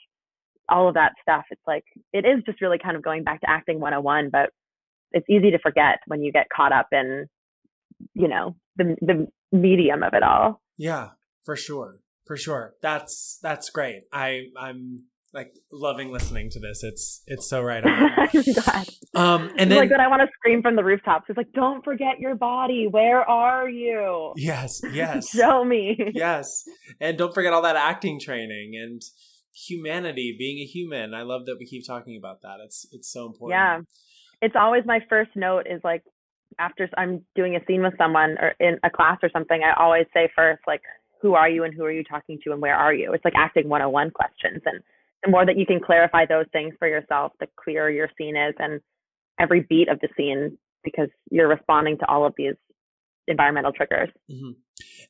all 0.69 0.89
of 0.89 0.95
that 0.95 1.13
stuff. 1.23 1.45
It's 1.51 1.61
like 1.67 1.85
it 2.13 2.25
is 2.25 2.43
just 2.47 2.61
really 2.61 2.79
kind 2.83 2.97
of 2.97 3.03
going 3.03 3.23
back 3.23 3.41
to 3.41 3.51
acting 3.51 3.81
101, 3.81 4.31
but 4.31 4.51
it's 5.13 5.29
easy 5.29 5.51
to 5.51 5.59
forget 5.59 5.99
when 6.07 6.23
you 6.23 6.33
get 6.33 6.47
caught 6.55 6.73
up 6.73 6.89
in, 6.93 7.27
you 8.15 8.29
know, 8.29 8.57
the 8.77 8.97
the 9.01 9.29
medium 9.53 10.03
of 10.03 10.15
it 10.15 10.23
all. 10.23 10.61
Yeah, 10.77 11.11
for 11.45 11.57
sure. 11.57 12.01
For 12.27 12.37
sure. 12.37 12.75
That's 12.81 13.39
that's 13.43 13.71
great. 13.71 14.05
I 14.13 14.47
I'm 14.59 15.05
like 15.35 15.53
loving 15.73 16.13
listening 16.13 16.49
to 16.51 16.61
this. 16.61 16.83
It's 16.85 17.23
it's 17.27 17.49
so 17.49 17.61
right 17.61 17.85
on. 17.85 18.11
God. 18.55 18.87
Um 19.15 19.51
and 19.59 19.71
then 19.71 19.79
like 19.79 19.91
when 19.91 20.01
I 20.01 20.09
want 20.09 20.23
to 20.23 20.29
scream 20.39 20.63
from 20.63 20.77
the 20.77 20.85
rooftops. 20.85 21.25
It's 21.29 21.37
like, 21.37 21.53
don't 21.53 21.85
forget 21.85 22.21
your 22.21 22.37
body. 22.37 22.87
Where 22.89 23.29
are 23.29 23.69
you? 23.69 24.33
Yes, 24.37 24.81
yes. 24.93 25.31
Show 25.31 25.65
me. 25.65 25.97
yes. 26.15 26.65
And 27.01 27.19
don't 27.19 27.35
forget 27.35 27.53
all 27.53 27.63
that 27.63 27.77
acting 27.77 28.21
training 28.21 28.73
and 28.81 29.03
humanity, 29.53 30.35
being 30.39 30.59
a 30.59 30.65
human. 30.65 31.15
I 31.15 31.23
love 31.23 31.47
that 31.47 31.57
we 31.59 31.67
keep 31.67 31.87
talking 31.87 32.17
about 32.17 32.43
that. 32.43 32.59
It's 32.65 32.87
it's 32.93 33.13
so 33.13 33.27
important. 33.27 33.59
Yeah. 33.59 33.81
It's 34.41 34.55
always 34.57 34.85
my 34.87 35.01
first 35.09 35.31
note 35.35 35.67
is 35.69 35.81
like 35.83 36.05
after 36.59 36.89
I'm 36.97 37.25
doing 37.35 37.57
a 37.57 37.65
scene 37.67 37.83
with 37.83 37.95
someone 37.99 38.37
or 38.39 38.55
in 38.61 38.79
a 38.85 38.91
class 38.91 39.19
or 39.23 39.31
something, 39.33 39.61
I 39.63 39.81
always 39.83 40.07
say 40.15 40.29
first 40.37 40.63
like 40.67 40.83
who 41.21 41.35
are 41.35 41.49
you 41.49 41.65
and 41.65 41.73
who 41.75 41.85
are 41.85 41.91
you 41.91 42.05
talking 42.05 42.39
to 42.45 42.53
and 42.53 42.61
where 42.61 42.77
are 42.77 42.93
you? 42.93 43.13
It's 43.15 43.25
like 43.25 43.35
acting 43.35 43.69
101 43.69 44.11
questions 44.11 44.63
and 44.67 44.83
the 45.25 45.31
more 45.31 45.47
that 45.47 45.57
you 45.57 45.67
can 45.67 45.81
clarify 45.81 46.27
those 46.27 46.47
things 46.53 46.75
for 46.79 46.89
yourself, 46.89 47.33
the 47.41 47.47
clearer 47.63 47.91
your 47.91 48.09
scene 48.19 48.37
is 48.37 48.55
and 48.59 48.81
every 49.41 49.67
beat 49.69 49.89
of 49.89 49.99
the 50.01 50.09
scene 50.17 50.59
because 50.83 51.09
you're 51.31 51.49
responding 51.49 51.99
to 51.99 52.07
all 52.07 52.27
of 52.27 52.35
these 52.37 52.55
environmental 53.27 53.73
triggers. 53.73 54.11
Mm-hmm. 54.31 54.53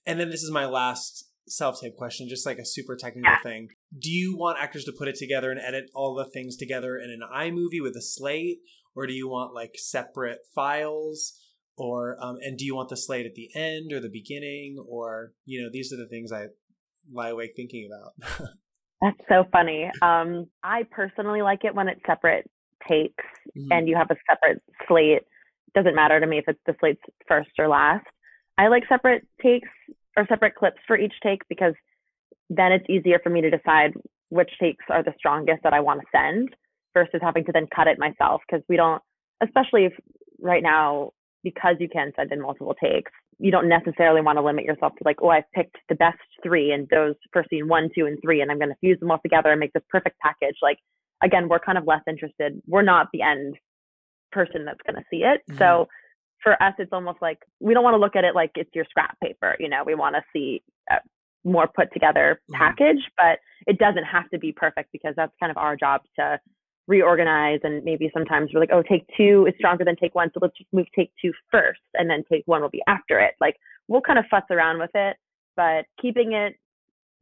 And 0.07 0.21
then 0.21 0.31
this 0.31 0.43
is 0.43 0.51
my 0.51 0.67
last 0.67 1.29
self 1.49 1.81
tape 1.81 1.97
question, 1.97 2.29
just 2.29 2.47
like 2.47 2.59
a 2.59 2.65
super 2.65 2.97
technical 2.97 3.31
yeah. 3.31 3.43
thing. 3.43 3.69
Do 3.97 4.11
you 4.11 4.37
want 4.37 4.59
actors 4.61 4.85
to 4.85 4.93
put 4.97 5.09
it 5.09 5.17
together 5.17 5.51
and 5.51 5.61
edit 5.61 5.91
all 5.95 6.15
the 6.15 6.25
things 6.25 6.57
together 6.57 6.97
in 6.97 7.11
an 7.11 7.23
iMovie 7.35 7.83
with 7.83 7.97
a 7.97 8.03
slate, 8.03 8.59
or 8.95 9.07
do 9.07 9.13
you 9.13 9.29
want 9.29 9.55
like 9.55 9.73
separate 9.77 10.41
files? 10.55 11.41
Or 11.77 12.17
um, 12.21 12.37
and 12.41 12.57
do 12.57 12.65
you 12.65 12.77
want 12.77 12.89
the 12.89 12.97
slate 12.97 13.27
at 13.27 13.35
the 13.35 13.51
end 13.55 13.93
or 13.93 14.01
the 14.01 14.11
beginning? 14.11 14.77
Or 14.89 15.33
you 15.45 15.61
know, 15.61 15.69
these 15.73 15.93
are 15.93 15.97
the 15.97 16.09
things 16.09 16.33
I 16.33 16.47
lie 17.13 17.31
awake 17.31 17.53
thinking 17.57 17.89
about. 17.91 18.49
That's 19.01 19.19
so 19.29 19.45
funny. 19.53 19.91
Um, 20.03 20.47
I 20.63 20.85
personally 20.91 21.43
like 21.43 21.65
it 21.65 21.75
when 21.75 21.89
it's 21.89 22.01
separate 22.07 22.51
takes 22.89 23.25
mm-hmm. 23.57 23.73
and 23.73 23.89
you 23.89 23.97
have 23.97 24.11
a 24.11 24.17
separate 24.29 24.63
slate. 24.87 25.23
Doesn't 25.75 25.95
matter 25.95 26.21
to 26.21 26.27
me 26.27 26.39
if 26.39 26.45
it's 26.49 26.61
the 26.67 26.75
slate's 26.81 27.03
first 27.27 27.51
or 27.59 27.69
last. 27.69 28.07
I 28.57 28.69
like 28.69 28.85
separate 28.89 29.27
takes 29.43 29.69
or 30.17 30.27
separate 30.29 30.55
clips 30.55 30.79
for 30.87 30.97
each 30.97 31.15
take 31.23 31.43
because 31.49 31.75
then 32.49 32.73
it's 32.73 32.89
easier 32.89 33.19
for 33.23 33.31
me 33.31 33.41
to 33.41 33.51
decide 33.51 33.93
which 34.29 34.51
takes 34.61 34.85
are 34.91 35.03
the 35.03 35.15
strongest 35.19 35.63
that 35.65 35.73
I 35.73 35.81
want 35.81 36.01
to 36.01 36.07
send 36.13 36.51
versus 36.93 37.21
having 37.23 37.45
to 37.45 37.53
then 37.53 37.67
cut 37.75 37.89
it 37.89 37.99
myself 37.99 38.43
because 38.47 38.65
we 38.69 38.77
don't, 38.77 39.03
especially 39.43 39.87
if 39.87 39.93
right 40.41 40.63
now, 40.63 41.11
because 41.43 41.77
you 41.79 41.89
can 41.89 42.13
send 42.17 42.33
in 42.33 42.41
multiple 42.41 42.75
takes, 42.75 43.13
you 43.39 43.51
don't 43.51 43.69
necessarily 43.69 44.21
want 44.21 44.39
to 44.39 44.43
limit 44.43 44.65
yourself 44.65 44.93
to 44.95 45.05
like, 45.05 45.17
oh, 45.23 45.29
I've 45.29 45.51
picked 45.55 45.77
the 45.89 45.95
best 45.95 46.19
three 46.43 46.73
and 46.73 46.89
those 46.89 47.15
for 47.33 47.45
scene 47.51 47.69
one, 47.69 47.91
two, 47.97 48.07
and 48.07 48.19
three, 48.23 48.41
and 48.41 48.51
I'm 48.51 48.59
going 48.59 48.71
to 48.71 48.77
fuse 48.81 48.99
them 49.01 49.11
all 49.11 49.19
together 49.23 49.51
and 49.51 49.61
make 49.61 49.73
this 49.73 49.83
perfect 49.89 50.19
package. 50.21 50.57
Like, 50.63 50.79
again, 51.23 51.49
we're 51.49 51.59
kind 51.59 51.79
of 51.79 51.87
less 51.87 52.03
interested. 52.09 52.61
We're 52.67 52.83
not 52.83 53.09
the 53.13 53.23
end 53.23 53.57
person 54.33 54.65
that's 54.65 54.81
going 54.87 54.97
to 54.97 55.05
see 55.11 55.25
it. 55.25 55.43
Mm-hmm. 55.49 55.59
So 55.59 55.89
for 56.43 56.63
us, 56.63 56.75
it's 56.79 56.93
almost 56.93 57.19
like 57.23 57.39
we 57.61 57.75
don't 57.75 57.85
want 57.85 57.95
to 57.95 57.99
look 58.01 58.17
at 58.17 58.25
it 58.25 58.35
like 58.35 58.53
it's 58.55 58.71
your 58.75 58.85
scrap 58.89 59.19
paper. 59.21 59.57
You 59.59 59.69
know, 59.69 59.83
we 59.85 59.95
want 59.95 60.17
to 60.17 60.23
see 60.33 60.63
a 60.91 60.97
more 61.45 61.69
put 61.75 61.93
together 61.93 62.41
mm-hmm. 62.51 62.59
package, 62.59 62.99
mm-hmm. 62.99 63.31
but 63.31 63.39
it 63.67 63.79
doesn't 63.79 64.05
have 64.05 64.29
to 64.31 64.39
be 64.39 64.53
perfect 64.53 64.91
because 64.93 65.15
that's 65.17 65.33
kind 65.41 65.51
of 65.51 65.57
our 65.57 65.77
job 65.77 66.03
to 66.19 66.39
reorganize. 66.87 67.61
And 67.63 67.83
maybe 67.85 68.11
sometimes 68.13 68.51
we're 68.53 68.61
like, 68.61 68.73
oh, 68.73 68.83
take 68.83 69.07
two 69.17 69.47
is 69.49 69.55
stronger 69.59 69.85
than 69.85 69.97
take 69.97 70.15
one. 70.15 70.31
So 70.33 70.41
let's 70.43 70.57
just 70.57 70.73
move 70.73 70.87
take 70.97 71.13
two 71.21 71.33
first 71.51 71.81
and 71.95 72.09
then 72.09 72.25
take 72.31 72.43
one 72.47 72.63
will 72.63 72.71
be 72.71 72.83
after 72.87 73.19
it. 73.21 73.35
Like 73.41 73.57
we'll 73.89 74.01
kind 74.01 74.19
of 74.19 74.27
fuss 74.31 74.45
around 74.51 74.79
with 74.79 74.91
it, 74.95 75.17
but 75.57 75.87
keeping 76.01 76.33
it 76.33 76.55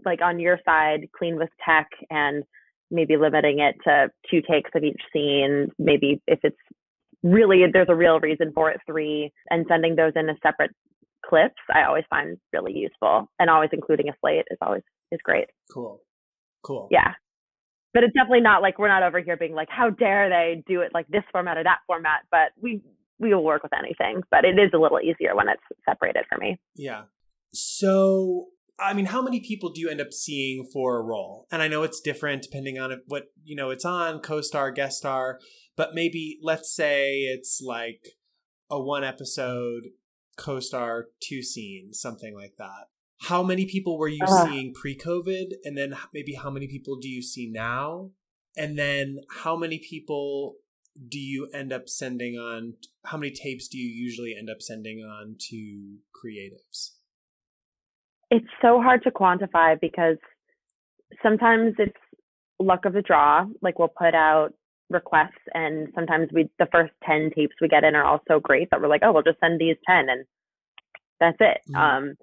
like 0.05 0.21
on 0.21 0.41
your 0.41 0.59
side, 0.65 1.09
clean 1.17 1.37
with 1.37 1.51
tech 1.65 1.89
and 2.11 2.43
maybe 2.91 3.17
limiting 3.17 3.61
it 3.61 3.77
to 3.85 4.11
two 4.31 4.43
takes 4.43 4.71
of 4.75 4.85
each 4.85 5.01
scene. 5.13 5.69
Maybe 5.79 6.21
if 6.27 6.41
it's 6.43 6.57
really 7.23 7.63
there's 7.73 7.89
a 7.89 7.95
real 7.95 8.21
reason 8.21 8.53
for 8.55 8.71
it 8.71 8.81
three 8.87 9.33
and 9.51 9.65
sending 9.69 9.95
those 9.95 10.13
in 10.17 10.29
as 10.29 10.37
separate 10.43 10.73
clips 11.25 11.55
i 11.73 11.85
always 11.85 12.05
find 12.11 12.37
really 12.53 12.77
useful 12.77 13.29
and 13.39 13.49
always 13.49 13.71
including 13.73 14.09
a 14.09 14.13
slate 14.21 14.45
is 14.51 14.59
always 14.61 14.83
is 15.13 15.21
great 15.23 15.47
cool 15.73 16.01
cool 16.65 16.89
yeah 16.91 17.13
but 17.95 18.05
it's 18.05 18.15
definitely 18.15 18.41
not 18.41 18.63
like 18.63 18.79
we're 18.79 18.89
not 18.89 19.03
over 19.03 19.21
here 19.21 19.37
being 19.37 19.55
like 19.55 19.69
how 19.71 19.91
dare 19.91 20.29
they 20.29 20.63
do 20.67 20.81
it 20.81 20.93
like 20.95 21.07
this 21.09 21.25
format 21.31 21.57
or 21.57 21.65
that 21.65 21.79
format 21.87 22.21
but 22.31 22.53
we 22.61 22.83
we 23.19 23.35
will 23.35 23.45
work 23.45 23.63
with 23.63 23.73
anything 23.79 24.23
but 24.31 24.45
it 24.45 24.59
is 24.59 24.71
a 24.75 24.79
little 24.79 25.01
easier 25.01 25.35
when 25.35 25.49
it's 25.49 25.63
separated 25.85 26.25
for 26.29 26.39
me 26.39 26.59
yeah 26.77 27.03
so 27.53 28.47
I 28.81 28.95
mean, 28.95 29.07
how 29.07 29.23
many 29.23 29.39
people 29.39 29.71
do 29.71 29.81
you 29.81 29.89
end 29.89 30.01
up 30.01 30.13
seeing 30.13 30.69
for 30.73 30.99
a 30.99 31.03
role? 31.03 31.47
And 31.53 31.63
I 31.63 31.69
know 31.69 31.83
it's 31.83 32.01
different 32.01 32.43
depending 32.43 32.79
on 32.79 33.01
what, 33.07 33.25
you 33.45 33.55
know, 33.55 33.71
it's 33.71 33.85
on, 33.85 34.21
co-star, 34.21 34.71
guest 34.73 34.99
star, 34.99 35.39
but 35.77 35.95
maybe 35.95 36.39
let's 36.43 36.75
say 36.75 37.21
it's 37.21 37.61
like 37.65 38.01
a 38.71 38.83
one 38.83 39.05
episode 39.05 39.89
co-star, 40.37 41.07
two 41.23 41.43
scenes, 41.43 42.01
something 42.01 42.35
like 42.35 42.55
that. 42.59 42.87
How 43.23 43.43
many 43.43 43.67
people 43.67 43.99
were 43.99 44.09
you 44.09 44.25
uh. 44.27 44.47
seeing 44.47 44.75
pre-COVID? 44.75 45.53
And 45.65 45.77
then 45.77 45.97
maybe 46.13 46.35
how 46.35 46.51
many 46.51 46.67
people 46.67 46.97
do 46.97 47.09
you 47.09 47.23
see 47.23 47.49
now? 47.51 48.11
And 48.57 48.79
then 48.79 49.21
how 49.43 49.57
many 49.57 49.79
people 49.79 50.57
do 51.09 51.19
you 51.19 51.49
end 51.55 51.73
up 51.73 51.89
sending 51.89 52.35
on? 52.37 52.75
How 53.07 53.17
many 53.17 53.33
tapes 53.33 53.69
do 53.69 53.79
you 53.79 53.89
usually 53.89 54.35
end 54.39 54.51
up 54.51 54.61
sending 54.61 55.01
on 55.01 55.37
to 55.51 55.99
creatives? 56.15 56.91
it's 58.33 58.49
so 58.63 58.81
hard 58.81 59.03
to 59.03 59.11
quantify 59.11 59.79
because 59.79 60.17
sometimes 61.23 61.75
it's 61.79 61.93
luck 62.59 62.87
of 62.87 62.95
the 62.95 63.03
draw. 63.03 63.45
Like 63.61 63.79
we'll 63.79 63.89
put 63.89 64.15
out 64.15 64.55
requests 64.89 65.45
and 65.53 65.89
sometimes 65.95 66.31
we 66.33 66.49
the 66.59 66.67
first 66.73 66.93
10 67.07 67.33
tapes 67.37 67.55
we 67.61 67.69
get 67.69 67.85
in 67.85 67.95
are 67.95 68.05
all 68.05 68.23
so 68.27 68.41
great 68.41 68.69
that 68.71 68.81
we're 68.81 68.89
like, 68.89 69.03
oh, 69.05 69.13
we'll 69.13 69.23
just 69.23 69.39
send 69.39 69.61
these 69.61 69.77
10 69.87 70.07
and 70.09 70.25
that's 71.21 71.37
it. 71.41 71.59
Mm-hmm. 71.71 71.77
Um, 71.77 72.15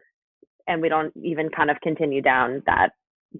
and 0.69 0.81
we 0.81 0.87
don't 0.87 1.11
even 1.21 1.49
kind 1.49 1.69
of 1.69 1.81
continue 1.81 2.21
down 2.21 2.61
that 2.67 2.91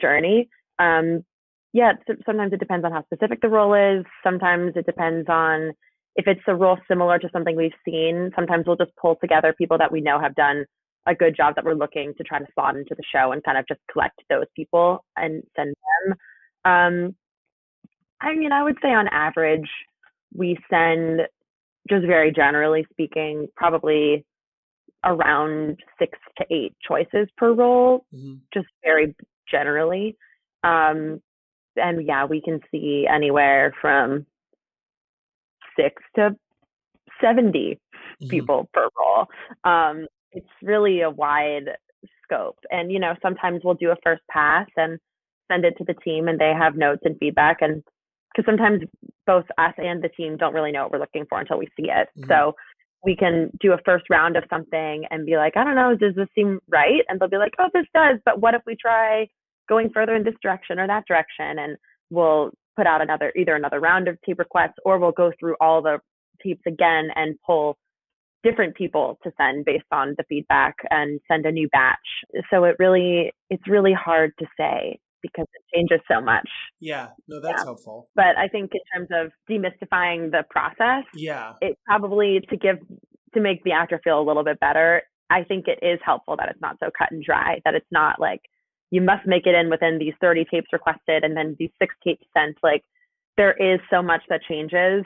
journey. 0.01 0.49
Um, 0.79 1.23
yeah, 1.71 1.93
sometimes 2.25 2.51
it 2.51 2.59
depends 2.59 2.83
on 2.83 2.91
how 2.91 3.03
specific 3.03 3.41
the 3.41 3.47
role 3.47 3.73
is. 3.75 4.03
Sometimes 4.23 4.73
it 4.75 4.85
depends 4.85 5.29
on 5.29 5.71
if 6.15 6.27
it's 6.27 6.41
a 6.47 6.55
role 6.55 6.77
similar 6.87 7.19
to 7.19 7.29
something 7.31 7.55
we've 7.55 7.71
seen. 7.85 8.31
Sometimes 8.35 8.65
we'll 8.65 8.75
just 8.75 8.95
pull 8.99 9.15
together 9.21 9.53
people 9.57 9.77
that 9.77 9.91
we 9.91 10.01
know 10.01 10.19
have 10.19 10.35
done 10.35 10.65
a 11.07 11.13
good 11.13 11.35
job 11.37 11.55
that 11.55 11.63
we're 11.63 11.75
looking 11.75 12.13
to 12.17 12.23
try 12.23 12.39
to 12.39 12.45
slot 12.55 12.75
into 12.75 12.95
the 12.95 13.03
show 13.13 13.31
and 13.31 13.43
kind 13.43 13.57
of 13.57 13.65
just 13.67 13.79
collect 13.91 14.19
those 14.29 14.45
people 14.55 15.05
and 15.15 15.43
send 15.55 15.73
them. 16.05 16.17
Um, 16.65 17.15
I 18.21 18.35
mean, 18.35 18.51
I 18.51 18.63
would 18.63 18.77
say 18.81 18.89
on 18.89 19.07
average, 19.07 19.69
we 20.35 20.57
send, 20.69 21.21
just 21.87 22.05
very 22.05 22.31
generally 22.31 22.85
speaking, 22.91 23.47
probably 23.55 24.25
around 25.03 25.79
six 25.97 26.17
to 26.37 26.45
eight 26.51 26.75
choices 26.85 27.27
per 27.37 27.53
role, 27.53 28.05
mm-hmm. 28.13 28.35
just 28.53 28.67
very 28.83 29.15
generally. 29.49 30.17
Um, 30.63 31.21
and 31.75 32.05
yeah, 32.05 32.25
we 32.25 32.41
can 32.41 32.59
see 32.71 33.07
anywhere 33.09 33.73
from 33.81 34.25
six 35.77 36.01
to 36.15 36.35
70 37.21 37.79
mm-hmm. 38.21 38.29
people 38.29 38.69
per 38.73 38.89
role. 38.97 39.27
Um, 39.63 40.07
it's 40.31 40.47
really 40.61 41.01
a 41.01 41.09
wide 41.09 41.69
scope. 42.23 42.57
And, 42.69 42.91
you 42.91 42.99
know, 42.99 43.15
sometimes 43.21 43.61
we'll 43.63 43.75
do 43.75 43.91
a 43.91 43.95
first 44.03 44.21
pass 44.29 44.67
and 44.77 44.99
send 45.51 45.65
it 45.65 45.75
to 45.77 45.83
the 45.85 45.95
team 45.95 46.27
and 46.27 46.39
they 46.39 46.53
have 46.57 46.75
notes 46.75 47.01
and 47.03 47.17
feedback. 47.19 47.57
And 47.61 47.83
because 48.35 48.45
sometimes 48.45 48.83
both 49.25 49.45
us 49.57 49.73
and 49.77 50.03
the 50.03 50.09
team 50.09 50.37
don't 50.37 50.53
really 50.53 50.71
know 50.71 50.83
what 50.83 50.91
we're 50.91 50.99
looking 50.99 51.25
for 51.27 51.39
until 51.39 51.57
we 51.57 51.67
see 51.77 51.89
it. 51.89 52.09
Mm-hmm. 52.17 52.29
So 52.29 52.53
we 53.03 53.15
can 53.15 53.49
do 53.59 53.73
a 53.73 53.77
first 53.85 54.05
round 54.09 54.35
of 54.35 54.43
something 54.49 55.05
and 55.09 55.25
be 55.25 55.37
like, 55.37 55.55
I 55.55 55.63
don't 55.63 55.75
know, 55.75 55.95
does 55.95 56.15
this 56.15 56.27
seem 56.35 56.59
right? 56.67 57.01
And 57.07 57.19
they'll 57.19 57.29
be 57.29 57.37
like, 57.37 57.53
oh, 57.59 57.69
this 57.73 57.85
does. 57.93 58.19
But 58.25 58.41
what 58.41 58.55
if 58.55 58.61
we 58.65 58.75
try 58.75 59.27
going 59.67 59.89
further 59.93 60.15
in 60.15 60.23
this 60.23 60.35
direction 60.41 60.79
or 60.79 60.87
that 60.87 61.05
direction? 61.07 61.59
And 61.59 61.77
we'll 62.09 62.51
put 62.75 62.87
out 62.87 63.01
another, 63.01 63.31
either 63.37 63.55
another 63.55 63.79
round 63.79 64.07
of 64.07 64.17
tape 64.25 64.39
requests 64.39 64.77
or 64.83 64.99
we'll 64.99 65.11
go 65.11 65.31
through 65.39 65.55
all 65.61 65.81
the 65.81 65.99
tapes 66.43 66.63
again 66.67 67.09
and 67.15 67.35
pull 67.45 67.77
different 68.43 68.75
people 68.75 69.17
to 69.23 69.31
send 69.37 69.65
based 69.65 69.83
on 69.91 70.15
the 70.17 70.23
feedback 70.29 70.75
and 70.89 71.19
send 71.29 71.45
a 71.45 71.51
new 71.51 71.67
batch. 71.69 71.97
So 72.49 72.63
it 72.63 72.75
really 72.79 73.31
it's 73.49 73.67
really 73.67 73.93
hard 73.93 74.31
to 74.39 74.45
say 74.57 74.97
because 75.21 75.45
it 75.53 75.75
changes 75.75 75.99
so 76.11 76.21
much. 76.21 76.47
Yeah, 76.79 77.07
no, 77.27 77.39
that's 77.39 77.59
yeah. 77.59 77.65
helpful. 77.65 78.09
But 78.15 78.37
I 78.37 78.47
think 78.47 78.71
in 78.73 78.81
terms 78.93 79.09
of 79.11 79.31
demystifying 79.49 80.31
the 80.31 80.43
process, 80.49 81.03
yeah, 81.13 81.53
it 81.61 81.77
probably 81.85 82.41
to 82.49 82.57
give 82.57 82.77
to 83.33 83.39
make 83.39 83.63
the 83.63 83.71
actor 83.71 83.99
feel 84.03 84.19
a 84.19 84.25
little 84.25 84.43
bit 84.43 84.59
better. 84.59 85.03
I 85.29 85.43
think 85.43 85.65
it 85.67 85.79
is 85.85 85.99
helpful 86.03 86.35
that 86.37 86.49
it's 86.49 86.61
not 86.61 86.77
so 86.79 86.89
cut 86.97 87.11
and 87.11 87.23
dry. 87.23 87.59
That 87.65 87.75
it's 87.75 87.91
not 87.91 88.19
like 88.19 88.41
you 88.91 89.01
must 89.01 89.27
make 89.27 89.45
it 89.45 89.55
in 89.55 89.69
within 89.69 89.99
these 89.99 90.13
30 90.19 90.45
tapes 90.51 90.67
requested 90.73 91.23
and 91.23 91.37
then 91.37 91.55
these 91.59 91.69
six 91.79 91.93
tapes 92.03 92.25
sent. 92.35 92.57
Like 92.63 92.83
there 93.37 93.53
is 93.53 93.79
so 93.89 94.01
much 94.01 94.21
that 94.29 94.41
changes 94.49 95.05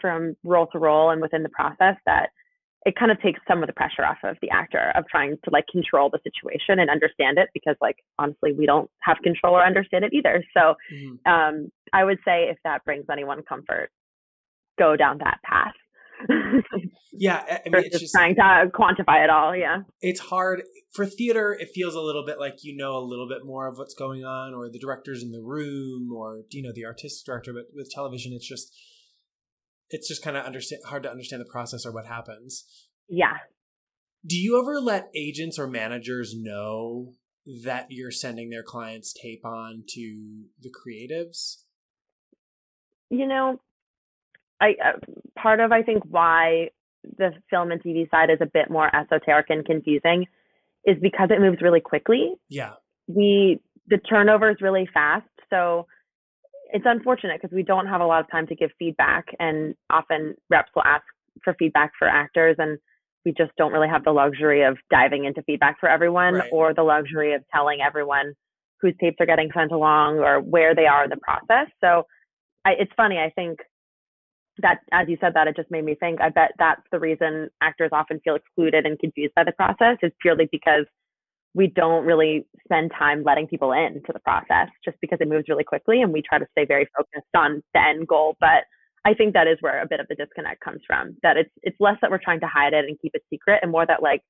from 0.00 0.36
role 0.44 0.66
to 0.68 0.78
role 0.78 1.10
and 1.10 1.20
within 1.20 1.42
the 1.42 1.48
process 1.50 1.96
that 2.06 2.30
it 2.86 2.94
kind 2.96 3.10
of 3.10 3.20
takes 3.20 3.40
some 3.48 3.62
of 3.62 3.66
the 3.66 3.72
pressure 3.72 4.04
off 4.04 4.18
of 4.22 4.36
the 4.40 4.50
actor 4.50 4.92
of 4.94 5.04
trying 5.10 5.36
to 5.44 5.50
like 5.50 5.66
control 5.70 6.10
the 6.10 6.20
situation 6.22 6.78
and 6.78 6.90
understand 6.90 7.38
it 7.38 7.48
because 7.52 7.76
like 7.80 7.96
honestly 8.18 8.52
we 8.52 8.66
don't 8.66 8.90
have 9.00 9.16
control 9.22 9.54
or 9.54 9.64
understand 9.64 10.04
it 10.04 10.12
either. 10.12 10.44
So 10.56 10.74
mm-hmm. 10.92 11.30
um, 11.30 11.70
i 11.92 12.04
would 12.04 12.18
say 12.24 12.44
if 12.44 12.58
that 12.64 12.84
brings 12.84 13.06
anyone 13.10 13.42
comfort 13.48 13.90
go 14.78 14.96
down 14.96 15.18
that 15.18 15.38
path. 15.44 15.74
Yeah 17.12 17.42
i 17.64 17.68
mean 17.68 17.84
it's 17.84 18.00
just 18.00 18.12
trying 18.12 18.34
to 18.34 18.70
quantify 18.74 19.24
it 19.24 19.30
all 19.30 19.56
yeah. 19.56 19.78
It's 20.00 20.20
hard. 20.20 20.62
For 20.92 21.06
theater 21.06 21.56
it 21.58 21.68
feels 21.74 21.94
a 21.94 22.00
little 22.00 22.24
bit 22.24 22.38
like 22.38 22.58
you 22.62 22.76
know 22.76 22.96
a 22.96 23.04
little 23.04 23.28
bit 23.28 23.44
more 23.44 23.66
of 23.66 23.78
what's 23.78 23.94
going 23.94 24.24
on 24.24 24.54
or 24.54 24.68
the 24.68 24.78
director's 24.78 25.22
in 25.22 25.32
the 25.32 25.42
room 25.42 26.12
or 26.12 26.42
you 26.50 26.62
know 26.62 26.72
the 26.74 26.84
artistic 26.84 27.26
director 27.26 27.52
but 27.52 27.66
with 27.74 27.90
television 27.90 28.32
it's 28.32 28.48
just 28.48 28.72
it's 29.90 30.08
just 30.08 30.22
kind 30.22 30.36
of 30.36 30.44
understand 30.44 30.82
hard 30.86 31.02
to 31.04 31.10
understand 31.10 31.40
the 31.40 31.50
process 31.50 31.86
or 31.86 31.92
what 31.92 32.06
happens. 32.06 32.64
Yeah. 33.08 33.34
Do 34.26 34.36
you 34.36 34.60
ever 34.60 34.80
let 34.80 35.10
agents 35.14 35.58
or 35.58 35.66
managers 35.66 36.34
know 36.36 37.14
that 37.64 37.86
you're 37.88 38.10
sending 38.10 38.50
their 38.50 38.62
clients 38.62 39.14
tape 39.14 39.44
on 39.44 39.84
to 39.94 40.44
the 40.60 40.70
creatives? 40.70 41.62
You 43.10 43.26
know, 43.26 43.58
I 44.60 44.74
uh, 44.84 44.98
part 45.40 45.60
of 45.60 45.72
I 45.72 45.82
think 45.82 46.02
why 46.04 46.70
the 47.16 47.30
film 47.48 47.70
and 47.70 47.82
TV 47.82 48.10
side 48.10 48.28
is 48.30 48.38
a 48.40 48.46
bit 48.46 48.70
more 48.70 48.94
esoteric 48.94 49.46
and 49.48 49.64
confusing 49.64 50.26
is 50.84 50.96
because 51.00 51.30
it 51.30 51.40
moves 51.40 51.62
really 51.62 51.80
quickly. 51.80 52.34
Yeah. 52.48 52.74
We 53.06 53.60
the 53.86 53.98
turnover 53.98 54.50
is 54.50 54.58
really 54.60 54.88
fast, 54.92 55.26
so 55.48 55.86
it's 56.70 56.84
unfortunate 56.86 57.40
because 57.40 57.54
we 57.54 57.62
don't 57.62 57.86
have 57.86 58.00
a 58.00 58.06
lot 58.06 58.20
of 58.20 58.30
time 58.30 58.46
to 58.46 58.54
give 58.54 58.70
feedback 58.78 59.26
and 59.38 59.74
often 59.90 60.34
reps 60.50 60.70
will 60.74 60.84
ask 60.84 61.04
for 61.42 61.54
feedback 61.58 61.92
for 61.98 62.08
actors 62.08 62.56
and 62.58 62.78
we 63.24 63.32
just 63.32 63.50
don't 63.56 63.72
really 63.72 63.88
have 63.88 64.04
the 64.04 64.12
luxury 64.12 64.62
of 64.62 64.76
diving 64.90 65.24
into 65.24 65.42
feedback 65.42 65.78
for 65.80 65.88
everyone 65.88 66.34
right. 66.34 66.50
or 66.52 66.74
the 66.74 66.82
luxury 66.82 67.34
of 67.34 67.42
telling 67.52 67.80
everyone 67.80 68.32
whose 68.80 68.94
tapes 69.00 69.16
are 69.20 69.26
getting 69.26 69.50
sent 69.54 69.72
along 69.72 70.18
or 70.18 70.40
where 70.40 70.74
they 70.74 70.86
are 70.86 71.04
in 71.04 71.10
the 71.10 71.16
process 71.16 71.66
so 71.82 72.04
I, 72.64 72.72
it's 72.78 72.92
funny 72.96 73.18
i 73.18 73.30
think 73.34 73.58
that 74.60 74.80
as 74.92 75.08
you 75.08 75.16
said 75.20 75.34
that 75.34 75.46
it 75.46 75.56
just 75.56 75.70
made 75.70 75.84
me 75.84 75.94
think 75.94 76.20
i 76.20 76.28
bet 76.28 76.52
that's 76.58 76.82
the 76.92 76.98
reason 76.98 77.48
actors 77.60 77.90
often 77.92 78.20
feel 78.20 78.34
excluded 78.34 78.86
and 78.86 78.98
confused 78.98 79.34
by 79.34 79.44
the 79.44 79.52
process 79.52 79.96
is 80.02 80.12
purely 80.20 80.48
because 80.50 80.84
we 81.54 81.66
don't 81.66 82.04
really 82.04 82.46
spend 82.64 82.92
time 82.96 83.22
letting 83.24 83.46
people 83.46 83.72
into 83.72 84.12
the 84.12 84.20
process 84.20 84.68
just 84.84 84.96
because 85.00 85.18
it 85.20 85.28
moves 85.28 85.48
really 85.48 85.64
quickly 85.64 86.02
and 86.02 86.12
we 86.12 86.22
try 86.22 86.38
to 86.38 86.46
stay 86.52 86.64
very 86.64 86.86
focused 86.96 87.34
on 87.36 87.62
the 87.74 87.80
end 87.80 88.06
goal. 88.06 88.36
But 88.40 88.64
i 89.04 89.14
think 89.14 89.32
that 89.32 89.46
is 89.46 89.56
where 89.60 89.80
a 89.80 89.86
bit 89.86 90.00
of 90.00 90.06
the 90.08 90.14
disconnect 90.14 90.60
comes 90.60 90.80
from 90.86 91.16
that 91.22 91.36
it's 91.36 91.50
it's 91.62 91.76
less 91.80 91.96
that 92.00 92.10
we're 92.10 92.18
trying 92.22 92.40
to 92.40 92.46
hide 92.46 92.72
it 92.72 92.84
and 92.84 92.98
keep 93.00 93.14
it 93.14 93.22
secret 93.30 93.60
and 93.62 93.70
more 93.70 93.86
that 93.86 94.02
like 94.02 94.22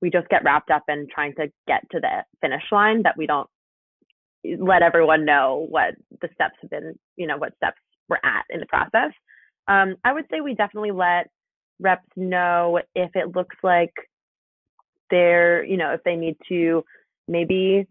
we 0.00 0.10
just 0.10 0.28
get 0.28 0.44
wrapped 0.44 0.70
up 0.70 0.82
in 0.88 1.06
trying 1.12 1.34
to 1.34 1.46
get 1.66 1.82
to 1.90 2.00
the 2.00 2.24
finish 2.40 2.62
line 2.72 3.02
that 3.02 3.16
we 3.16 3.26
don't 3.26 3.48
let 4.58 4.82
everyone 4.82 5.24
know 5.24 5.66
what 5.70 5.94
the 6.20 6.28
steps 6.34 6.56
have 6.60 6.70
been 6.70 6.94
you 7.16 7.26
know 7.26 7.36
what 7.36 7.56
steps 7.56 7.78
we're 8.08 8.16
at 8.16 8.44
in 8.50 8.60
the 8.60 8.66
process. 8.66 9.12
Um, 9.68 9.96
i 10.04 10.12
would 10.12 10.26
say 10.30 10.40
we 10.40 10.54
definitely 10.54 10.92
let 10.92 11.28
reps 11.80 12.08
know 12.16 12.80
if 12.94 13.10
it 13.14 13.34
looks 13.34 13.56
like 13.62 13.92
they're, 15.14 15.64
you 15.64 15.76
know, 15.76 15.92
if 15.92 16.02
they 16.04 16.16
need 16.16 16.36
to 16.48 16.84
maybe 17.28 17.86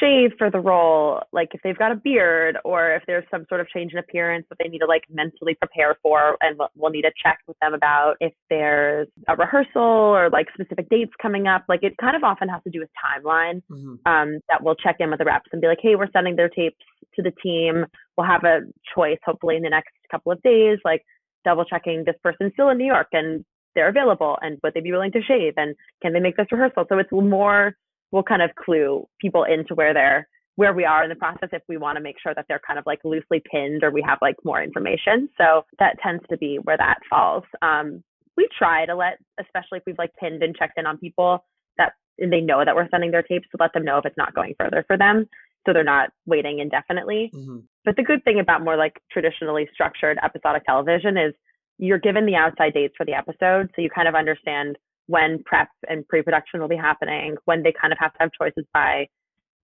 shave 0.00 0.32
for 0.36 0.50
the 0.50 0.60
role, 0.60 1.22
like 1.32 1.48
if 1.52 1.60
they've 1.62 1.78
got 1.78 1.92
a 1.92 1.96
beard 1.96 2.58
or 2.64 2.94
if 2.94 3.02
there's 3.06 3.24
some 3.30 3.46
sort 3.48 3.60
of 3.60 3.68
change 3.68 3.92
in 3.92 3.98
appearance 3.98 4.44
that 4.50 4.58
they 4.62 4.68
need 4.68 4.80
to 4.80 4.86
like 4.86 5.02
mentally 5.10 5.54
prepare 5.54 5.96
for 6.02 6.36
and 6.40 6.60
we'll 6.76 6.90
need 6.90 7.02
to 7.02 7.12
check 7.22 7.38
with 7.46 7.56
them 7.60 7.74
about 7.74 8.16
if 8.20 8.32
there's 8.50 9.08
a 9.28 9.36
rehearsal 9.36 9.82
or 9.82 10.28
like 10.30 10.46
specific 10.52 10.88
dates 10.90 11.12
coming 11.20 11.46
up. 11.46 11.64
Like 11.68 11.82
it 11.82 11.94
kind 11.98 12.16
of 12.16 12.22
often 12.22 12.48
has 12.48 12.62
to 12.64 12.70
do 12.70 12.80
with 12.80 12.90
timeline 13.02 13.62
mm-hmm. 13.70 13.94
um, 14.04 14.40
that 14.48 14.62
we'll 14.62 14.76
check 14.76 14.96
in 15.00 15.10
with 15.10 15.18
the 15.18 15.24
reps 15.24 15.48
and 15.52 15.60
be 15.60 15.68
like, 15.68 15.80
hey, 15.82 15.96
we're 15.96 16.12
sending 16.12 16.36
their 16.36 16.50
tapes 16.50 16.76
to 17.16 17.22
the 17.22 17.32
team. 17.42 17.86
We'll 18.16 18.26
have 18.26 18.44
a 18.44 18.60
choice 18.94 19.18
hopefully 19.24 19.56
in 19.56 19.62
the 19.62 19.70
next 19.70 19.94
couple 20.10 20.32
of 20.32 20.42
days. 20.42 20.78
Like 20.84 21.02
double 21.44 21.64
checking 21.64 22.04
this 22.04 22.16
person's 22.22 22.52
still 22.52 22.68
in 22.68 22.78
New 22.78 22.86
York 22.86 23.08
and 23.12 23.44
they're 23.78 23.88
available 23.88 24.36
and 24.42 24.58
would 24.64 24.74
they 24.74 24.80
be 24.80 24.90
willing 24.90 25.12
to 25.12 25.22
shave 25.22 25.54
and 25.56 25.76
can 26.02 26.12
they 26.12 26.20
make 26.20 26.36
this 26.36 26.50
rehearsal? 26.50 26.84
So 26.88 26.98
it's 26.98 27.12
more 27.12 27.76
we'll 28.10 28.24
kind 28.24 28.42
of 28.42 28.50
clue 28.56 29.06
people 29.20 29.44
into 29.44 29.74
where 29.74 29.94
they're 29.94 30.26
where 30.56 30.74
we 30.74 30.84
are 30.84 31.04
in 31.04 31.08
the 31.08 31.14
process 31.14 31.48
if 31.52 31.62
we 31.68 31.76
want 31.76 31.94
to 31.94 32.02
make 32.02 32.16
sure 32.20 32.34
that 32.34 32.44
they're 32.48 32.60
kind 32.66 32.80
of 32.80 32.84
like 32.84 32.98
loosely 33.04 33.40
pinned 33.48 33.84
or 33.84 33.92
we 33.92 34.02
have 34.04 34.18
like 34.20 34.34
more 34.44 34.60
information. 34.60 35.28
So 35.38 35.64
that 35.78 35.94
tends 36.02 36.24
to 36.30 36.36
be 36.36 36.58
where 36.64 36.76
that 36.76 36.96
falls. 37.08 37.44
Um, 37.62 38.02
we 38.36 38.48
try 38.58 38.84
to 38.84 38.96
let, 38.96 39.18
especially 39.38 39.78
if 39.78 39.84
we've 39.86 39.98
like 39.98 40.10
pinned 40.18 40.42
and 40.42 40.56
checked 40.56 40.76
in 40.76 40.84
on 40.84 40.98
people 40.98 41.44
that 41.76 41.92
they 42.18 42.40
know 42.40 42.64
that 42.64 42.74
we're 42.74 42.88
sending 42.90 43.12
their 43.12 43.22
tapes 43.22 43.46
to 43.52 43.56
let 43.60 43.72
them 43.72 43.84
know 43.84 43.98
if 43.98 44.04
it's 44.04 44.16
not 44.16 44.34
going 44.34 44.56
further 44.58 44.82
for 44.88 44.98
them. 44.98 45.28
So 45.64 45.72
they're 45.72 45.84
not 45.84 46.10
waiting 46.26 46.58
indefinitely. 46.58 47.30
Mm-hmm. 47.32 47.58
But 47.84 47.94
the 47.94 48.02
good 48.02 48.24
thing 48.24 48.40
about 48.40 48.64
more 48.64 48.76
like 48.76 49.00
traditionally 49.12 49.68
structured 49.72 50.18
episodic 50.24 50.64
television 50.64 51.16
is 51.16 51.34
you're 51.78 51.98
given 51.98 52.26
the 52.26 52.34
outside 52.34 52.74
dates 52.74 52.94
for 52.96 53.06
the 53.06 53.14
episode. 53.14 53.70
So 53.74 53.82
you 53.82 53.90
kind 53.90 54.08
of 54.08 54.14
understand 54.14 54.76
when 55.06 55.42
prep 55.46 55.68
and 55.88 56.06
pre-production 56.06 56.60
will 56.60 56.68
be 56.68 56.76
happening, 56.76 57.36
when 57.46 57.62
they 57.62 57.72
kind 57.80 57.92
of 57.92 57.98
have 57.98 58.12
to 58.14 58.18
have 58.20 58.30
choices 58.40 58.64
by 58.74 59.06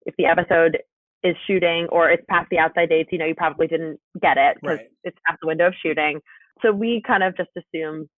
if 0.07 0.15
the 0.17 0.27
episode 0.27 0.79
is 1.23 1.37
shooting 1.47 1.87
or 1.91 2.11
it's 2.11 2.25
past 2.29 2.49
the 2.51 2.59
outside 2.59 2.89
dates, 2.89 3.09
you 3.13 3.19
know, 3.19 3.27
you 3.27 3.35
probably 3.35 3.67
didn't 3.67 3.99
get 4.21 4.37
it 4.37 4.57
because 4.61 4.79
right. 4.79 4.87
it's 5.05 5.17
past 5.27 5.39
the 5.41 5.47
window 5.47 5.69
of 5.69 5.75
shooting. 5.83 6.21
So 6.63 6.73
we 6.73 7.03
kind 7.07 7.23
of 7.23 7.37
just 7.37 7.51
assume 7.57 8.09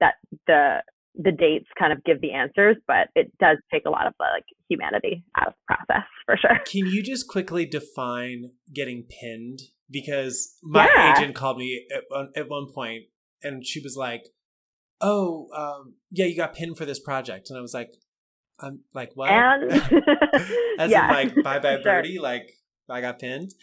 that 0.00 0.14
the 0.46 0.82
the 1.16 1.30
dates 1.30 1.66
kind 1.78 1.92
of 1.92 2.02
give 2.02 2.20
the 2.20 2.32
answers, 2.32 2.76
but 2.88 3.08
it 3.14 3.30
does 3.38 3.58
take 3.72 3.84
a 3.86 3.90
lot 3.90 4.06
of 4.06 4.14
like 4.18 4.42
humanity 4.68 5.22
out 5.38 5.48
of 5.48 5.54
the 5.54 5.74
process 5.74 6.08
for 6.26 6.36
sure. 6.36 6.58
Can 6.66 6.90
you 6.90 7.02
just 7.02 7.28
quickly 7.28 7.66
define 7.66 8.50
getting 8.72 9.04
pinned? 9.04 9.60
Because 9.88 10.56
my 10.62 10.88
yeah. 10.92 11.16
agent 11.16 11.36
called 11.36 11.58
me 11.58 11.86
at, 11.94 12.02
at 12.36 12.48
one 12.48 12.66
point 12.72 13.04
and 13.44 13.66
she 13.66 13.80
was 13.80 13.96
like, 13.96 14.28
"Oh, 15.00 15.48
um, 15.54 15.94
yeah, 16.10 16.26
you 16.26 16.36
got 16.36 16.54
pinned 16.54 16.76
for 16.76 16.84
this 16.84 16.98
project," 16.98 17.50
and 17.50 17.58
I 17.58 17.62
was 17.62 17.74
like, 17.74 17.94
"I'm 18.60 18.80
like 18.94 19.12
what?" 19.14 19.30
And 19.30 19.72
as 20.78 20.90
yeah. 20.90 21.08
in 21.08 21.14
like 21.14 21.34
bye 21.44 21.58
bye 21.58 21.78
birdie, 21.82 22.14
sure. 22.14 22.22
like 22.22 22.50
I 22.88 23.00
got 23.00 23.18
pinned. 23.18 23.54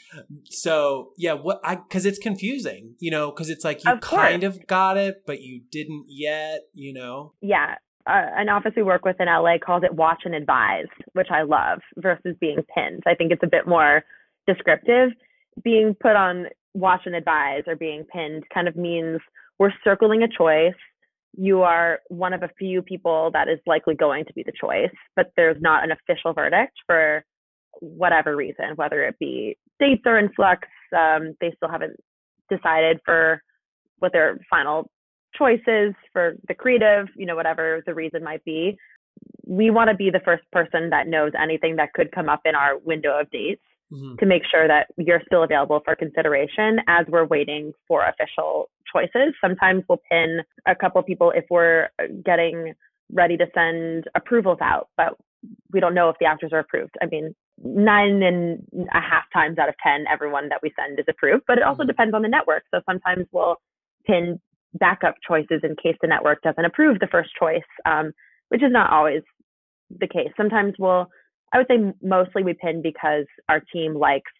So 0.45 1.11
yeah, 1.17 1.33
what 1.33 1.59
I 1.63 1.75
because 1.75 2.05
it's 2.05 2.19
confusing, 2.19 2.95
you 2.99 3.11
know, 3.11 3.31
because 3.31 3.49
it's 3.49 3.63
like 3.65 3.83
you 3.83 3.91
of 3.91 4.01
kind 4.01 4.43
of 4.43 4.65
got 4.67 4.97
it, 4.97 5.23
but 5.25 5.41
you 5.41 5.61
didn't 5.71 6.05
yet, 6.07 6.61
you 6.73 6.93
know. 6.93 7.33
Yeah, 7.41 7.75
uh, 8.07 8.25
an 8.35 8.49
office 8.49 8.73
we 8.75 8.83
work 8.83 9.05
with 9.05 9.17
in 9.19 9.27
LA 9.27 9.57
calls 9.63 9.83
it 9.83 9.93
watch 9.93 10.21
and 10.25 10.33
advise, 10.33 10.87
which 11.13 11.27
I 11.29 11.43
love, 11.43 11.79
versus 11.97 12.35
being 12.39 12.63
pinned. 12.75 13.03
I 13.05 13.15
think 13.15 13.31
it's 13.31 13.43
a 13.43 13.49
bit 13.49 13.67
more 13.67 14.03
descriptive. 14.47 15.11
Being 15.63 15.95
put 15.99 16.15
on 16.15 16.47
watch 16.73 17.01
and 17.05 17.15
advise 17.15 17.63
or 17.67 17.75
being 17.75 18.05
pinned 18.11 18.43
kind 18.53 18.67
of 18.67 18.75
means 18.75 19.19
we're 19.61 19.71
circling 19.83 20.23
a 20.23 20.27
choice. 20.27 20.73
You 21.37 21.61
are 21.61 21.99
one 22.07 22.33
of 22.33 22.41
a 22.41 22.49
few 22.57 22.81
people 22.81 23.29
that 23.33 23.47
is 23.47 23.59
likely 23.67 23.93
going 23.93 24.25
to 24.25 24.33
be 24.33 24.41
the 24.41 24.51
choice, 24.59 24.89
but 25.15 25.27
there's 25.37 25.61
not 25.61 25.83
an 25.83 25.91
official 25.91 26.33
verdict 26.33 26.73
for 26.87 27.23
whatever 27.79 28.35
reason, 28.35 28.71
whether 28.73 29.03
it 29.03 29.19
be 29.19 29.55
dates 29.79 30.01
are 30.07 30.17
in 30.17 30.33
flux, 30.33 30.67
um, 30.97 31.35
they 31.39 31.53
still 31.55 31.69
haven't 31.69 31.95
decided 32.49 33.01
for 33.05 33.39
what 33.99 34.11
their 34.11 34.39
final 34.49 34.89
choice 35.37 35.61
is 35.67 35.93
for 36.11 36.33
the 36.47 36.55
creative, 36.55 37.05
you 37.15 37.27
know, 37.27 37.35
whatever 37.35 37.83
the 37.85 37.93
reason 37.93 38.23
might 38.23 38.43
be. 38.43 38.75
We 39.45 39.69
want 39.69 39.91
to 39.91 39.95
be 39.95 40.09
the 40.09 40.21
first 40.25 40.43
person 40.51 40.89
that 40.89 41.07
knows 41.07 41.33
anything 41.39 41.75
that 41.75 41.93
could 41.93 42.11
come 42.11 42.29
up 42.29 42.41
in 42.45 42.55
our 42.55 42.79
window 42.79 43.19
of 43.19 43.29
dates 43.29 43.61
mm-hmm. 43.91 44.15
to 44.15 44.25
make 44.25 44.43
sure 44.49 44.67
that 44.67 44.87
you're 44.97 45.21
still 45.25 45.43
available 45.43 45.81
for 45.83 45.95
consideration 45.95 46.79
as 46.87 47.05
we're 47.07 47.25
waiting 47.25 47.73
for 47.87 48.05
official 48.05 48.69
choices. 48.91 49.33
Sometimes 49.41 49.83
we'll 49.87 50.01
pin 50.09 50.39
a 50.67 50.75
couple 50.75 51.01
people 51.03 51.31
if 51.31 51.45
we're 51.49 51.89
getting 52.23 52.73
ready 53.11 53.37
to 53.37 53.45
send 53.53 54.05
approvals 54.15 54.59
out, 54.61 54.89
but 54.97 55.17
we 55.71 55.79
don't 55.79 55.93
know 55.93 56.09
if 56.09 56.15
the 56.19 56.25
actors 56.25 56.51
are 56.53 56.59
approved. 56.59 56.95
I 57.01 57.07
mean, 57.07 57.35
nine 57.63 58.21
and 58.23 58.63
a 58.93 59.01
half 59.01 59.23
times 59.33 59.57
out 59.57 59.69
of 59.69 59.75
10, 59.83 60.05
everyone 60.11 60.49
that 60.49 60.59
we 60.61 60.71
send 60.79 60.99
is 60.99 61.05
approved, 61.09 61.43
but 61.47 61.57
it 61.57 61.63
also 61.63 61.81
mm-hmm. 61.81 61.87
depends 61.87 62.13
on 62.13 62.21
the 62.21 62.27
network. 62.27 62.63
So 62.73 62.81
sometimes 62.85 63.25
we'll 63.31 63.57
pin 64.05 64.39
backup 64.75 65.15
choices 65.27 65.61
in 65.63 65.75
case 65.75 65.97
the 66.01 66.07
network 66.07 66.41
doesn't 66.41 66.63
approve 66.63 66.99
the 66.99 67.07
first 67.07 67.31
choice, 67.37 67.59
um, 67.85 68.11
which 68.49 68.63
is 68.63 68.71
not 68.71 68.91
always 68.91 69.21
the 69.99 70.07
case. 70.07 70.29
Sometimes 70.37 70.73
we'll 70.79 71.07
I 71.53 71.57
would 71.57 71.67
say 71.67 71.93
mostly 72.01 72.43
we 72.43 72.53
pin 72.53 72.81
because 72.81 73.25
our 73.49 73.61
team 73.73 73.95
likes 73.95 74.31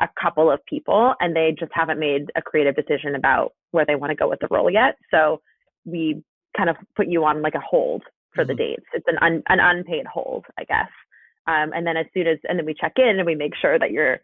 a 0.00 0.08
couple 0.20 0.50
of 0.50 0.64
people 0.66 1.14
and 1.20 1.34
they 1.34 1.54
just 1.58 1.72
haven't 1.74 1.98
made 1.98 2.30
a 2.36 2.42
creative 2.42 2.76
decision 2.76 3.14
about 3.14 3.52
where 3.72 3.86
they 3.86 3.96
want 3.96 4.10
to 4.10 4.16
go 4.16 4.28
with 4.28 4.40
the 4.40 4.48
role 4.50 4.70
yet. 4.70 4.96
So 5.10 5.40
we 5.84 6.22
kind 6.56 6.70
of 6.70 6.76
put 6.96 7.08
you 7.08 7.24
on 7.24 7.42
like 7.42 7.54
a 7.54 7.60
hold 7.60 8.02
for 8.34 8.42
mm-hmm. 8.42 8.48
the 8.48 8.54
dates. 8.54 8.84
It's 8.94 9.06
an 9.08 9.18
un, 9.20 9.42
an 9.48 9.60
unpaid 9.60 10.06
hold, 10.06 10.44
I 10.58 10.64
guess. 10.64 10.90
Um, 11.46 11.72
and 11.74 11.86
then 11.86 11.96
as 11.96 12.06
soon 12.14 12.26
as 12.26 12.38
and 12.48 12.58
then 12.58 12.66
we 12.66 12.74
check 12.74 12.92
in 12.96 13.18
and 13.18 13.26
we 13.26 13.34
make 13.34 13.54
sure 13.60 13.78
that 13.78 13.90
you're 13.90 14.20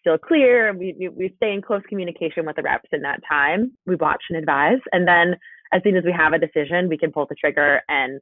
still 0.00 0.18
clear. 0.18 0.74
We, 0.74 0.94
we 0.98 1.08
we 1.08 1.34
stay 1.36 1.52
in 1.52 1.62
close 1.62 1.82
communication 1.88 2.44
with 2.44 2.56
the 2.56 2.62
reps 2.62 2.88
in 2.92 3.02
that 3.02 3.20
time. 3.28 3.72
We 3.86 3.96
watch 3.96 4.22
and 4.30 4.38
advise, 4.38 4.80
and 4.92 5.06
then 5.06 5.36
as 5.72 5.82
soon 5.82 5.96
as 5.96 6.04
we 6.04 6.12
have 6.12 6.32
a 6.32 6.38
decision, 6.38 6.88
we 6.88 6.98
can 6.98 7.12
pull 7.12 7.26
the 7.28 7.34
trigger 7.34 7.80
and 7.88 8.20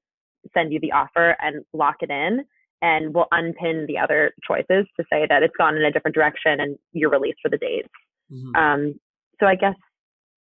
send 0.52 0.72
you 0.72 0.80
the 0.80 0.92
offer 0.92 1.36
and 1.40 1.64
lock 1.72 1.96
it 2.00 2.10
in 2.10 2.44
and 2.82 3.14
we'll 3.14 3.28
unpin 3.30 3.86
the 3.86 3.98
other 3.98 4.32
choices 4.46 4.86
to 4.98 5.04
say 5.10 5.26
that 5.28 5.42
it's 5.42 5.54
gone 5.56 5.76
in 5.76 5.84
a 5.84 5.90
different 5.90 6.14
direction 6.14 6.60
and 6.60 6.76
you're 6.92 7.10
released 7.10 7.38
for 7.42 7.50
the 7.50 7.58
dates. 7.58 7.88
Mm-hmm. 8.32 8.54
Um, 8.54 8.94
so 9.40 9.46
I 9.46 9.54
guess, 9.54 9.74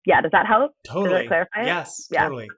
yeah, 0.07 0.21
does 0.21 0.31
that 0.33 0.47
help? 0.47 0.73
Totally. 0.87 1.23
That 1.23 1.29
clarify? 1.29 1.65
Yes, 1.65 2.07
yeah. 2.11 2.25
totally. 2.25 2.49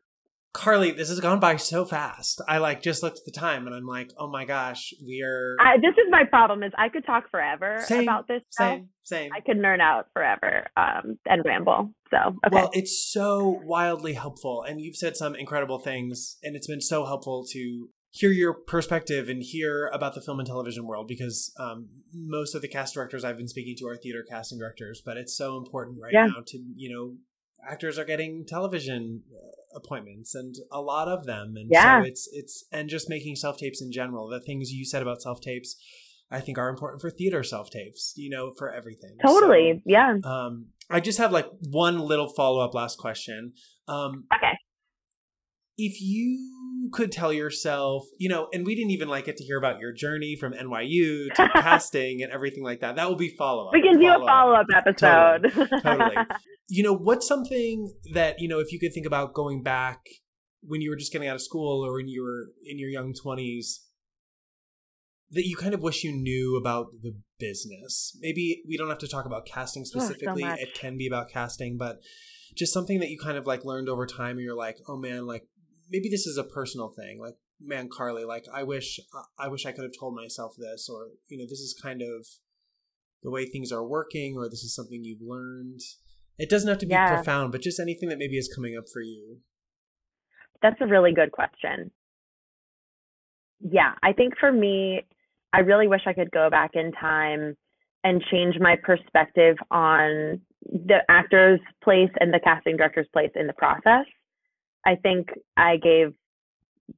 Karlee, 0.54 0.94
this 0.94 1.08
has 1.08 1.18
gone 1.18 1.40
by 1.40 1.56
so 1.56 1.86
fast. 1.86 2.42
I 2.46 2.58
like 2.58 2.82
just 2.82 3.02
looked 3.02 3.18
at 3.18 3.24
the 3.24 3.32
time 3.32 3.66
and 3.66 3.74
I'm 3.74 3.86
like, 3.86 4.10
oh 4.18 4.28
my 4.28 4.44
gosh, 4.44 4.92
we 5.04 5.22
are. 5.22 5.56
I, 5.58 5.78
this 5.78 5.94
is 5.94 6.10
my 6.10 6.24
problem 6.24 6.62
is 6.62 6.72
I 6.76 6.90
could 6.90 7.06
talk 7.06 7.30
forever 7.30 7.78
same, 7.86 8.02
about 8.02 8.28
this. 8.28 8.42
Same, 8.50 8.90
same. 9.02 9.30
I 9.34 9.40
could 9.40 9.56
nerd 9.56 9.80
out 9.80 10.08
forever 10.12 10.66
um, 10.76 11.18
and 11.24 11.42
ramble. 11.46 11.92
So 12.10 12.18
okay. 12.46 12.54
well, 12.54 12.70
it's 12.74 13.10
so 13.10 13.62
wildly 13.64 14.12
helpful, 14.12 14.62
and 14.68 14.78
you've 14.78 14.96
said 14.96 15.16
some 15.16 15.34
incredible 15.34 15.78
things, 15.78 16.36
and 16.42 16.54
it's 16.54 16.66
been 16.66 16.82
so 16.82 17.06
helpful 17.06 17.46
to 17.52 17.88
hear 18.12 18.30
your 18.30 18.52
perspective 18.52 19.30
and 19.30 19.42
hear 19.42 19.86
about 19.88 20.14
the 20.14 20.20
film 20.20 20.38
and 20.38 20.46
television 20.46 20.86
world 20.86 21.08
because 21.08 21.52
um, 21.58 21.88
most 22.14 22.54
of 22.54 22.60
the 22.60 22.68
cast 22.68 22.92
directors 22.94 23.24
I've 23.24 23.38
been 23.38 23.48
speaking 23.48 23.74
to 23.78 23.86
are 23.88 23.96
theater 23.96 24.24
casting 24.28 24.58
directors, 24.58 25.02
but 25.04 25.16
it's 25.16 25.34
so 25.34 25.56
important 25.56 25.98
right 26.00 26.12
yeah. 26.12 26.26
now 26.26 26.42
to 26.46 26.58
you 26.76 26.94
know 26.94 27.16
actors 27.66 27.98
are 27.98 28.04
getting 28.04 28.44
television 28.46 29.22
uh, 29.32 29.78
appointments 29.78 30.34
and 30.34 30.54
a 30.70 30.82
lot 30.82 31.08
of 31.08 31.24
them. 31.24 31.54
And 31.56 31.70
yeah. 31.70 32.02
so 32.02 32.06
it's 32.06 32.28
it's 32.32 32.64
and 32.70 32.90
just 32.90 33.08
making 33.08 33.36
self 33.36 33.56
tapes 33.56 33.80
in 33.80 33.90
general. 33.90 34.28
The 34.28 34.40
things 34.40 34.72
you 34.72 34.84
said 34.84 35.00
about 35.00 35.22
self 35.22 35.40
tapes 35.40 35.76
I 36.30 36.40
think 36.40 36.58
are 36.58 36.68
important 36.68 37.00
for 37.00 37.10
theater 37.10 37.42
self 37.42 37.70
tapes 37.70 38.12
you 38.16 38.28
know 38.28 38.52
for 38.56 38.70
everything. 38.70 39.16
Totally. 39.24 39.76
So, 39.76 39.80
yeah. 39.86 40.16
um 40.24 40.66
I 40.90 41.00
just 41.00 41.16
have 41.16 41.32
like 41.32 41.48
one 41.70 41.98
little 41.98 42.28
follow 42.28 42.62
up 42.62 42.74
last 42.74 42.98
question. 42.98 43.54
Um 43.88 44.26
okay. 44.34 44.52
if 45.78 46.02
you 46.02 46.61
could 46.92 47.10
tell 47.10 47.32
yourself, 47.32 48.04
you 48.18 48.28
know, 48.28 48.48
and 48.52 48.66
we 48.66 48.74
didn't 48.74 48.90
even 48.90 49.08
like 49.08 49.24
get 49.24 49.36
to 49.38 49.44
hear 49.44 49.58
about 49.58 49.80
your 49.80 49.92
journey 49.92 50.36
from 50.36 50.52
NYU 50.52 51.32
to 51.34 51.48
casting 51.54 52.22
and 52.22 52.32
everything 52.32 52.62
like 52.62 52.80
that. 52.80 52.96
That 52.96 53.08
will 53.08 53.16
be 53.16 53.34
follow 53.36 53.66
up. 53.66 53.72
We 53.72 53.82
can 53.82 53.98
do 53.98 54.08
a 54.08 54.18
follow 54.18 54.54
up 54.54 54.66
episode. 54.74 55.50
Totally, 55.52 55.80
totally. 55.80 56.16
You 56.68 56.82
know, 56.82 56.94
what's 56.94 57.28
something 57.28 57.92
that, 58.14 58.36
you 58.38 58.48
know, 58.48 58.58
if 58.58 58.72
you 58.72 58.78
could 58.78 58.94
think 58.94 59.04
about 59.04 59.34
going 59.34 59.62
back 59.62 59.98
when 60.62 60.80
you 60.80 60.88
were 60.88 60.96
just 60.96 61.12
getting 61.12 61.28
out 61.28 61.34
of 61.34 61.42
school 61.42 61.84
or 61.84 61.92
when 61.94 62.08
you 62.08 62.22
were 62.22 62.46
in 62.64 62.78
your 62.78 62.88
young 62.88 63.12
20s 63.12 63.80
that 65.32 65.46
you 65.46 65.56
kind 65.56 65.74
of 65.74 65.82
wish 65.82 66.04
you 66.04 66.12
knew 66.12 66.56
about 66.56 66.86
the 67.02 67.14
business? 67.38 68.16
Maybe 68.20 68.62
we 68.66 68.78
don't 68.78 68.88
have 68.88 68.98
to 68.98 69.08
talk 69.08 69.26
about 69.26 69.44
casting 69.44 69.84
specifically. 69.84 70.44
Oh, 70.44 70.48
so 70.48 70.62
it 70.62 70.74
can 70.74 70.96
be 70.96 71.06
about 71.06 71.30
casting, 71.30 71.76
but 71.76 71.98
just 72.54 72.72
something 72.72 73.00
that 73.00 73.08
you 73.08 73.18
kind 73.18 73.36
of 73.36 73.46
like 73.46 73.64
learned 73.64 73.88
over 73.88 74.06
time 74.06 74.36
and 74.36 74.40
you're 74.40 74.56
like, 74.56 74.78
oh 74.88 74.96
man, 74.96 75.26
like 75.26 75.46
maybe 75.92 76.08
this 76.08 76.26
is 76.26 76.38
a 76.38 76.44
personal 76.44 76.88
thing 76.88 77.20
like 77.20 77.34
man 77.60 77.88
Karlee 77.88 78.26
like 78.26 78.46
i 78.52 78.62
wish 78.62 78.98
i 79.38 79.46
wish 79.46 79.66
i 79.66 79.72
could 79.72 79.84
have 79.84 79.92
told 79.98 80.16
myself 80.16 80.54
this 80.58 80.88
or 80.92 81.10
you 81.28 81.38
know 81.38 81.44
this 81.44 81.60
is 81.60 81.78
kind 81.80 82.02
of 82.02 82.26
the 83.22 83.30
way 83.30 83.44
things 83.44 83.70
are 83.70 83.86
working 83.86 84.34
or 84.36 84.48
this 84.48 84.64
is 84.64 84.74
something 84.74 85.04
you've 85.04 85.22
learned. 85.22 85.80
It 86.38 86.50
doesn't 86.50 86.68
have 86.68 86.78
to 86.78 86.86
be 86.86 86.92
yeah. 86.92 87.14
profound 87.14 87.52
but 87.52 87.62
just 87.62 87.78
anything 87.78 88.08
that 88.08 88.18
maybe 88.18 88.36
is 88.36 88.52
coming 88.52 88.76
up 88.76 88.84
for 88.92 89.00
you. 89.00 89.38
That's 90.60 90.80
a 90.80 90.86
really 90.86 91.12
good 91.12 91.32
question. 91.32 91.90
Yeah 93.60 93.92
i 94.02 94.12
think 94.12 94.34
for 94.40 94.50
me 94.50 95.02
i 95.52 95.60
really 95.60 95.86
wish 95.86 96.02
i 96.06 96.12
could 96.12 96.32
go 96.32 96.50
back 96.50 96.72
in 96.74 96.90
time 96.92 97.56
and 98.02 98.24
change 98.32 98.56
my 98.58 98.74
perspective 98.82 99.56
on 99.70 100.40
the 100.66 100.98
actor's 101.08 101.60
place 101.84 102.10
and 102.18 102.34
the 102.34 102.40
casting 102.42 102.76
director's 102.76 103.06
place 103.12 103.30
in 103.36 103.46
the 103.46 103.52
process 103.52 104.06
I 104.84 104.96
think 104.96 105.28
I 105.56 105.76
gave 105.76 106.14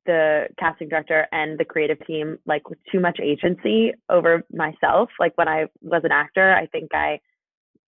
the 0.07 0.47
casting 0.59 0.89
director 0.89 1.27
and 1.33 1.59
the 1.59 1.65
creative 1.65 2.05
team 2.07 2.39
like 2.47 2.63
too 2.91 3.01
much 3.01 3.21
agency 3.23 3.93
over 4.09 4.43
myself. 4.53 5.11
Like 5.21 5.33
when 5.37 5.49
I 5.49 5.67
was 5.83 6.03
an 6.05 6.13
actor, 6.13 6.53
I 6.53 6.67
think 6.67 6.95
I 6.95 7.21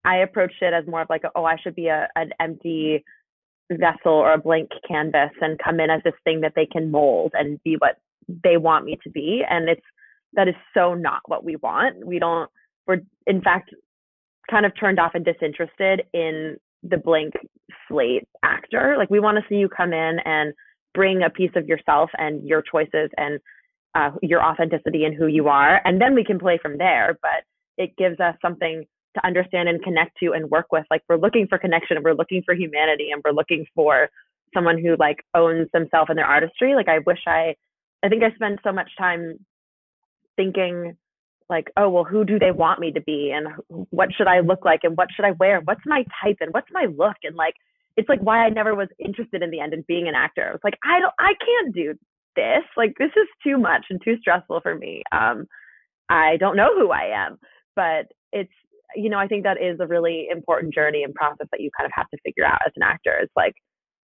I 0.05 0.17
approached 0.17 0.61
it 0.61 0.73
as 0.73 0.87
more 0.87 1.01
of 1.01 1.09
like, 1.09 1.23
oh, 1.35 1.43
I 1.43 1.57
should 1.57 1.75
be 1.75 1.87
a 1.87 2.07
an 2.15 2.31
empty 2.39 3.03
vessel 3.71 4.13
or 4.13 4.33
a 4.33 4.37
blank 4.37 4.69
canvas 4.87 5.31
and 5.41 5.59
come 5.59 5.79
in 5.79 5.89
as 5.89 6.01
this 6.03 6.13
thing 6.23 6.41
that 6.41 6.53
they 6.55 6.65
can 6.65 6.89
mold 6.89 7.33
and 7.33 7.61
be 7.63 7.75
what 7.75 7.97
they 8.43 8.57
want 8.57 8.85
me 8.85 8.97
to 9.03 9.09
be. 9.09 9.43
And 9.49 9.69
it's 9.69 9.81
that 10.33 10.47
is 10.47 10.55
so 10.73 10.93
not 10.93 11.21
what 11.25 11.43
we 11.43 11.55
want. 11.57 12.05
We 12.05 12.19
don't, 12.19 12.49
we're 12.85 13.01
in 13.25 13.41
fact 13.41 13.73
kind 14.49 14.65
of 14.65 14.71
turned 14.79 14.99
off 14.99 15.11
and 15.13 15.25
disinterested 15.25 16.03
in 16.13 16.57
the 16.83 16.97
blank 16.97 17.33
slate 17.87 18.27
actor. 18.43 18.95
Like 18.97 19.09
we 19.09 19.19
want 19.19 19.37
to 19.37 19.43
see 19.49 19.55
you 19.55 19.69
come 19.69 19.93
in 19.93 20.17
and 20.25 20.53
bring 20.93 21.23
a 21.23 21.29
piece 21.29 21.51
of 21.55 21.67
yourself 21.67 22.09
and 22.17 22.43
your 22.47 22.61
choices 22.61 23.09
and 23.17 23.39
uh, 23.95 24.11
your 24.21 24.43
authenticity 24.43 25.05
and 25.05 25.15
who 25.15 25.27
you 25.27 25.47
are, 25.47 25.81
and 25.85 25.99
then 25.99 26.13
we 26.13 26.23
can 26.23 26.39
play 26.39 26.59
from 26.61 26.77
there. 26.77 27.17
But 27.21 27.43
it 27.77 27.95
gives 27.97 28.19
us 28.19 28.35
something 28.41 28.85
to 29.15 29.25
understand 29.25 29.69
and 29.69 29.83
connect 29.83 30.17
to 30.19 30.33
and 30.33 30.49
work 30.49 30.67
with. 30.71 30.85
Like 30.91 31.01
we're 31.09 31.17
looking 31.17 31.47
for 31.47 31.57
connection, 31.57 31.97
we're 32.03 32.13
looking 32.13 32.43
for 32.45 32.53
humanity, 32.53 33.09
and 33.11 33.21
we're 33.25 33.31
looking 33.31 33.65
for 33.73 34.09
someone 34.53 34.77
who 34.81 34.95
like 34.97 35.17
owns 35.33 35.67
themselves 35.73 36.09
and 36.09 36.17
their 36.17 36.25
artistry. 36.25 36.75
Like 36.75 36.87
I 36.87 36.99
wish 37.05 37.19
I, 37.27 37.55
I 38.03 38.09
think 38.09 38.23
I 38.23 38.33
spend 38.35 38.59
so 38.63 38.71
much 38.71 38.89
time 38.97 39.39
thinking 40.35 40.95
like, 41.49 41.67
oh, 41.77 41.89
well, 41.89 42.03
who 42.03 42.25
do 42.25 42.39
they 42.39 42.51
want 42.51 42.79
me 42.79 42.91
to 42.91 43.01
be? 43.01 43.33
And 43.35 43.47
what 43.89 44.09
should 44.15 44.27
I 44.27 44.41
look 44.41 44.65
like? 44.65 44.81
And 44.83 44.97
what 44.97 45.07
should 45.15 45.25
I 45.25 45.31
wear? 45.31 45.61
What's 45.61 45.81
my 45.85 46.03
type? 46.21 46.37
And 46.41 46.53
what's 46.53 46.67
my 46.71 46.85
look? 46.85 47.15
And 47.23 47.35
like, 47.35 47.55
it's 47.97 48.07
like 48.07 48.21
why 48.21 48.45
I 48.45 48.49
never 48.49 48.75
was 48.75 48.87
interested 48.99 49.41
in 49.41 49.49
the 49.49 49.59
end 49.59 49.73
in 49.73 49.83
being 49.87 50.07
an 50.07 50.15
actor. 50.15 50.47
I 50.47 50.51
was 50.51 50.61
like, 50.63 50.77
I 50.83 50.99
don't, 50.99 51.13
I 51.19 51.33
can't 51.43 51.75
do 51.75 51.95
this. 52.35 52.63
Like, 52.77 52.93
this 52.99 53.11
is 53.17 53.27
too 53.43 53.57
much 53.57 53.85
and 53.89 53.99
too 54.03 54.17
stressful 54.21 54.61
for 54.61 54.75
me. 54.75 55.01
Um, 55.11 55.45
I 56.07 56.37
don't 56.37 56.55
know 56.55 56.69
who 56.75 56.91
I 56.91 57.25
am, 57.25 57.37
but 57.75 58.05
it's, 58.31 58.53
you 58.95 59.09
know, 59.09 59.17
I 59.17 59.27
think 59.27 59.43
that 59.43 59.61
is 59.61 59.79
a 59.79 59.87
really 59.87 60.27
important 60.31 60.73
journey 60.73 61.03
and 61.03 61.13
process 61.13 61.47
that 61.51 61.59
you 61.59 61.71
kind 61.77 61.85
of 61.85 61.91
have 61.95 62.09
to 62.11 62.17
figure 62.23 62.45
out 62.45 62.61
as 62.65 62.71
an 62.75 62.83
actor. 62.83 63.17
It's 63.19 63.33
like, 63.35 63.53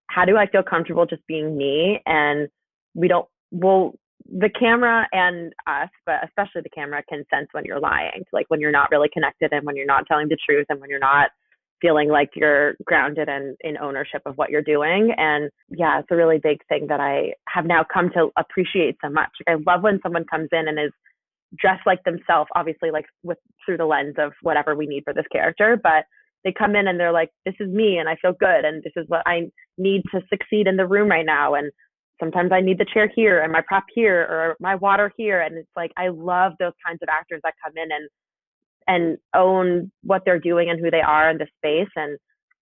how 0.08 0.24
do 0.24 0.36
I 0.36 0.46
feel 0.46 0.62
comfortable 0.62 1.06
just 1.06 1.26
being 1.28 1.56
me? 1.56 2.00
And 2.06 2.48
we 2.94 3.08
don't, 3.08 3.28
well, 3.50 3.94
the 4.26 4.50
camera 4.50 5.06
and 5.12 5.52
us, 5.66 5.90
but 6.06 6.24
especially 6.24 6.62
the 6.62 6.70
camera 6.70 7.02
can 7.08 7.24
sense 7.32 7.48
when 7.52 7.64
you're 7.64 7.80
lying, 7.80 8.24
like 8.32 8.46
when 8.48 8.60
you're 8.60 8.72
not 8.72 8.90
really 8.90 9.10
connected 9.12 9.52
and 9.52 9.66
when 9.66 9.76
you're 9.76 9.86
not 9.86 10.06
telling 10.06 10.28
the 10.28 10.38
truth 10.48 10.66
and 10.68 10.80
when 10.80 10.90
you're 10.90 10.98
not 10.98 11.30
feeling 11.82 12.08
like 12.08 12.30
you're 12.34 12.74
grounded 12.84 13.28
and 13.28 13.56
in 13.60 13.76
ownership 13.76 14.22
of 14.24 14.36
what 14.36 14.48
you're 14.48 14.62
doing. 14.62 15.12
And 15.18 15.50
yeah, 15.68 15.98
it's 15.98 16.08
a 16.10 16.16
really 16.16 16.38
big 16.38 16.58
thing 16.68 16.86
that 16.88 17.00
I 17.00 17.34
have 17.48 17.66
now 17.66 17.84
come 17.92 18.08
to 18.14 18.30
appreciate 18.38 18.96
so 19.04 19.10
much. 19.10 19.30
I 19.48 19.56
love 19.66 19.82
when 19.82 20.00
someone 20.02 20.24
comes 20.24 20.48
in 20.52 20.68
and 20.68 20.78
is 20.78 20.92
dressed 21.58 21.84
like 21.84 22.02
themselves, 22.04 22.48
obviously 22.54 22.90
like 22.90 23.04
with 23.22 23.38
through 23.66 23.76
the 23.76 23.84
lens 23.84 24.14
of 24.16 24.32
whatever 24.42 24.74
we 24.74 24.86
need 24.86 25.02
for 25.04 25.12
this 25.12 25.26
character, 25.30 25.78
but 25.82 26.04
they 26.44 26.54
come 26.56 26.74
in 26.74 26.88
and 26.88 26.98
they're 26.98 27.12
like, 27.12 27.30
this 27.44 27.54
is 27.60 27.68
me 27.68 27.98
and 27.98 28.08
I 28.08 28.16
feel 28.16 28.32
good 28.32 28.64
and 28.64 28.82
this 28.82 28.92
is 28.96 29.04
what 29.08 29.22
I 29.26 29.50
need 29.76 30.02
to 30.12 30.22
succeed 30.30 30.66
in 30.66 30.76
the 30.76 30.86
room 30.86 31.08
right 31.08 31.26
now. 31.26 31.54
And 31.54 31.70
sometimes 32.20 32.52
I 32.52 32.60
need 32.60 32.78
the 32.78 32.86
chair 32.92 33.10
here 33.14 33.42
and 33.42 33.52
my 33.52 33.62
prop 33.66 33.84
here 33.94 34.22
or 34.22 34.56
my 34.60 34.76
water 34.76 35.12
here. 35.16 35.40
And 35.40 35.56
it's 35.56 35.68
like, 35.76 35.92
I 35.96 36.08
love 36.08 36.52
those 36.58 36.72
kinds 36.86 37.00
of 37.02 37.08
actors 37.10 37.40
that 37.44 37.54
come 37.62 37.74
in 37.76 37.90
and, 37.92 38.08
and 38.86 39.18
own 39.34 39.90
what 40.02 40.22
they're 40.24 40.40
doing 40.40 40.70
and 40.70 40.80
who 40.80 40.90
they 40.90 41.00
are 41.00 41.30
in 41.30 41.38
the 41.38 41.46
space. 41.58 41.90
And 41.96 42.18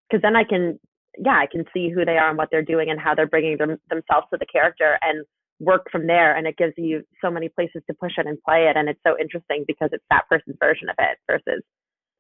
because 0.09 0.23
then 0.23 0.37
I 0.37 0.45
can, 0.45 0.79
yeah, 1.19 1.39
I 1.39 1.47
can 1.51 1.65
see 1.73 1.91
who 1.91 2.05
they 2.05 2.17
are 2.19 2.29
and 2.29 2.39
what 2.39 2.49
they're 2.51 2.63
doing 2.63 2.91
and 2.91 3.01
how 3.01 3.15
they're 3.15 3.27
bringing 3.27 3.57
them, 3.59 3.77
themselves 3.89 4.27
to 4.33 4.39
the 4.39 4.47
character 4.47 4.99
and 5.03 5.25
work 5.59 5.87
from 5.91 6.07
there. 6.07 6.37
And 6.37 6.47
it 6.47 6.57
gives 6.57 6.75
you 6.77 7.03
so 7.23 7.31
many 7.31 7.49
places 7.49 7.83
to 7.89 7.95
push 7.95 8.13
it 8.19 8.27
and 8.27 8.39
play 8.43 8.69
it. 8.69 8.77
And 8.77 8.89
it's 8.89 9.01
so 9.07 9.17
interesting 9.19 9.65
because 9.67 9.91
it's 9.93 10.05
that 10.11 10.29
person's 10.29 10.57
version 10.61 10.89
of 10.89 10.97
it 10.99 11.19
versus 11.31 11.63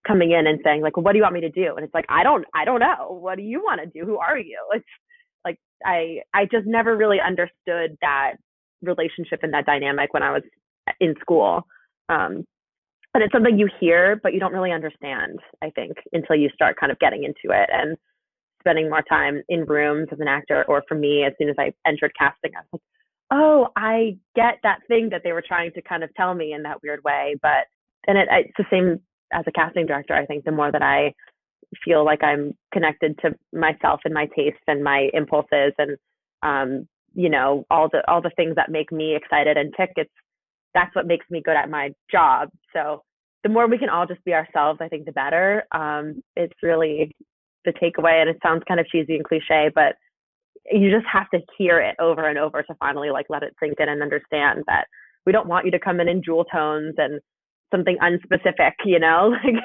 coming 0.06 0.32
in 0.32 0.46
and 0.46 0.60
saying 0.64 0.82
like, 0.82 0.96
well, 0.96 1.04
what 1.04 1.12
do 1.12 1.18
you 1.18 1.22
want 1.22 1.34
me 1.34 1.40
to 1.42 1.50
do? 1.50 1.74
And 1.76 1.84
it's 1.84 1.94
like, 1.94 2.06
I 2.08 2.22
don't, 2.22 2.44
I 2.54 2.64
don't 2.64 2.80
know. 2.80 3.18
What 3.20 3.36
do 3.36 3.42
you 3.42 3.60
want 3.60 3.80
to 3.80 3.86
do? 3.86 4.06
Who 4.06 4.18
are 4.18 4.38
you? 4.38 4.58
It's 4.74 4.84
like 5.44 5.58
I 5.84 6.18
I 6.34 6.44
just 6.44 6.66
never 6.66 6.96
really 6.96 7.18
understood 7.18 7.96
that 8.02 8.34
relationship 8.82 9.40
and 9.42 9.54
that 9.54 9.66
dynamic 9.66 10.12
when 10.12 10.22
I 10.22 10.32
was 10.32 10.42
in 11.00 11.14
school. 11.20 11.66
Um, 12.08 12.44
and 13.14 13.22
it's 13.22 13.32
something 13.32 13.58
you 13.58 13.68
hear, 13.80 14.20
but 14.22 14.32
you 14.32 14.40
don't 14.40 14.52
really 14.52 14.72
understand, 14.72 15.38
I 15.62 15.70
think, 15.70 15.92
until 16.12 16.36
you 16.36 16.48
start 16.54 16.78
kind 16.78 16.92
of 16.92 16.98
getting 16.98 17.24
into 17.24 17.54
it 17.56 17.68
and 17.72 17.96
spending 18.60 18.88
more 18.88 19.02
time 19.02 19.42
in 19.48 19.64
rooms 19.64 20.08
as 20.12 20.20
an 20.20 20.28
actor. 20.28 20.64
Or 20.68 20.84
for 20.86 20.94
me, 20.94 21.24
as 21.24 21.32
soon 21.38 21.48
as 21.48 21.56
I 21.58 21.72
entered 21.86 22.12
casting, 22.18 22.52
I 22.54 22.60
was 22.60 22.66
like, 22.72 22.82
oh, 23.32 23.68
I 23.76 24.16
get 24.36 24.58
that 24.62 24.80
thing 24.88 25.08
that 25.10 25.22
they 25.24 25.32
were 25.32 25.44
trying 25.46 25.72
to 25.72 25.82
kind 25.82 26.04
of 26.04 26.14
tell 26.14 26.34
me 26.34 26.52
in 26.52 26.62
that 26.64 26.82
weird 26.82 27.02
way. 27.04 27.36
But, 27.42 27.66
and 28.06 28.16
it, 28.16 28.28
it's 28.30 28.52
the 28.58 28.64
same 28.70 29.00
as 29.32 29.44
a 29.46 29.52
casting 29.52 29.86
director. 29.86 30.14
I 30.14 30.26
think 30.26 30.44
the 30.44 30.52
more 30.52 30.70
that 30.70 30.82
I 30.82 31.14
feel 31.84 32.04
like 32.04 32.22
I'm 32.22 32.54
connected 32.72 33.18
to 33.22 33.34
myself 33.52 34.00
and 34.04 34.14
my 34.14 34.28
tastes 34.36 34.60
and 34.66 34.82
my 34.82 35.08
impulses 35.12 35.72
and 35.78 35.96
um, 36.42 36.88
you 37.14 37.28
know 37.28 37.64
all 37.70 37.88
the 37.88 38.02
all 38.08 38.22
the 38.22 38.30
things 38.36 38.54
that 38.56 38.70
make 38.70 38.92
me 38.92 39.14
excited 39.14 39.56
and 39.56 39.72
tick. 39.76 39.92
It's 39.96 40.10
that's 40.74 40.94
what 40.94 41.06
makes 41.06 41.26
me 41.30 41.42
good 41.44 41.56
at 41.56 41.70
my 41.70 41.90
job. 42.10 42.50
So 42.72 43.02
the 43.42 43.48
more 43.48 43.66
we 43.66 43.78
can 43.78 43.88
all 43.88 44.06
just 44.06 44.24
be 44.24 44.34
ourselves, 44.34 44.80
I 44.82 44.88
think 44.88 45.06
the 45.06 45.12
better. 45.12 45.64
Um, 45.72 46.22
it's 46.36 46.54
really 46.62 47.14
the 47.64 47.72
takeaway, 47.72 48.20
and 48.20 48.30
it 48.30 48.38
sounds 48.42 48.62
kind 48.66 48.80
of 48.80 48.86
cheesy 48.86 49.16
and 49.16 49.24
cliche, 49.24 49.70
but 49.74 49.96
you 50.70 50.90
just 50.90 51.06
have 51.10 51.28
to 51.30 51.40
hear 51.56 51.80
it 51.80 51.96
over 51.98 52.28
and 52.28 52.38
over 52.38 52.62
to 52.62 52.74
finally 52.78 53.10
like 53.10 53.26
let 53.28 53.42
it 53.42 53.54
sink 53.62 53.74
in 53.78 53.88
and 53.88 54.02
understand 54.02 54.62
that 54.66 54.86
we 55.26 55.32
don't 55.32 55.48
want 55.48 55.64
you 55.64 55.70
to 55.70 55.78
come 55.78 56.00
in 56.00 56.08
in 56.08 56.22
jewel 56.22 56.44
tones 56.44 56.94
and 56.98 57.20
something 57.72 57.96
unspecific, 58.02 58.72
you 58.84 58.98
know, 58.98 59.34
like 59.44 59.62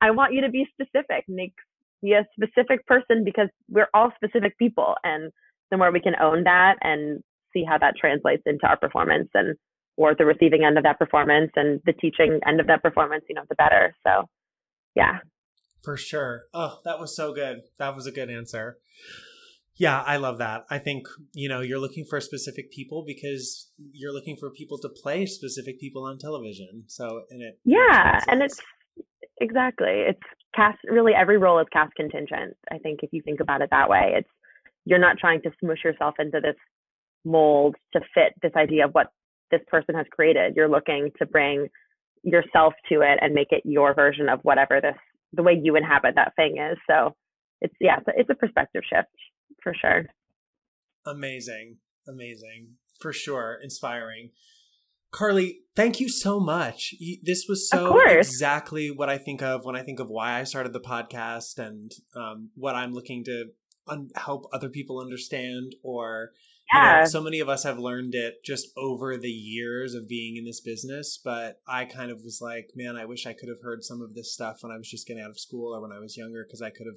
I 0.00 0.10
want 0.10 0.32
you 0.32 0.40
to 0.42 0.50
be 0.50 0.66
specific, 0.72 1.24
make 1.28 1.54
be 2.02 2.12
a 2.12 2.26
specific 2.34 2.86
person 2.86 3.24
because 3.24 3.48
we're 3.70 3.88
all 3.94 4.12
specific 4.16 4.56
people. 4.58 4.94
And 5.02 5.32
the 5.70 5.76
more 5.76 5.90
we 5.90 6.00
can 6.00 6.14
own 6.20 6.44
that 6.44 6.76
and 6.82 7.22
see 7.52 7.64
how 7.64 7.78
that 7.78 7.96
translates 7.96 8.42
into 8.46 8.66
our 8.66 8.76
performance 8.76 9.28
and 9.34 9.56
or 9.96 10.14
the 10.14 10.24
receiving 10.24 10.64
end 10.64 10.78
of 10.78 10.84
that 10.84 10.98
performance 10.98 11.50
and 11.56 11.80
the 11.86 11.92
teaching 11.92 12.40
end 12.46 12.60
of 12.60 12.66
that 12.66 12.82
performance, 12.82 13.24
you 13.28 13.34
know, 13.34 13.42
the 13.48 13.54
better. 13.54 13.94
So 14.06 14.28
yeah. 14.94 15.18
For 15.82 15.96
sure. 15.96 16.44
Oh, 16.52 16.80
that 16.84 16.98
was 16.98 17.14
so 17.14 17.32
good. 17.32 17.62
That 17.78 17.94
was 17.94 18.06
a 18.06 18.12
good 18.12 18.30
answer. 18.30 18.78
Yeah, 19.78 20.02
I 20.02 20.16
love 20.16 20.38
that. 20.38 20.64
I 20.70 20.78
think, 20.78 21.06
you 21.34 21.50
know, 21.50 21.60
you're 21.60 21.78
looking 21.78 22.06
for 22.08 22.18
specific 22.20 22.72
people 22.72 23.04
because 23.06 23.70
you're 23.92 24.12
looking 24.12 24.36
for 24.36 24.50
people 24.50 24.78
to 24.78 24.88
play 24.88 25.26
specific 25.26 25.78
people 25.78 26.04
on 26.04 26.18
television. 26.18 26.84
So, 26.86 27.24
and 27.30 27.42
it 27.42 27.58
Yeah, 27.64 28.24
and 28.26 28.42
it's 28.42 28.58
exactly. 29.38 30.04
It's 30.08 30.22
cast 30.54 30.78
really 30.84 31.12
every 31.12 31.36
role 31.36 31.60
is 31.60 31.66
cast 31.72 31.94
contingent. 31.94 32.56
I 32.72 32.78
think 32.78 33.00
if 33.02 33.12
you 33.12 33.20
think 33.20 33.40
about 33.40 33.60
it 33.60 33.68
that 33.70 33.90
way, 33.90 34.14
it's 34.16 34.30
you're 34.86 34.98
not 34.98 35.18
trying 35.18 35.42
to 35.42 35.50
smush 35.60 35.84
yourself 35.84 36.14
into 36.18 36.40
this 36.40 36.56
mold 37.24 37.76
to 37.92 38.00
fit 38.14 38.32
this 38.40 38.52
idea 38.56 38.86
of 38.86 38.92
what 38.92 39.08
this 39.50 39.60
person 39.68 39.94
has 39.94 40.06
created. 40.10 40.54
You're 40.56 40.68
looking 40.68 41.10
to 41.18 41.26
bring 41.26 41.68
yourself 42.22 42.74
to 42.88 43.02
it 43.02 43.18
and 43.20 43.34
make 43.34 43.48
it 43.50 43.62
your 43.64 43.94
version 43.94 44.28
of 44.28 44.40
whatever 44.42 44.80
this 44.80 44.96
the 45.32 45.42
way 45.42 45.58
you 45.60 45.76
inhabit 45.76 46.14
that 46.16 46.34
thing 46.36 46.56
is. 46.58 46.78
So 46.88 47.14
it's 47.60 47.74
yeah, 47.80 47.98
it's 47.98 48.08
a, 48.08 48.20
it's 48.20 48.30
a 48.30 48.34
perspective 48.34 48.82
shift 48.88 49.08
for 49.62 49.74
sure. 49.80 50.04
Amazing. 51.06 51.76
Amazing. 52.08 52.74
For 53.00 53.12
sure. 53.12 53.58
Inspiring. 53.62 54.30
Karlee, 55.12 55.58
thank 55.74 56.00
you 56.00 56.08
so 56.08 56.40
much. 56.40 56.94
This 57.22 57.46
was 57.48 57.68
so 57.70 57.98
exactly 58.06 58.90
what 58.90 59.08
I 59.08 59.18
think 59.18 59.40
of 59.40 59.64
when 59.64 59.76
I 59.76 59.82
think 59.82 60.00
of 60.00 60.10
why 60.10 60.38
I 60.38 60.44
started 60.44 60.72
the 60.72 60.80
podcast 60.80 61.58
and 61.58 61.92
um, 62.14 62.50
what 62.54 62.74
I'm 62.74 62.92
looking 62.92 63.24
to 63.24 63.46
un- 63.88 64.10
help 64.16 64.46
other 64.52 64.68
people 64.68 65.00
understand. 65.00 65.74
Or, 65.82 66.32
yeah. 66.72 66.96
You 66.96 67.00
know, 67.00 67.06
so 67.06 67.22
many 67.22 67.40
of 67.40 67.48
us 67.48 67.64
have 67.64 67.78
learned 67.78 68.14
it 68.14 68.44
just 68.44 68.68
over 68.76 69.16
the 69.16 69.30
years 69.30 69.94
of 69.94 70.08
being 70.08 70.36
in 70.36 70.44
this 70.44 70.60
business. 70.60 71.18
But 71.22 71.60
I 71.68 71.84
kind 71.84 72.10
of 72.10 72.22
was 72.24 72.40
like, 72.40 72.70
man, 72.74 72.96
I 72.96 73.04
wish 73.04 73.26
I 73.26 73.32
could 73.32 73.48
have 73.48 73.60
heard 73.62 73.84
some 73.84 74.02
of 74.02 74.14
this 74.14 74.32
stuff 74.32 74.62
when 74.62 74.72
I 74.72 74.76
was 74.76 74.90
just 74.90 75.06
getting 75.06 75.22
out 75.22 75.30
of 75.30 75.38
school 75.38 75.74
or 75.74 75.80
when 75.80 75.92
I 75.92 75.98
was 75.98 76.16
younger 76.16 76.44
because 76.44 76.62
I 76.62 76.70
could 76.70 76.86
have 76.86 76.96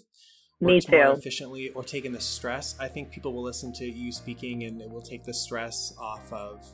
me 0.62 0.82
too. 0.82 0.92
more 0.92 1.14
efficiently 1.14 1.70
or 1.70 1.84
taken 1.84 2.12
the 2.12 2.20
stress. 2.20 2.76
I 2.80 2.88
think 2.88 3.12
people 3.12 3.34
will 3.34 3.44
listen 3.44 3.72
to 3.74 3.86
you 3.86 4.12
speaking 4.12 4.64
and 4.64 4.82
it 4.82 4.90
will 4.90 5.02
take 5.02 5.24
the 5.24 5.34
stress 5.34 5.94
off 6.00 6.32
of 6.34 6.66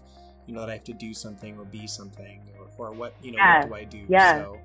you 0.48 0.54
know 0.54 0.62
that 0.62 0.70
I 0.70 0.74
have 0.74 0.84
to 0.86 0.93
do 0.93 1.14
something 1.14 1.58
or 1.58 1.66
be 1.66 1.88
something 1.88 2.41
or, 2.60 2.88
or 2.89 2.93
what 2.93 3.16
you 3.22 3.32
know 3.32 3.38
yeah. 3.38 3.60
what 3.62 3.68
do 3.68 3.76
I 3.76 3.84
do? 3.84 4.06
Yeah. 4.08 4.43
So 4.43 4.58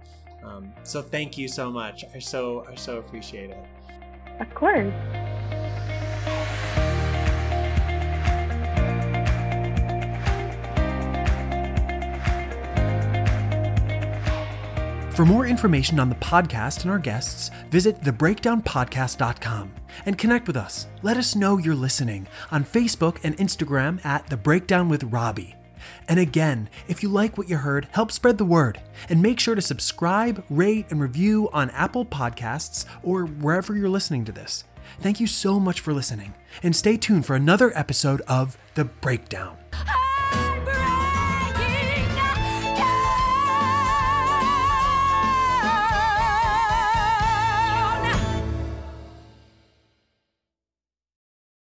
um, 0.44 0.72
so 0.82 1.02
thank 1.02 1.36
you 1.36 1.48
so 1.48 1.70
much. 1.70 2.04
I 2.14 2.18
so 2.18 2.64
I 2.68 2.74
so 2.74 2.98
appreciate 2.98 3.50
it. 3.50 3.66
Of 4.40 4.54
course. 4.54 4.92
For 15.20 15.26
more 15.26 15.44
information 15.44 16.00
on 16.00 16.08
the 16.08 16.14
podcast 16.14 16.80
and 16.80 16.90
our 16.90 16.98
guests, 16.98 17.50
visit 17.68 18.00
thebreakdownpodcast.com 18.00 19.70
and 20.06 20.16
connect 20.16 20.46
with 20.46 20.56
us. 20.56 20.86
Let 21.02 21.18
us 21.18 21.36
know 21.36 21.58
you're 21.58 21.74
listening 21.74 22.26
on 22.50 22.64
Facebook 22.64 23.18
and 23.22 23.36
Instagram 23.36 24.02
at 24.02 24.26
The 24.28 24.38
Breakdown 24.38 24.88
with 24.88 25.04
Robbie. 25.04 25.56
And 26.08 26.18
again, 26.18 26.70
if 26.88 27.02
you 27.02 27.10
like 27.10 27.36
what 27.36 27.50
you 27.50 27.58
heard, 27.58 27.86
help 27.90 28.10
spread 28.10 28.38
the 28.38 28.46
word 28.46 28.80
and 29.10 29.20
make 29.20 29.38
sure 29.38 29.54
to 29.54 29.60
subscribe, 29.60 30.42
rate, 30.48 30.86
and 30.88 31.02
review 31.02 31.50
on 31.52 31.68
Apple 31.68 32.06
Podcasts 32.06 32.86
or 33.02 33.26
wherever 33.26 33.76
you're 33.76 33.90
listening 33.90 34.24
to 34.24 34.32
this. 34.32 34.64
Thank 35.00 35.20
you 35.20 35.26
so 35.26 35.60
much 35.60 35.80
for 35.80 35.92
listening, 35.92 36.32
and 36.62 36.74
stay 36.74 36.96
tuned 36.96 37.26
for 37.26 37.36
another 37.36 37.76
episode 37.76 38.22
of 38.22 38.56
The 38.74 38.86
Breakdown. 38.86 39.58
Hey! 39.74 40.09